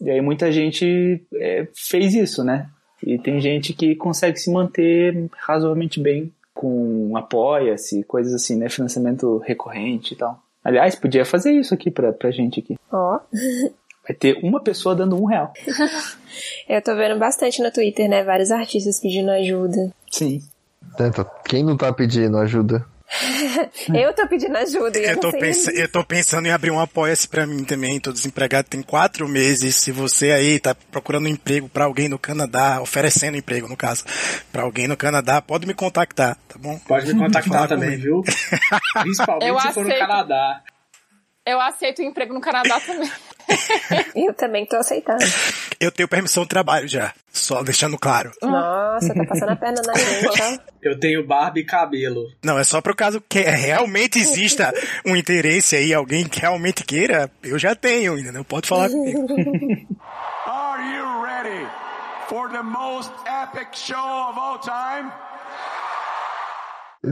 E 0.00 0.10
aí 0.10 0.20
muita 0.20 0.50
gente 0.50 1.24
é, 1.34 1.68
fez 1.74 2.14
isso, 2.14 2.42
né? 2.42 2.68
E 3.02 3.18
tem 3.18 3.40
gente 3.40 3.72
que 3.72 3.94
consegue 3.94 4.38
se 4.38 4.50
manter 4.50 5.28
razoavelmente 5.36 6.00
bem 6.00 6.32
com 6.54 7.16
apoia-se, 7.16 8.02
coisas 8.04 8.32
assim, 8.32 8.56
né? 8.56 8.68
Financiamento 8.68 9.38
recorrente 9.38 10.14
e 10.14 10.16
tal. 10.16 10.42
Aliás, 10.64 10.94
podia 10.94 11.24
fazer 11.24 11.52
isso 11.52 11.74
aqui 11.74 11.90
pra, 11.90 12.12
pra 12.12 12.30
gente 12.30 12.60
aqui. 12.60 12.76
Ó, 12.90 13.20
Vai 14.06 14.14
ter 14.14 14.38
uma 14.40 14.62
pessoa 14.62 14.94
dando 14.94 15.20
um 15.20 15.24
real. 15.24 15.52
eu 16.68 16.80
tô 16.80 16.94
vendo 16.94 17.18
bastante 17.18 17.60
no 17.60 17.72
Twitter, 17.72 18.08
né? 18.08 18.22
Vários 18.22 18.52
artistas 18.52 19.00
pedindo 19.00 19.30
ajuda. 19.32 19.92
Sim. 20.08 20.40
Tenta. 20.96 21.24
Quem 21.44 21.64
não 21.64 21.76
tá 21.76 21.92
pedindo 21.92 22.38
ajuda? 22.38 22.86
Eu 23.94 24.12
tô 24.12 24.26
pedindo 24.26 24.56
ajuda 24.56 24.98
eu, 24.98 25.18
tô, 25.20 25.30
nem- 25.30 25.52
eu 25.74 25.88
tô 25.88 26.04
pensando 26.04 26.46
em 26.46 26.50
abrir 26.50 26.70
um 26.70 26.80
apoia-se 26.80 27.28
pra 27.28 27.46
mim 27.46 27.64
também. 27.64 28.00
Tô 28.00 28.12
desempregado 28.12 28.68
tem 28.68 28.82
quatro 28.82 29.28
meses. 29.28 29.76
Se 29.76 29.92
você 29.92 30.32
aí 30.32 30.58
tá 30.58 30.74
procurando 30.74 31.26
um 31.26 31.28
emprego 31.28 31.68
pra 31.68 31.84
alguém 31.84 32.08
no 32.08 32.18
Canadá, 32.18 32.80
oferecendo 32.80 33.36
emprego 33.36 33.68
no 33.68 33.76
caso, 33.76 34.04
pra 34.52 34.62
alguém 34.62 34.88
no 34.88 34.96
Canadá, 34.96 35.40
pode 35.40 35.66
me 35.66 35.74
contactar, 35.74 36.36
tá 36.48 36.58
bom? 36.58 36.78
Pode 36.80 37.12
me 37.14 37.20
contactar 37.20 37.68
também, 37.68 37.96
viu? 37.96 38.22
Principalmente 39.02 39.48
Eu 39.48 39.60
se 39.60 39.72
for 39.72 39.84
no 39.84 39.90
aceito. 39.92 40.06
Canadá. 40.06 40.62
Eu 41.46 41.60
aceito 41.60 42.02
emprego 42.02 42.34
no 42.34 42.40
Canadá 42.40 42.80
também. 42.80 43.10
Eu 44.14 44.34
também 44.34 44.66
tô 44.66 44.76
aceitando. 44.76 45.24
Eu 45.78 45.90
tenho 45.92 46.08
permissão 46.08 46.42
de 46.42 46.48
trabalho 46.48 46.88
já. 46.88 47.12
Só 47.30 47.62
deixando 47.62 47.98
claro. 47.98 48.32
Nossa, 48.42 49.14
tá 49.14 49.24
passando 49.26 49.50
a 49.50 49.56
perna 49.56 49.82
na 49.86 49.92
gente, 49.98 50.42
ó. 50.42 50.58
Eu 50.82 50.98
tenho 50.98 51.26
barba 51.26 51.58
e 51.58 51.64
cabelo. 51.64 52.32
Não, 52.42 52.58
é 52.58 52.64
só 52.64 52.80
pro 52.80 52.94
caso 52.96 53.22
que 53.28 53.40
realmente 53.40 54.18
exista 54.18 54.72
um 55.04 55.14
interesse 55.14 55.76
aí, 55.76 55.92
alguém 55.92 56.26
que 56.26 56.40
realmente 56.40 56.82
queira, 56.84 57.30
eu 57.42 57.58
já 57.58 57.74
tenho, 57.74 58.18
entendeu? 58.18 58.44
Pode 58.44 58.68
falar 58.68 58.88
comigo. 58.88 59.26
Are 60.46 60.82
you 60.96 61.22
ready 61.22 61.66
for 62.28 62.50
the 62.50 62.62
most 62.62 63.12
epic 63.26 63.68
show 63.74 63.96
of 63.96 64.38
all 64.38 64.58
time? 64.58 65.10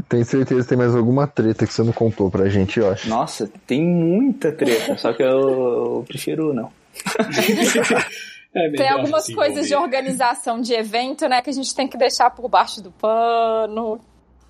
Tenho 0.08 0.24
certeza 0.24 0.62
que 0.62 0.68
tem 0.68 0.78
mais 0.78 0.94
alguma 0.94 1.26
treta 1.26 1.66
que 1.66 1.72
você 1.72 1.82
não 1.82 1.92
contou 1.92 2.30
pra 2.30 2.48
gente, 2.48 2.78
eu 2.78 2.90
acho. 2.90 3.08
Nossa, 3.08 3.50
tem 3.66 3.82
muita 3.82 4.52
treta, 4.52 4.96
só 4.96 5.12
que 5.12 5.22
eu, 5.22 5.28
eu 5.28 6.04
prefiro 6.06 6.52
não. 6.52 6.70
É 8.56 8.70
Tem 8.70 8.88
algumas 8.88 9.26
coisas 9.34 9.66
de 9.66 9.74
organização 9.74 10.60
de 10.60 10.72
evento, 10.74 11.28
né, 11.28 11.42
que 11.42 11.50
a 11.50 11.52
gente 11.52 11.74
tem 11.74 11.88
que 11.88 11.98
deixar 11.98 12.30
por 12.30 12.48
baixo 12.48 12.80
do 12.80 12.92
pano. 12.92 13.98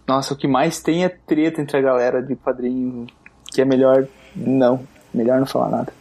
Nossa, 0.07 0.35
o 0.35 0.37
que 0.37 0.47
mais 0.47 0.81
tem 0.81 1.05
é 1.05 1.09
treta 1.09 1.63
entre 1.63 1.79
a 1.79 1.81
galera 1.81 2.23
de 2.23 2.37
quadrinho, 2.37 3.07
que 3.51 3.63
é 3.63 3.65
melhor 3.65 4.07
não. 4.37 4.87
Melhor 5.13 5.39
não 5.39 5.47
falar 5.47 5.71
nada. 5.71 5.93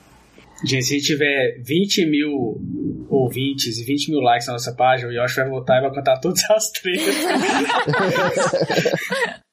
Gente, 0.65 0.83
se 0.83 1.01
tiver 1.01 1.61
20 1.63 2.05
mil 2.05 2.57
ouvintes 3.13 3.77
e 3.77 3.83
20 3.83 4.11
mil 4.11 4.19
likes 4.19 4.47
na 4.47 4.53
nossa 4.53 4.73
página, 4.73 5.09
o 5.09 5.13
Yoshi 5.13 5.37
vai 5.37 5.49
voltar 5.49 5.77
e 5.77 5.81
vai 5.81 5.93
contar 5.93 6.19
todas 6.19 6.43
as 6.49 6.71
tretas. 6.71 7.15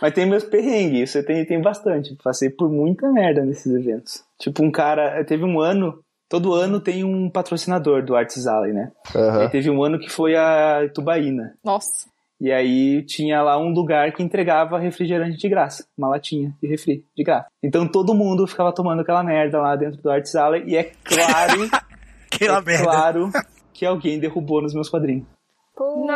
Mas 0.00 0.12
tem 0.12 0.26
meus 0.26 0.44
perrengues, 0.44 1.10
isso 1.10 1.22
tem, 1.24 1.44
tem 1.44 1.60
bastante. 1.60 2.16
Passei 2.22 2.50
por 2.50 2.70
muita 2.70 3.10
merda 3.10 3.44
nesses 3.44 3.72
eventos. 3.72 4.22
Tipo, 4.38 4.62
um 4.62 4.70
cara. 4.70 5.24
Teve 5.24 5.44
um 5.44 5.60
ano. 5.60 6.00
Todo 6.28 6.52
ano 6.52 6.80
tem 6.80 7.04
um 7.04 7.30
patrocinador 7.30 8.04
do 8.04 8.16
Arts 8.16 8.46
Alley, 8.46 8.72
né? 8.72 8.90
E 9.14 9.18
Aham. 9.18 9.42
aí 9.42 9.48
teve 9.48 9.70
um 9.70 9.82
ano 9.82 9.98
que 9.98 10.10
foi 10.10 10.34
a 10.34 10.84
Itubaína. 10.84 11.54
Nossa. 11.64 12.08
E 12.40 12.52
aí 12.52 13.02
tinha 13.06 13.40
lá 13.42 13.58
um 13.58 13.72
lugar 13.72 14.12
que 14.12 14.22
entregava 14.22 14.78
refrigerante 14.78 15.38
de 15.38 15.48
graça, 15.48 15.86
uma 15.96 16.08
latinha 16.08 16.52
de 16.60 16.68
refri 16.68 17.02
de 17.16 17.24
graça. 17.24 17.46
Então 17.62 17.88
todo 17.88 18.14
mundo 18.14 18.46
ficava 18.46 18.74
tomando 18.74 19.00
aquela 19.00 19.22
merda 19.22 19.58
lá 19.58 19.74
dentro 19.74 20.02
do 20.02 20.10
Arts 20.10 20.34
Alley 20.34 20.64
e 20.66 20.76
é 20.76 20.92
claro, 21.02 21.70
Aquela 22.36 22.58
é 22.58 22.62
merda. 22.62 22.84
claro 22.84 23.30
que 23.72 23.84
alguém 23.84 24.18
derrubou 24.18 24.62
nos 24.62 24.72
meus 24.72 24.88
quadrinhos. 24.88 25.26
Pô, 25.74 26.06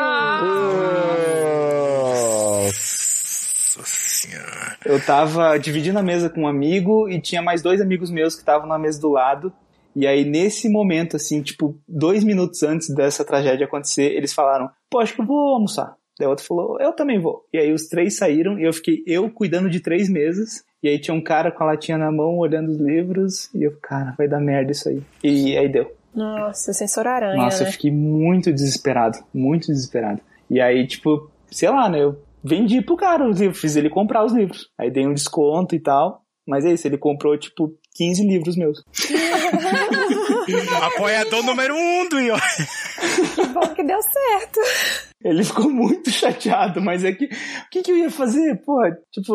Nossa 2.71 3.83
senhora. 3.85 4.77
Eu 4.85 5.05
tava 5.05 5.59
dividindo 5.59 5.99
a 5.99 6.03
mesa 6.03 6.31
com 6.31 6.43
um 6.43 6.49
amigo 6.49 7.09
e 7.09 7.21
tinha 7.21 7.43
mais 7.43 7.63
dois 7.63 7.81
amigos 7.81 8.11
meus 8.11 8.35
que 8.35 8.41
estavam 8.41 8.67
na 8.67 8.79
mesa 8.79 9.01
do 9.01 9.11
lado. 9.11 9.53
E 9.95 10.07
aí, 10.07 10.25
nesse 10.25 10.69
momento, 10.69 11.17
assim, 11.17 11.43
tipo, 11.43 11.79
dois 11.87 12.23
minutos 12.23 12.63
antes 12.63 12.89
dessa 12.95 13.25
tragédia 13.25 13.67
acontecer, 13.67 14.13
eles 14.15 14.33
falaram: 14.33 14.71
Pô, 14.89 15.01
acho 15.01 15.15
que 15.15 15.21
eu 15.21 15.27
vou 15.27 15.55
almoçar. 15.55 15.95
Daí 16.19 16.27
o 16.27 16.31
outro 16.31 16.47
falou: 16.47 16.81
Eu 16.81 16.93
também 16.93 17.21
vou. 17.21 17.45
E 17.53 17.59
aí, 17.59 17.73
os 17.73 17.89
três 17.89 18.17
saíram 18.17 18.59
e 18.59 18.65
eu 18.65 18.73
fiquei, 18.73 19.03
eu 19.07 19.29
cuidando 19.31 19.69
de 19.69 19.81
três 19.81 20.09
mesas. 20.09 20.63
E 20.83 20.89
aí, 20.89 20.99
tinha 20.99 21.15
um 21.15 21.23
cara 21.23 21.51
com 21.51 21.65
a 21.65 21.67
latinha 21.67 21.99
na 21.99 22.11
mão, 22.11 22.39
olhando 22.39 22.71
os 22.71 22.79
livros. 22.79 23.51
E 23.55 23.65
eu, 23.65 23.77
cara, 23.83 24.15
vai 24.17 24.29
dar 24.29 24.41
merda 24.41 24.71
isso 24.71 24.89
aí. 24.89 25.03
E 25.25 25.57
aí 25.59 25.69
deu. 25.69 26.00
Nossa, 26.15 26.73
sensor 26.73 27.07
aranha, 27.07 27.37
Nossa, 27.37 27.63
eu 27.63 27.67
né? 27.67 27.73
fiquei 27.73 27.91
muito 27.91 28.53
desesperado, 28.53 29.19
muito 29.33 29.69
desesperado. 29.69 30.21
E 30.51 30.61
aí, 30.61 30.87
tipo, 30.87 31.31
sei 31.51 31.69
lá, 31.69 31.89
né? 31.89 32.03
Eu 32.03 32.21
vendi 32.43 32.83
pro 32.83 32.97
cara 32.97 33.29
os 33.29 33.39
livros, 33.39 33.61
fiz 33.61 33.77
ele 33.77 33.89
comprar 33.89 34.25
os 34.25 34.33
livros. 34.33 34.69
Aí 34.79 34.91
dei 34.91 35.07
um 35.07 35.15
desconto 35.15 35.75
e 35.75 35.81
tal. 35.81 36.23
Mas 36.47 36.65
é 36.65 36.73
isso, 36.73 36.89
ele 36.89 36.99
comprou, 36.99 37.39
tipo, 37.39 37.73
15 37.95 38.27
livros 38.27 38.57
meus. 38.57 38.83
Apoiador 40.83 41.45
número 41.45 41.75
um 41.77 42.09
do 42.09 42.19
Io. 42.19 42.35
Bom 43.53 43.75
que 43.75 43.83
deu 43.83 43.99
certo. 44.03 44.61
Ele 45.23 45.45
ficou 45.45 45.69
muito 45.69 46.11
chateado, 46.11 46.81
mas 46.81 47.05
é 47.05 47.13
que. 47.13 47.27
O 47.27 47.71
que, 47.71 47.83
que 47.83 47.91
eu 47.91 47.97
ia 47.97 48.11
fazer? 48.11 48.57
Pô, 48.65 48.81
tipo, 49.13 49.33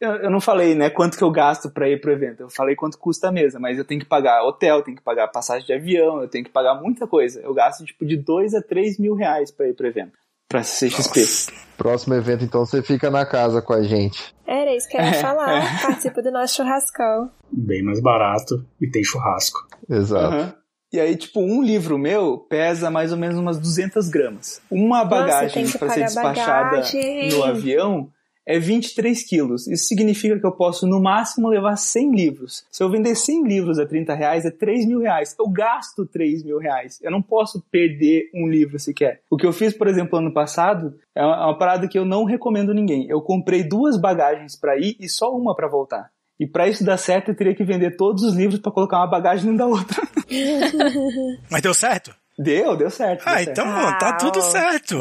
eu, 0.00 0.10
eu 0.14 0.30
não 0.30 0.40
falei, 0.40 0.74
né, 0.74 0.90
quanto 0.90 1.16
que 1.16 1.22
eu 1.22 1.30
gasto 1.30 1.70
pra 1.70 1.88
ir 1.88 2.00
pro 2.00 2.12
evento. 2.12 2.40
Eu 2.40 2.50
falei 2.50 2.74
quanto 2.74 2.98
custa 2.98 3.28
a 3.28 3.32
mesa, 3.32 3.58
mas 3.60 3.78
eu 3.78 3.84
tenho 3.84 4.00
que 4.00 4.06
pagar 4.06 4.42
hotel, 4.42 4.82
tenho 4.82 4.96
que 4.96 5.02
pagar 5.02 5.28
passagem 5.28 5.66
de 5.66 5.72
avião, 5.72 6.20
eu 6.20 6.28
tenho 6.28 6.44
que 6.44 6.50
pagar 6.50 6.74
muita 6.74 7.06
coisa. 7.06 7.40
Eu 7.40 7.54
gasto, 7.54 7.84
tipo, 7.84 8.04
de 8.04 8.16
2 8.16 8.54
a 8.54 8.62
3 8.62 8.98
mil 8.98 9.14
reais 9.14 9.50
pra 9.52 9.68
ir 9.68 9.74
pro 9.74 9.86
evento. 9.86 10.12
Pra 10.48 10.62
CXP. 10.62 11.52
Próximo 11.76 12.14
evento, 12.14 12.42
então, 12.42 12.64
você 12.64 12.82
fica 12.82 13.10
na 13.10 13.26
casa 13.26 13.60
com 13.60 13.74
a 13.74 13.82
gente. 13.82 14.34
Era 14.46 14.74
isso 14.74 14.88
que 14.88 14.96
eu 14.96 15.02
ia 15.02 15.14
falar. 15.14 15.82
Participa 15.82 16.22
do 16.22 16.32
nosso 16.32 16.56
churrascão. 16.56 17.30
Bem 17.52 17.82
mais 17.82 18.00
barato 18.00 18.66
e 18.80 18.90
tem 18.90 19.04
churrasco. 19.04 19.60
Exato. 19.88 20.34
Aham. 20.34 20.54
E 20.92 20.98
aí, 20.98 21.16
tipo, 21.16 21.40
um 21.40 21.62
livro 21.62 21.98
meu 21.98 22.38
pesa 22.38 22.90
mais 22.90 23.12
ou 23.12 23.18
menos 23.18 23.38
umas 23.38 23.58
200 23.58 24.08
gramas. 24.08 24.62
Uma 24.70 25.04
bagagem 25.04 25.68
para 25.70 25.90
ser 25.90 26.04
despachada 26.04 26.76
bagagem. 26.76 27.28
no 27.30 27.44
avião 27.44 28.10
é 28.48 28.58
23 28.58 29.22
quilos. 29.28 29.68
Isso 29.68 29.84
significa 29.84 30.40
que 30.40 30.46
eu 30.46 30.52
posso, 30.52 30.86
no 30.86 30.98
máximo, 30.98 31.48
levar 31.48 31.76
100 31.76 32.12
livros. 32.12 32.64
Se 32.72 32.82
eu 32.82 32.88
vender 32.88 33.14
100 33.14 33.46
livros 33.46 33.78
a 33.78 33.84
30 33.84 34.14
reais, 34.14 34.46
é 34.46 34.50
3 34.50 34.86
mil 34.86 35.00
reais. 35.00 35.36
Eu 35.38 35.46
gasto 35.50 36.06
3 36.06 36.42
mil 36.42 36.56
reais. 36.56 36.98
Eu 37.02 37.10
não 37.10 37.20
posso 37.20 37.62
perder 37.70 38.30
um 38.34 38.48
livro 38.48 38.78
sequer. 38.78 39.20
O 39.30 39.36
que 39.36 39.44
eu 39.44 39.52
fiz, 39.52 39.74
por 39.74 39.86
exemplo, 39.86 40.18
ano 40.18 40.32
passado, 40.32 40.94
é 41.14 41.22
uma, 41.22 41.36
é 41.36 41.44
uma 41.44 41.58
parada 41.58 41.86
que 41.86 41.98
eu 41.98 42.06
não 42.06 42.24
recomendo 42.24 42.72
ninguém. 42.72 43.06
Eu 43.10 43.20
comprei 43.20 43.62
duas 43.62 44.00
bagagens 44.00 44.58
para 44.58 44.78
ir 44.78 44.96
e 44.98 45.06
só 45.10 45.36
uma 45.36 45.54
para 45.54 45.68
voltar. 45.68 46.10
E 46.38 46.46
para 46.46 46.68
isso 46.68 46.84
dar 46.84 46.96
certo, 46.96 47.30
eu 47.30 47.36
teria 47.36 47.54
que 47.54 47.64
vender 47.64 47.96
todos 47.96 48.22
os 48.22 48.34
livros 48.34 48.60
para 48.60 48.70
colocar 48.72 48.98
uma 48.98 49.06
bagagem 49.08 49.44
dentro 49.46 49.58
da 49.58 49.66
outra. 49.66 50.02
Mas 51.50 51.62
deu 51.62 51.74
certo? 51.74 52.14
Deu, 52.38 52.76
deu 52.76 52.90
certo. 52.90 53.24
deu 53.24 53.32
Ah, 53.34 53.38
certo. 53.38 53.50
então 53.50 53.64
tá 53.98 54.16
tudo 54.16 54.40
certo. 54.40 54.96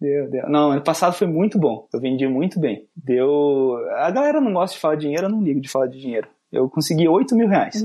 Deu, 0.00 0.30
deu. 0.30 0.48
Não, 0.48 0.70
ano 0.70 0.82
passado 0.82 1.12
foi 1.14 1.26
muito 1.26 1.58
bom. 1.58 1.88
Eu 1.92 2.00
vendi 2.00 2.26
muito 2.28 2.60
bem. 2.60 2.86
Deu. 2.96 3.76
A 3.96 4.10
galera 4.10 4.40
não 4.40 4.52
gosta 4.52 4.74
de 4.76 4.80
falar 4.80 4.94
de 4.94 5.00
dinheiro, 5.02 5.24
eu 5.26 5.30
não 5.30 5.42
ligo 5.42 5.60
de 5.60 5.68
falar 5.68 5.88
de 5.88 5.98
dinheiro. 6.00 6.28
Eu 6.52 6.68
consegui 6.70 7.08
8 7.08 7.34
mil 7.36 7.48
reais. 7.48 7.84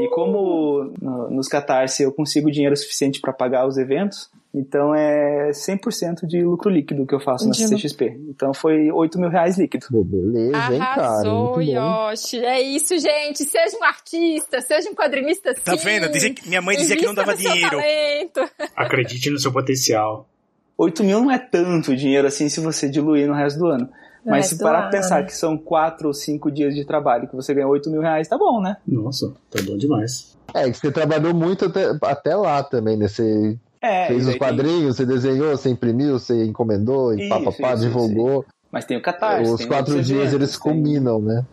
E 0.00 0.08
como 0.10 0.92
no- 1.00 1.30
nos 1.30 1.46
Catarse 1.48 2.02
eu 2.02 2.12
consigo 2.12 2.50
dinheiro 2.50 2.76
suficiente 2.76 3.20
para 3.20 3.32
pagar 3.32 3.66
os 3.66 3.78
eventos, 3.78 4.28
então 4.58 4.94
é 4.94 5.50
100% 5.50 6.26
de 6.26 6.42
lucro 6.42 6.70
líquido 6.70 7.06
que 7.06 7.14
eu 7.14 7.20
faço 7.20 7.46
na 7.48 7.52
CXP. 7.54 8.20
Então 8.28 8.52
foi 8.52 8.90
8 8.90 9.18
mil 9.18 9.28
reais 9.30 9.56
líquido. 9.58 9.86
Beleza, 9.90 10.72
hein, 10.72 10.78
cara? 10.78 11.02
Arrasou, 11.02 11.56
Muito 11.56 11.72
bom. 11.72 12.08
Yoshi. 12.10 12.44
É 12.44 12.60
isso, 12.60 12.98
gente. 12.98 13.44
Seja 13.44 13.76
um 13.78 13.84
artista, 13.84 14.60
seja 14.60 14.90
um 14.90 14.94
quadrinista 14.94 15.54
sim. 15.54 15.60
Tá 15.64 15.74
vendo? 15.76 16.08
Dizia 16.10 16.34
que- 16.34 16.48
minha 16.48 16.60
mãe 16.62 16.76
dizia 16.76 16.96
que 16.96 17.04
não 17.06 17.12
Invista 17.12 17.26
dava 17.26 17.38
dinheiro. 17.38 17.70
talento. 17.70 18.50
Acredite 18.76 19.30
no 19.30 19.38
seu 19.38 19.52
potencial. 19.52 20.28
8 20.76 21.02
mil 21.02 21.20
não 21.20 21.30
é 21.30 21.38
tanto 21.38 21.96
dinheiro 21.96 22.26
assim 22.28 22.48
se 22.48 22.60
você 22.60 22.88
diluir 22.88 23.26
no 23.26 23.34
resto 23.34 23.58
do 23.58 23.66
ano. 23.66 23.88
Mas 24.24 24.46
se 24.46 24.58
parar 24.58 24.82
pra 24.82 24.90
pensar 24.90 25.24
que 25.24 25.34
são 25.34 25.56
quatro 25.56 26.08
ou 26.08 26.12
cinco 26.14 26.50
dias 26.50 26.74
de 26.74 26.84
trabalho 26.84 27.26
que 27.28 27.34
você 27.34 27.54
ganha 27.54 27.66
8 27.66 27.88
mil 27.90 28.00
reais, 28.02 28.28
tá 28.28 28.36
bom, 28.36 28.60
né? 28.60 28.76
Nossa, 28.86 29.32
tá 29.50 29.62
bom 29.62 29.76
demais. 29.76 30.36
É, 30.52 30.70
que 30.70 30.76
você 30.76 30.90
trabalhou 30.90 31.32
muito 31.34 31.64
até, 31.66 31.86
até 32.02 32.36
lá 32.36 32.62
também, 32.62 32.96
né? 32.96 33.08
Você 33.08 33.58
É, 33.80 34.06
fez 34.08 34.20
os 34.20 34.26
daí 34.26 34.38
tem- 34.38 34.48
quadrinhos, 34.48 34.96
você 34.96 35.06
desenhou, 35.06 35.56
você 35.56 35.70
imprimiu, 35.70 36.18
você 36.18 36.44
encomendou, 36.44 37.14
e 37.14 37.20
Isso, 37.20 37.28
papapá, 37.28 37.74
isso, 37.74 37.82
divulgou. 37.84 38.44
mas 38.72 38.84
tem 38.84 38.96
o 38.96 39.02
catarse. 39.02 39.50
Os 39.50 39.58
tem 39.58 39.68
quatro 39.68 40.02
dias 40.02 40.32
eles 40.32 40.52
tem- 40.58 40.60
combinam, 40.60 41.20
né? 41.20 41.44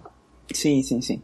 Sim, 0.54 0.82
sim, 0.84 1.02
sim. 1.02 1.22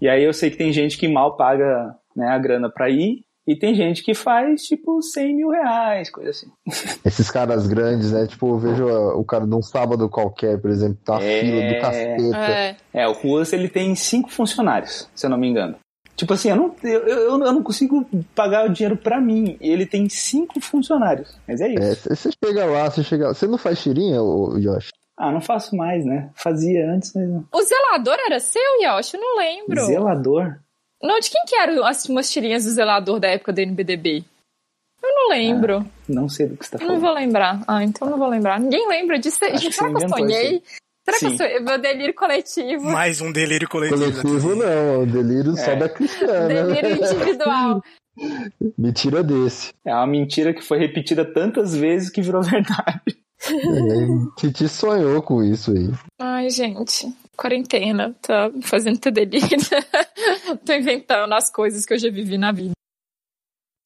E 0.00 0.08
aí 0.08 0.22
eu 0.22 0.32
sei 0.32 0.50
que 0.50 0.56
tem 0.56 0.72
gente 0.72 0.98
que 0.98 1.08
mal 1.08 1.36
paga 1.36 1.94
né, 2.16 2.28
a 2.28 2.38
grana 2.38 2.70
pra 2.70 2.88
ir, 2.90 3.24
e 3.46 3.54
tem 3.54 3.74
gente 3.74 4.02
que 4.02 4.14
faz, 4.14 4.62
tipo, 4.62 5.02
100 5.02 5.36
mil 5.36 5.50
reais, 5.50 6.08
coisa 6.10 6.30
assim. 6.30 6.46
Esses 7.04 7.30
caras 7.30 7.66
grandes, 7.66 8.10
né? 8.12 8.26
Tipo, 8.26 8.48
eu 8.48 8.58
vejo 8.58 8.86
o 8.86 9.22
cara 9.24 9.44
num 9.44 9.60
sábado 9.60 10.08
qualquer, 10.08 10.58
por 10.58 10.70
exemplo, 10.70 10.96
tá 11.04 11.20
É. 11.20 11.40
fila 11.40 11.68
do 11.74 11.80
caceta. 11.80 12.36
É. 12.38 12.76
É, 12.92 13.06
o 13.08 13.12
Ruas, 13.12 13.52
ele 13.52 13.68
tem 13.68 13.94
cinco 13.94 14.30
funcionários, 14.30 15.10
se 15.14 15.26
eu 15.26 15.30
não 15.30 15.36
me 15.36 15.46
engano. 15.48 15.76
Tipo 16.16 16.32
assim, 16.32 16.50
eu 16.50 16.56
não, 16.56 16.76
eu, 16.82 17.00
eu, 17.08 17.28
eu 17.30 17.52
não 17.52 17.62
consigo 17.62 18.06
pagar 18.34 18.66
o 18.66 18.72
dinheiro 18.72 18.96
pra 18.96 19.20
mim. 19.20 19.56
Ele 19.60 19.84
tem 19.84 20.08
cinco 20.08 20.60
funcionários. 20.60 21.36
Mas 21.46 21.60
é 21.60 21.68
isso. 21.68 22.08
É, 22.12 22.14
você 22.14 22.30
chega 22.44 22.64
lá, 22.66 22.88
você 22.90 23.02
chega 23.02 23.34
Você 23.34 23.46
não 23.46 23.58
faz 23.58 23.82
tirinha, 23.82 24.22
ô, 24.22 24.58
Josh? 24.60 24.90
Ah, 25.16 25.30
não 25.30 25.40
faço 25.40 25.76
mais, 25.76 26.04
né? 26.04 26.30
Fazia 26.34 26.88
antes, 26.90 27.12
mas 27.14 27.28
não. 27.28 27.44
O 27.52 27.62
zelador 27.62 28.16
era 28.26 28.40
seu, 28.40 28.60
Yoshi? 28.80 29.16
Eu 29.16 29.20
não 29.20 29.38
lembro. 29.38 29.84
Zelador? 29.86 30.56
Não, 31.02 31.20
de 31.20 31.30
quem 31.30 31.42
que 31.46 31.56
eram 31.56 31.84
as 31.84 32.04
umas 32.08 32.30
tirinhas 32.30 32.64
do 32.64 32.70
zelador 32.70 33.20
da 33.20 33.28
época 33.28 33.52
do 33.52 33.60
NBDB? 33.60 34.24
Eu 35.02 35.14
não 35.14 35.28
lembro. 35.28 35.86
Não 36.08 36.28
sei 36.28 36.46
do 36.46 36.56
que 36.56 36.64
você 36.64 36.72
tá 36.72 36.78
não 36.78 36.86
falando. 36.86 37.02
vou 37.02 37.12
lembrar. 37.12 37.62
Ah, 37.68 37.84
então 37.84 38.08
não 38.08 38.18
vou 38.18 38.28
lembrar. 38.28 38.58
Ninguém 38.58 38.88
lembra 38.88 39.18
disso. 39.18 39.44
Acho 39.44 39.70
Será 39.70 39.92
que 39.92 40.04
eu 40.04 40.08
sonhei? 40.08 40.56
isso 40.56 40.83
Será 41.04 41.18
que 41.18 41.26
eu 41.26 41.30
Sim. 41.30 41.36
sonhei? 41.36 41.60
Meu 41.60 41.78
delírio 41.78 42.14
coletivo. 42.14 42.84
Mais 42.90 43.20
um 43.20 43.30
delírio 43.30 43.68
coletivo. 43.68 44.22
Coletivo 44.22 44.54
não, 44.56 45.02
o 45.02 45.06
delírio 45.06 45.54
só 45.56 45.72
É. 45.72 45.76
da 45.76 45.88
Cristiana. 45.88 46.48
Delírio 46.48 46.96
individual. 46.96 47.82
Me 48.78 48.92
tira 48.92 49.22
desse. 49.22 49.72
É 49.84 49.92
uma 49.94 50.06
mentira 50.06 50.54
que 50.54 50.62
foi 50.62 50.78
repetida 50.78 51.24
tantas 51.24 51.74
vezes 51.76 52.08
que 52.10 52.22
virou 52.22 52.40
verdade. 52.42 53.02
É, 53.46 54.40
Titi 54.40 54.68
sonhou 54.68 55.20
com 55.20 55.42
isso 55.42 55.72
aí. 55.72 55.90
Ai, 56.20 56.48
gente. 56.48 57.12
Quarentena. 57.36 58.14
Tá 58.22 58.50
fazendo 58.62 58.98
ter 58.98 59.10
delírio. 59.10 59.48
Tô 60.64 60.72
inventando 60.72 61.32
as 61.34 61.50
coisas 61.50 61.84
que 61.84 61.92
eu 61.92 61.98
já 61.98 62.10
vivi 62.10 62.38
na 62.38 62.52
vida. 62.52 62.72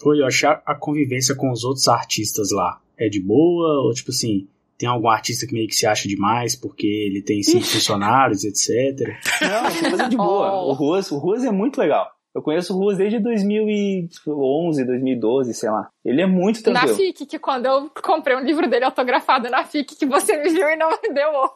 Oi, 0.04 0.20
eu 0.20 0.26
achar 0.26 0.62
a 0.64 0.76
convivência 0.76 1.34
com 1.34 1.50
os 1.50 1.64
outros 1.64 1.88
artistas 1.88 2.52
lá 2.52 2.80
é 2.96 3.08
de 3.08 3.20
boa? 3.20 3.82
Ou 3.84 3.92
tipo 3.92 4.10
assim, 4.12 4.46
tem 4.78 4.88
algum 4.88 5.08
artista 5.08 5.46
que 5.46 5.52
meio 5.52 5.66
que 5.66 5.74
se 5.74 5.86
acha 5.86 6.08
demais 6.08 6.54
porque 6.54 6.86
ele 6.86 7.20
tem 7.22 7.42
cinco 7.42 7.66
funcionários, 7.66 8.44
etc. 8.44 9.16
Não, 9.42 9.64
o 9.66 9.90
Ruas 9.90 10.00
é 10.00 10.08
de 10.08 10.16
boa. 10.16 10.48
Oh. 10.58 10.70
O 10.70 10.72
Ruas, 10.72 11.10
o 11.10 11.18
Ruas 11.18 11.44
é 11.44 11.50
muito 11.50 11.78
legal. 11.78 12.08
Eu 12.34 12.42
conheço 12.42 12.72
o 12.72 12.76
Ruas 12.78 12.98
desde 12.98 13.18
2011, 13.18 14.84
2012, 14.84 15.54
sei 15.54 15.70
lá. 15.70 15.88
Ele 16.04 16.22
é 16.22 16.26
muito 16.26 16.58
Na 16.70 16.80
tranquilo. 16.80 16.96
FIC, 16.96 17.26
que 17.26 17.38
quando 17.38 17.66
eu 17.66 17.90
comprei 18.02 18.36
um 18.36 18.40
livro 18.40 18.68
dele 18.68 18.84
autografado 18.84 19.50
na 19.50 19.64
FIC, 19.64 19.96
que 19.96 20.06
você 20.06 20.36
me 20.36 20.48
viu 20.50 20.68
e 20.68 20.76
não 20.76 20.90
me 20.90 21.12
deu 21.12 21.30
oi. 21.30 21.48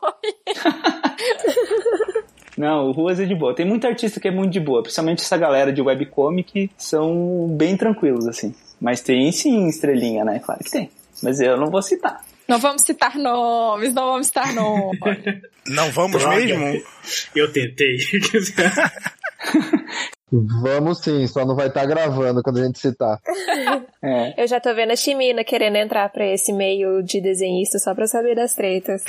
Não, 2.56 2.88
o 2.88 2.92
Ruas 2.92 3.18
é 3.18 3.24
de 3.24 3.34
boa. 3.34 3.54
Tem 3.54 3.66
muita 3.66 3.88
artista 3.88 4.20
que 4.20 4.28
é 4.28 4.30
muito 4.30 4.52
de 4.52 4.60
boa, 4.60 4.82
principalmente 4.82 5.22
essa 5.22 5.36
galera 5.38 5.72
de 5.72 5.80
webcomic 5.80 6.70
são 6.76 7.48
bem 7.56 7.76
tranquilos, 7.76 8.26
assim. 8.26 8.54
Mas 8.80 9.00
tem 9.00 9.32
sim 9.32 9.68
estrelinha, 9.68 10.24
né? 10.24 10.38
Claro 10.38 10.62
que 10.62 10.70
tem. 10.70 10.90
Mas 11.22 11.40
eu 11.40 11.56
não 11.56 11.70
vou 11.70 11.82
citar. 11.82 12.24
Não 12.48 12.58
vamos 12.58 12.82
citar 12.82 13.16
nomes, 13.16 13.94
não 13.94 14.06
vamos 14.12 14.26
citar 14.26 14.52
nomes. 14.52 14.98
Não 15.64 15.92
vamos 15.92 16.20
Droga. 16.20 16.36
mesmo? 16.36 16.82
Eu 17.36 17.52
tentei. 17.52 17.96
Vamos 20.32 21.00
sim, 21.00 21.26
só 21.26 21.44
não 21.44 21.54
vai 21.54 21.68
estar 21.68 21.84
gravando 21.84 22.42
quando 22.42 22.58
a 22.58 22.64
gente 22.64 22.78
citar. 22.78 23.20
É. 24.04 24.42
Eu 24.42 24.48
já 24.48 24.58
tô 24.58 24.74
vendo 24.74 24.90
a 24.90 24.96
Chimina 24.96 25.44
querendo 25.44 25.76
entrar 25.76 26.08
pra 26.08 26.26
esse 26.26 26.52
meio 26.52 27.02
de 27.02 27.20
desenhista 27.20 27.78
só 27.78 27.94
pra 27.94 28.08
saber 28.08 28.34
das 28.34 28.52
tretas. 28.52 29.04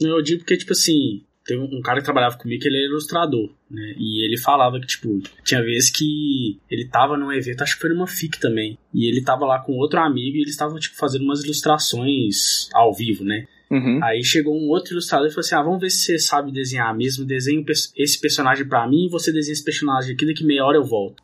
eu 0.00 0.20
digo 0.20 0.40
porque, 0.40 0.56
tipo 0.56 0.72
assim, 0.72 1.24
tem 1.48 1.58
um 1.58 1.80
cara 1.80 2.00
que 2.00 2.04
trabalhava 2.04 2.36
comigo 2.36 2.60
que 2.60 2.68
ele 2.68 2.76
é 2.76 2.84
ilustrador, 2.84 3.48
né? 3.70 3.94
E 3.96 4.22
ele 4.22 4.36
falava 4.36 4.78
que, 4.78 4.86
tipo, 4.86 5.18
tinha 5.42 5.62
vezes 5.62 5.90
que 5.90 6.58
ele 6.70 6.86
tava 6.86 7.16
num 7.16 7.32
evento, 7.32 7.62
acho 7.62 7.74
que 7.76 7.80
foi 7.80 7.88
numa 7.88 8.06
FIC 8.06 8.38
também. 8.38 8.76
E 8.92 9.08
ele 9.08 9.22
tava 9.22 9.46
lá 9.46 9.58
com 9.58 9.72
outro 9.72 9.98
amigo 9.98 10.36
e 10.36 10.42
eles 10.42 10.50
estavam, 10.50 10.78
tipo, 10.78 10.94
fazendo 10.96 11.22
umas 11.22 11.42
ilustrações 11.42 12.68
ao 12.74 12.92
vivo, 12.92 13.24
né? 13.24 13.46
Uhum. 13.70 13.98
Aí 14.04 14.22
chegou 14.22 14.54
um 14.54 14.68
outro 14.68 14.92
ilustrador 14.92 15.26
e 15.28 15.30
falou 15.30 15.40
assim: 15.40 15.54
Ah, 15.54 15.62
vamos 15.62 15.80
ver 15.80 15.90
se 15.90 16.02
você 16.04 16.18
sabe 16.18 16.52
desenhar 16.52 16.94
mesmo. 16.94 17.24
Desenha 17.24 17.64
esse 17.96 18.20
personagem 18.20 18.66
pra 18.68 18.86
mim 18.86 19.06
e 19.06 19.10
você 19.10 19.32
desenha 19.32 19.52
esse 19.54 19.64
personagem 19.64 20.14
aqui, 20.14 20.26
daqui 20.26 20.44
meia 20.44 20.64
hora 20.64 20.76
eu 20.76 20.84
volto. 20.84 21.22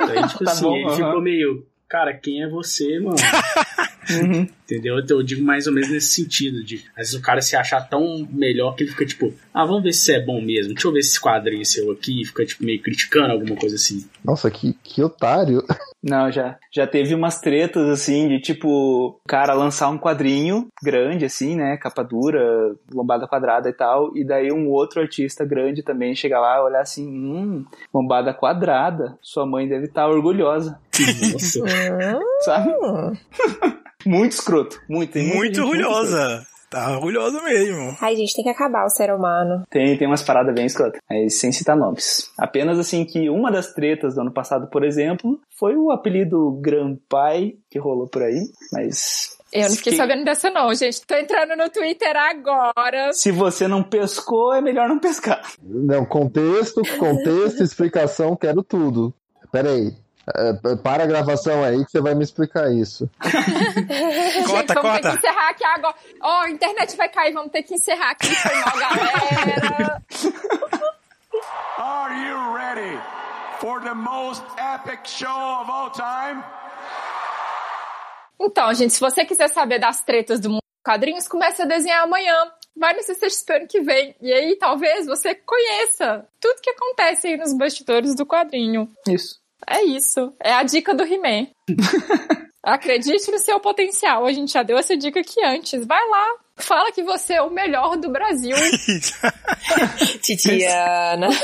Aí, 0.00 0.28
tipo 0.28 0.42
Tá 0.44 0.50
assim, 0.50 0.62
bom, 0.64 0.76
ele 0.76 0.84
aham. 0.86 0.96
ficou 0.96 1.20
meio. 1.22 1.66
Cara, 1.88 2.12
quem 2.14 2.42
é 2.42 2.48
você, 2.48 2.98
mano? 2.98 3.16
Uhum. 4.10 4.48
Entendeu? 4.72 4.98
Então 4.98 5.18
eu 5.18 5.22
digo 5.22 5.44
mais 5.44 5.66
ou 5.66 5.72
menos 5.72 5.90
nesse 5.90 6.14
sentido, 6.14 6.64
de 6.64 6.76
às 6.96 7.08
vezes 7.08 7.14
o 7.14 7.20
cara 7.20 7.42
se 7.42 7.54
achar 7.54 7.86
tão 7.88 8.26
melhor 8.30 8.74
que 8.74 8.84
ele 8.84 8.90
fica 8.90 9.04
tipo, 9.04 9.34
ah, 9.52 9.66
vamos 9.66 9.82
ver 9.82 9.92
se 9.92 10.00
você 10.00 10.14
é 10.14 10.24
bom 10.24 10.40
mesmo, 10.40 10.72
deixa 10.72 10.88
eu 10.88 10.92
ver 10.92 11.00
esse 11.00 11.20
quadrinho 11.20 11.64
seu 11.66 11.90
aqui, 11.90 12.22
e 12.22 12.24
fica 12.24 12.46
tipo 12.46 12.64
meio 12.64 12.80
criticando 12.80 13.32
alguma 13.32 13.54
coisa 13.54 13.76
assim. 13.76 14.06
Nossa, 14.24 14.50
que, 14.50 14.72
que 14.82 15.02
otário. 15.02 15.62
Não, 16.02 16.32
já, 16.32 16.58
já 16.72 16.84
teve 16.84 17.14
umas 17.14 17.40
tretas, 17.40 17.88
assim, 17.88 18.26
de 18.26 18.40
tipo, 18.40 18.68
o 18.68 19.20
cara 19.28 19.54
lançar 19.54 19.88
um 19.88 19.98
quadrinho 19.98 20.66
grande, 20.82 21.24
assim, 21.24 21.54
né? 21.54 21.76
Capa 21.76 22.02
dura, 22.02 22.74
lombada 22.92 23.28
quadrada 23.28 23.68
e 23.68 23.72
tal, 23.72 24.16
e 24.16 24.24
daí 24.24 24.50
um 24.50 24.68
outro 24.68 25.00
artista 25.00 25.44
grande 25.44 25.80
também 25.80 26.12
chegar 26.16 26.40
lá 26.40 26.56
e 26.56 26.62
olhar 26.62 26.80
assim, 26.80 27.06
hum, 27.06 27.64
lombada 27.94 28.34
quadrada, 28.34 29.16
sua 29.22 29.46
mãe 29.46 29.68
deve 29.68 29.84
estar 29.84 30.08
orgulhosa, 30.08 30.76
Nossa. 31.32 31.60
sabe? 32.42 32.72
muito 34.06 34.32
escroto, 34.32 34.61
muito. 34.88 35.12
tem 35.12 35.22
muita 35.24 35.36
Muito 35.38 35.54
gente 35.56 35.60
orgulhosa. 35.84 36.46
Tá 36.70 36.90
orgulhosa 36.92 37.42
mesmo. 37.42 37.94
Ai, 38.00 38.16
gente, 38.16 38.34
tem 38.34 38.44
que 38.44 38.48
acabar 38.50 38.86
o 38.86 38.88
ser 38.88 39.12
humano. 39.12 39.62
Tem, 39.68 39.94
tem 39.98 40.06
umas 40.08 40.22
paradas 40.22 40.54
bem 40.54 40.64
escrotas, 40.64 40.98
mas 41.08 41.38
sem 41.38 41.52
citar 41.52 41.76
nomes. 41.76 42.30
Apenas 42.38 42.78
assim 42.78 43.04
que 43.04 43.28
uma 43.28 43.52
das 43.52 43.74
tretas 43.74 44.14
do 44.14 44.22
ano 44.22 44.32
passado, 44.32 44.68
por 44.70 44.82
exemplo, 44.82 45.38
foi 45.58 45.76
o 45.76 45.90
apelido 45.90 46.58
Granpai 46.62 47.52
que 47.70 47.78
rolou 47.78 48.08
por 48.08 48.22
aí, 48.22 48.40
mas... 48.72 49.36
Eu 49.52 49.68
não 49.68 49.76
fiquei 49.76 49.92
que- 49.92 49.98
sabendo 49.98 50.24
dessa, 50.24 50.48
não, 50.48 50.72
gente. 50.74 51.04
Tô 51.06 51.14
entrando 51.14 51.54
no 51.54 51.68
Twitter 51.68 52.16
agora. 52.16 53.12
Se 53.12 53.30
você 53.30 53.68
não 53.68 53.82
pescou, 53.82 54.54
é 54.54 54.62
melhor 54.62 54.88
não 54.88 54.98
pescar. 54.98 55.42
Não, 55.62 56.06
contexto, 56.06 56.80
contexto, 56.98 57.62
explicação, 57.62 58.34
quero 58.34 58.62
tudo. 58.62 59.12
Pera 59.52 59.68
aí. 59.68 59.92
É, 60.36 60.76
para 60.76 61.02
a 61.02 61.06
gravação 61.06 61.64
aí 61.64 61.84
que 61.84 61.90
você 61.90 62.00
vai 62.00 62.14
me 62.14 62.22
explicar 62.22 62.70
isso. 62.72 63.10
gente, 63.24 64.46
Corta, 64.46 64.74
vamos 64.74 64.92
ter 64.92 65.02
corta. 65.02 65.10
que 65.10 65.16
encerrar 65.18 65.50
aqui 65.50 65.64
agora. 65.64 65.94
Ó, 66.22 66.40
a 66.42 66.50
internet 66.50 66.96
vai 66.96 67.08
cair, 67.08 67.32
vamos 67.32 67.50
ter 67.50 67.64
que 67.64 67.74
encerrar 67.74 68.10
aqui. 68.10 68.32
Foi 68.34 68.54
mal, 68.54 68.78
galera. 68.78 70.02
Are 71.78 72.14
you 72.14 72.54
ready 72.54 73.00
for 73.58 73.80
the 73.80 73.94
most 73.94 74.44
epic 74.58 75.06
show 75.06 75.28
of 75.28 75.68
all 75.68 75.90
time? 75.90 76.42
Então, 78.40 78.72
gente, 78.74 78.92
se 78.92 79.00
você 79.00 79.24
quiser 79.24 79.48
saber 79.48 79.80
das 79.80 80.02
tretas 80.02 80.38
do 80.38 80.50
mundo 80.50 80.62
dos 80.62 80.82
quadrinhos, 80.84 81.26
comece 81.26 81.62
a 81.62 81.64
desenhar 81.64 82.04
amanhã. 82.04 82.34
Vai 82.76 82.94
no 82.94 83.02
CCXP 83.02 83.52
ano 83.54 83.66
que 83.66 83.80
vem. 83.80 84.14
E 84.20 84.32
aí, 84.32 84.56
talvez, 84.56 85.06
você 85.06 85.34
conheça 85.34 86.26
tudo 86.40 86.60
que 86.60 86.70
acontece 86.70 87.26
aí 87.28 87.36
nos 87.36 87.52
bastidores 87.52 88.14
do 88.14 88.24
quadrinho. 88.24 88.88
Isso. 89.08 89.41
É 89.68 89.82
isso. 89.84 90.32
É 90.42 90.52
a 90.52 90.62
dica 90.62 90.94
do 90.94 91.04
He-Man. 91.04 91.48
Acredite 92.62 93.30
no 93.30 93.38
seu 93.38 93.58
potencial. 93.58 94.24
A 94.24 94.32
gente 94.32 94.52
já 94.52 94.62
deu 94.62 94.78
essa 94.78 94.96
dica 94.96 95.20
aqui 95.20 95.44
antes. 95.44 95.84
Vai 95.84 96.08
lá. 96.08 96.26
Fala 96.56 96.92
que 96.92 97.02
você 97.02 97.34
é 97.34 97.42
o 97.42 97.50
melhor 97.50 97.96
do 97.96 98.10
Brasil. 98.10 98.54
Titiana. 100.22 101.28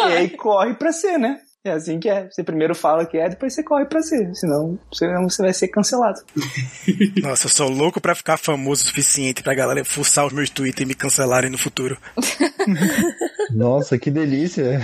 E 0.00 0.12
aí 0.12 0.30
corre 0.30 0.74
pra 0.74 0.92
ser, 0.92 1.16
né? 1.16 1.40
É 1.64 1.70
assim 1.70 2.00
que 2.00 2.08
é. 2.08 2.28
Você 2.28 2.42
primeiro 2.42 2.74
fala 2.74 3.06
que 3.06 3.16
é, 3.16 3.28
depois 3.28 3.54
você 3.54 3.62
corre 3.62 3.84
pra 3.84 4.02
ser. 4.02 4.34
Senão 4.34 4.76
você, 4.92 5.06
você 5.22 5.42
vai 5.42 5.52
ser 5.52 5.68
cancelado. 5.68 6.20
Nossa, 7.22 7.46
eu 7.46 7.50
sou 7.50 7.68
louco 7.68 8.00
pra 8.00 8.16
ficar 8.16 8.36
famoso 8.36 8.82
o 8.82 8.86
suficiente 8.88 9.44
pra 9.44 9.54
galera 9.54 9.84
fuçar 9.84 10.26
os 10.26 10.32
meus 10.32 10.50
tweets 10.50 10.80
e 10.82 10.84
me 10.84 10.94
cancelarem 10.94 11.50
no 11.50 11.58
futuro. 11.58 11.96
Nossa, 13.54 13.96
que 13.96 14.10
delícia. 14.10 14.80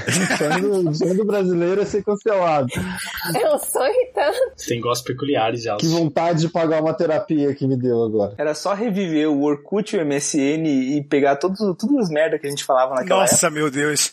O 0.88 0.94
sonho 0.94 1.16
do, 1.16 1.24
brasileiro 1.24 1.80
é 1.80 1.84
ser 1.84 2.04
cancelado. 2.04 2.68
Um 2.76 3.58
sonho 3.58 4.12
tanto. 4.14 4.38
Você 4.56 4.68
tem 4.68 4.80
gostos 4.80 5.06
peculiares, 5.06 5.62
já. 5.62 5.76
Que 5.76 5.86
vontade 5.86 6.40
de 6.40 6.48
pagar 6.48 6.80
uma 6.80 6.94
terapia 6.94 7.54
que 7.54 7.66
me 7.66 7.76
deu 7.76 8.04
agora. 8.04 8.34
Era 8.38 8.54
só 8.54 8.74
reviver 8.74 9.28
o 9.28 9.42
Orkut 9.42 9.96
e 9.96 9.98
o 9.98 10.06
MSN 10.06 10.66
e 10.96 11.02
pegar 11.02 11.36
todos, 11.36 11.58
todas 11.76 12.04
as 12.04 12.10
merdas 12.10 12.40
que 12.40 12.46
a 12.46 12.50
gente 12.50 12.64
falava 12.64 12.94
naquela 12.94 13.22
época. 13.22 13.32
Nossa, 13.32 13.50
meu 13.50 13.70
Deus. 13.70 14.12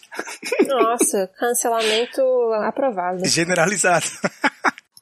Nossa, 0.68 1.30
cancelamento 1.38 2.22
aprovado. 2.64 3.26
Generalizado. 3.28 4.06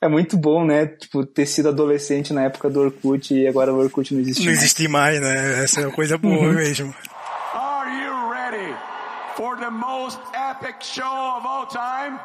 É 0.02 0.08
muito 0.08 0.36
bom, 0.38 0.66
né? 0.66 0.86
Tipo, 0.88 1.26
ter 1.26 1.46
sido 1.46 1.70
adolescente 1.70 2.34
na 2.34 2.44
época 2.44 2.70
do 2.70 2.82
Orkut 2.82 3.34
e 3.34 3.48
agora 3.48 3.74
o 3.74 3.78
Orkut 3.80 4.14
não 4.14 4.20
existe 4.22 4.40
Não 4.42 4.48
mais. 4.48 4.58
existe 4.60 4.88
mais, 4.90 5.22
né? 5.22 5.64
Essa 5.64 5.80
é 5.82 5.86
uma 5.88 5.94
coisa 5.96 6.18
boa 6.18 6.36
Uhum. 6.36 6.54
mesmo. 6.54 6.94
Are 7.54 7.90
you 7.90 8.30
ready 8.32 8.76
for 9.38 9.58
the 9.58 9.70
most 9.70 10.20
epic 10.52 10.76
show 10.84 11.06
of 11.38 11.48
all 11.48 11.66
time? 11.68 12.20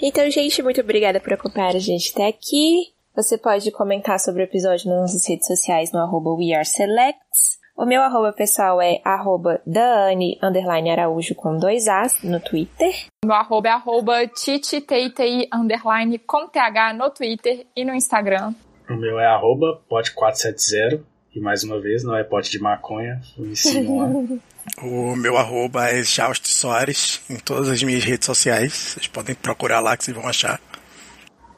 Então, 0.00 0.30
gente, 0.30 0.62
muito 0.62 0.80
obrigada 0.80 1.20
por 1.20 1.32
acompanhar 1.32 1.74
a 1.74 1.78
gente 1.78 2.12
até 2.14 2.28
aqui. 2.28 2.92
Você 3.16 3.36
pode 3.36 3.70
comentar 3.72 4.18
sobre 4.20 4.42
o 4.42 4.44
episódio 4.44 4.88
nas 4.88 5.00
nossas 5.00 5.28
redes 5.28 5.46
sociais 5.46 5.92
no 5.92 5.98
arroba 5.98 6.30
WeAreSelects. 6.32 7.58
O 7.80 7.86
meu 7.86 8.02
arroba 8.02 8.30
pessoal 8.30 8.78
é 8.82 9.00
arroba 9.02 9.62
Dani 9.66 10.38
underline 10.42 10.90
Araújo 10.90 11.34
com 11.34 11.56
dois 11.56 11.88
As 11.88 12.22
no 12.22 12.38
Twitter. 12.38 13.06
Meu 13.24 13.34
arroba 13.34 13.68
é 13.70 13.72
arroba 13.72 14.26
tititeitei, 14.26 15.48
underline, 15.50 16.18
com 16.18 16.46
TH 16.46 16.92
no 16.92 17.08
Twitter 17.08 17.66
e 17.74 17.82
no 17.82 17.94
Instagram. 17.94 18.52
O 18.86 18.96
meu 18.96 19.18
é 19.18 19.24
arroba 19.24 19.80
pot470. 19.90 21.00
E 21.34 21.40
mais 21.40 21.64
uma 21.64 21.80
vez, 21.80 22.04
não 22.04 22.14
é 22.14 22.22
pote 22.22 22.50
de 22.50 22.58
maconha. 22.58 23.18
Me 23.38 23.54
lá. 23.88 24.38
O 24.84 25.16
meu 25.16 25.38
arroba 25.38 25.88
é 25.88 26.02
Jauste 26.02 26.48
Soares 26.48 27.22
em 27.30 27.38
todas 27.38 27.70
as 27.70 27.82
minhas 27.82 28.04
redes 28.04 28.26
sociais. 28.26 28.74
Vocês 28.74 29.06
podem 29.06 29.34
procurar 29.34 29.80
lá 29.80 29.96
que 29.96 30.04
vocês 30.04 30.14
vão 30.14 30.28
achar. 30.28 30.60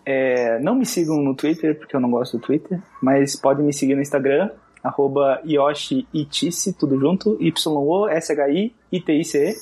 É, 0.07 0.61
não 0.61 0.77
me 0.77 0.87
sigam 0.87 1.17
no 1.17 1.35
Twitter, 1.35 1.77
porque 1.77 1.97
eu 1.97 2.01
não 2.01 2.11
gosto 2.11 2.39
do 2.39 2.43
Twitter, 2.45 2.81
mas 3.03 3.35
podem 3.35 3.67
me 3.67 3.73
seguir 3.73 3.97
no 3.97 4.03
Instagram, 4.03 4.51
arroba 4.83 5.41
YoshiItice, 5.45 6.73
tudo 6.73 6.99
junto, 6.99 7.37
Y-O-S-H-I-I-T-I-C-E. 7.41 9.55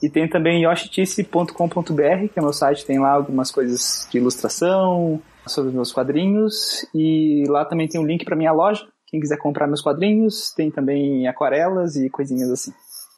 E 0.00 0.08
tem 0.08 0.28
também 0.28 0.64
yoshitice.com.br, 0.64 2.28
que 2.32 2.38
é 2.38 2.40
meu 2.40 2.52
site, 2.52 2.86
tem 2.86 3.00
lá 3.00 3.10
algumas 3.10 3.50
coisas 3.50 4.06
de 4.10 4.18
ilustração, 4.18 5.20
sobre 5.48 5.70
os 5.70 5.74
meus 5.74 5.92
quadrinhos, 5.92 6.86
e 6.94 7.44
lá 7.48 7.64
também 7.64 7.88
tem 7.88 8.00
um 8.00 8.06
link 8.06 8.24
para 8.24 8.36
minha 8.36 8.52
loja, 8.52 8.86
quem 9.06 9.20
quiser 9.20 9.38
comprar 9.38 9.66
meus 9.66 9.80
quadrinhos, 9.80 10.52
tem 10.54 10.70
também 10.70 11.26
aquarelas 11.26 11.96
e 11.96 12.10
coisinhas 12.10 12.50
assim. 12.50 12.72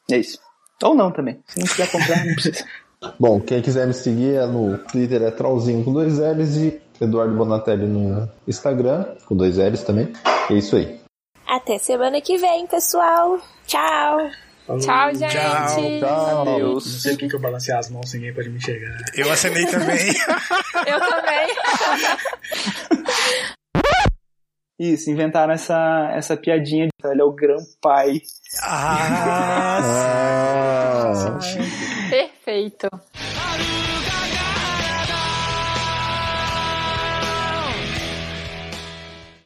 É 0.09 0.17
isso. 0.17 0.39
Ou 0.81 0.95
não 0.95 1.11
também, 1.11 1.39
se 1.45 1.59
não 1.59 1.67
quiser 1.67 1.91
comprar, 1.91 2.25
não 2.25 2.33
precisa. 2.33 2.65
Bom, 3.19 3.39
quem 3.39 3.61
quiser 3.61 3.87
me 3.87 3.93
seguir 3.93 4.35
é 4.35 4.45
no 4.45 4.77
Twitter 4.77 5.23
é 5.23 5.31
Trollzinho 5.31 5.83
com 5.83 5.91
dois 5.91 6.19
L's 6.19 6.55
e 6.57 6.81
Eduardo 6.99 7.35
Bonatelli 7.35 7.87
no 7.87 8.29
Instagram, 8.47 9.05
com 9.25 9.35
dois 9.35 9.57
L's 9.57 9.83
também. 9.83 10.13
É 10.49 10.53
isso 10.53 10.75
aí. 10.75 11.00
Até 11.51 11.77
semana 11.77 12.21
que 12.21 12.37
vem, 12.37 12.65
pessoal. 12.65 13.37
Tchau! 13.67 14.29
Tchau, 14.79 15.13
gente! 15.13 15.33
Tchau. 15.99 16.59
Não 16.59 16.79
sei 16.79 17.11
porque 17.11 17.27
que 17.27 17.35
eu 17.35 17.41
balancei 17.41 17.75
as 17.75 17.89
mãos, 17.89 18.13
ninguém 18.13 18.33
pode 18.33 18.47
me 18.49 18.55
enxergar. 18.55 18.97
Eu 19.17 19.29
acenei 19.29 19.65
também. 19.65 19.97
Eu 20.87 20.97
também. 20.97 21.47
Isso, 24.79 25.11
inventaram 25.11 25.53
essa, 25.53 26.09
essa 26.15 26.37
piadinha 26.37 26.87
de 26.87 26.91
ele 27.09 27.21
é 27.21 27.23
o 27.25 27.33
grão-pai. 27.33 28.21
ah, 28.63 29.79
Ah. 31.11 31.39
Perfeito. 32.09 32.87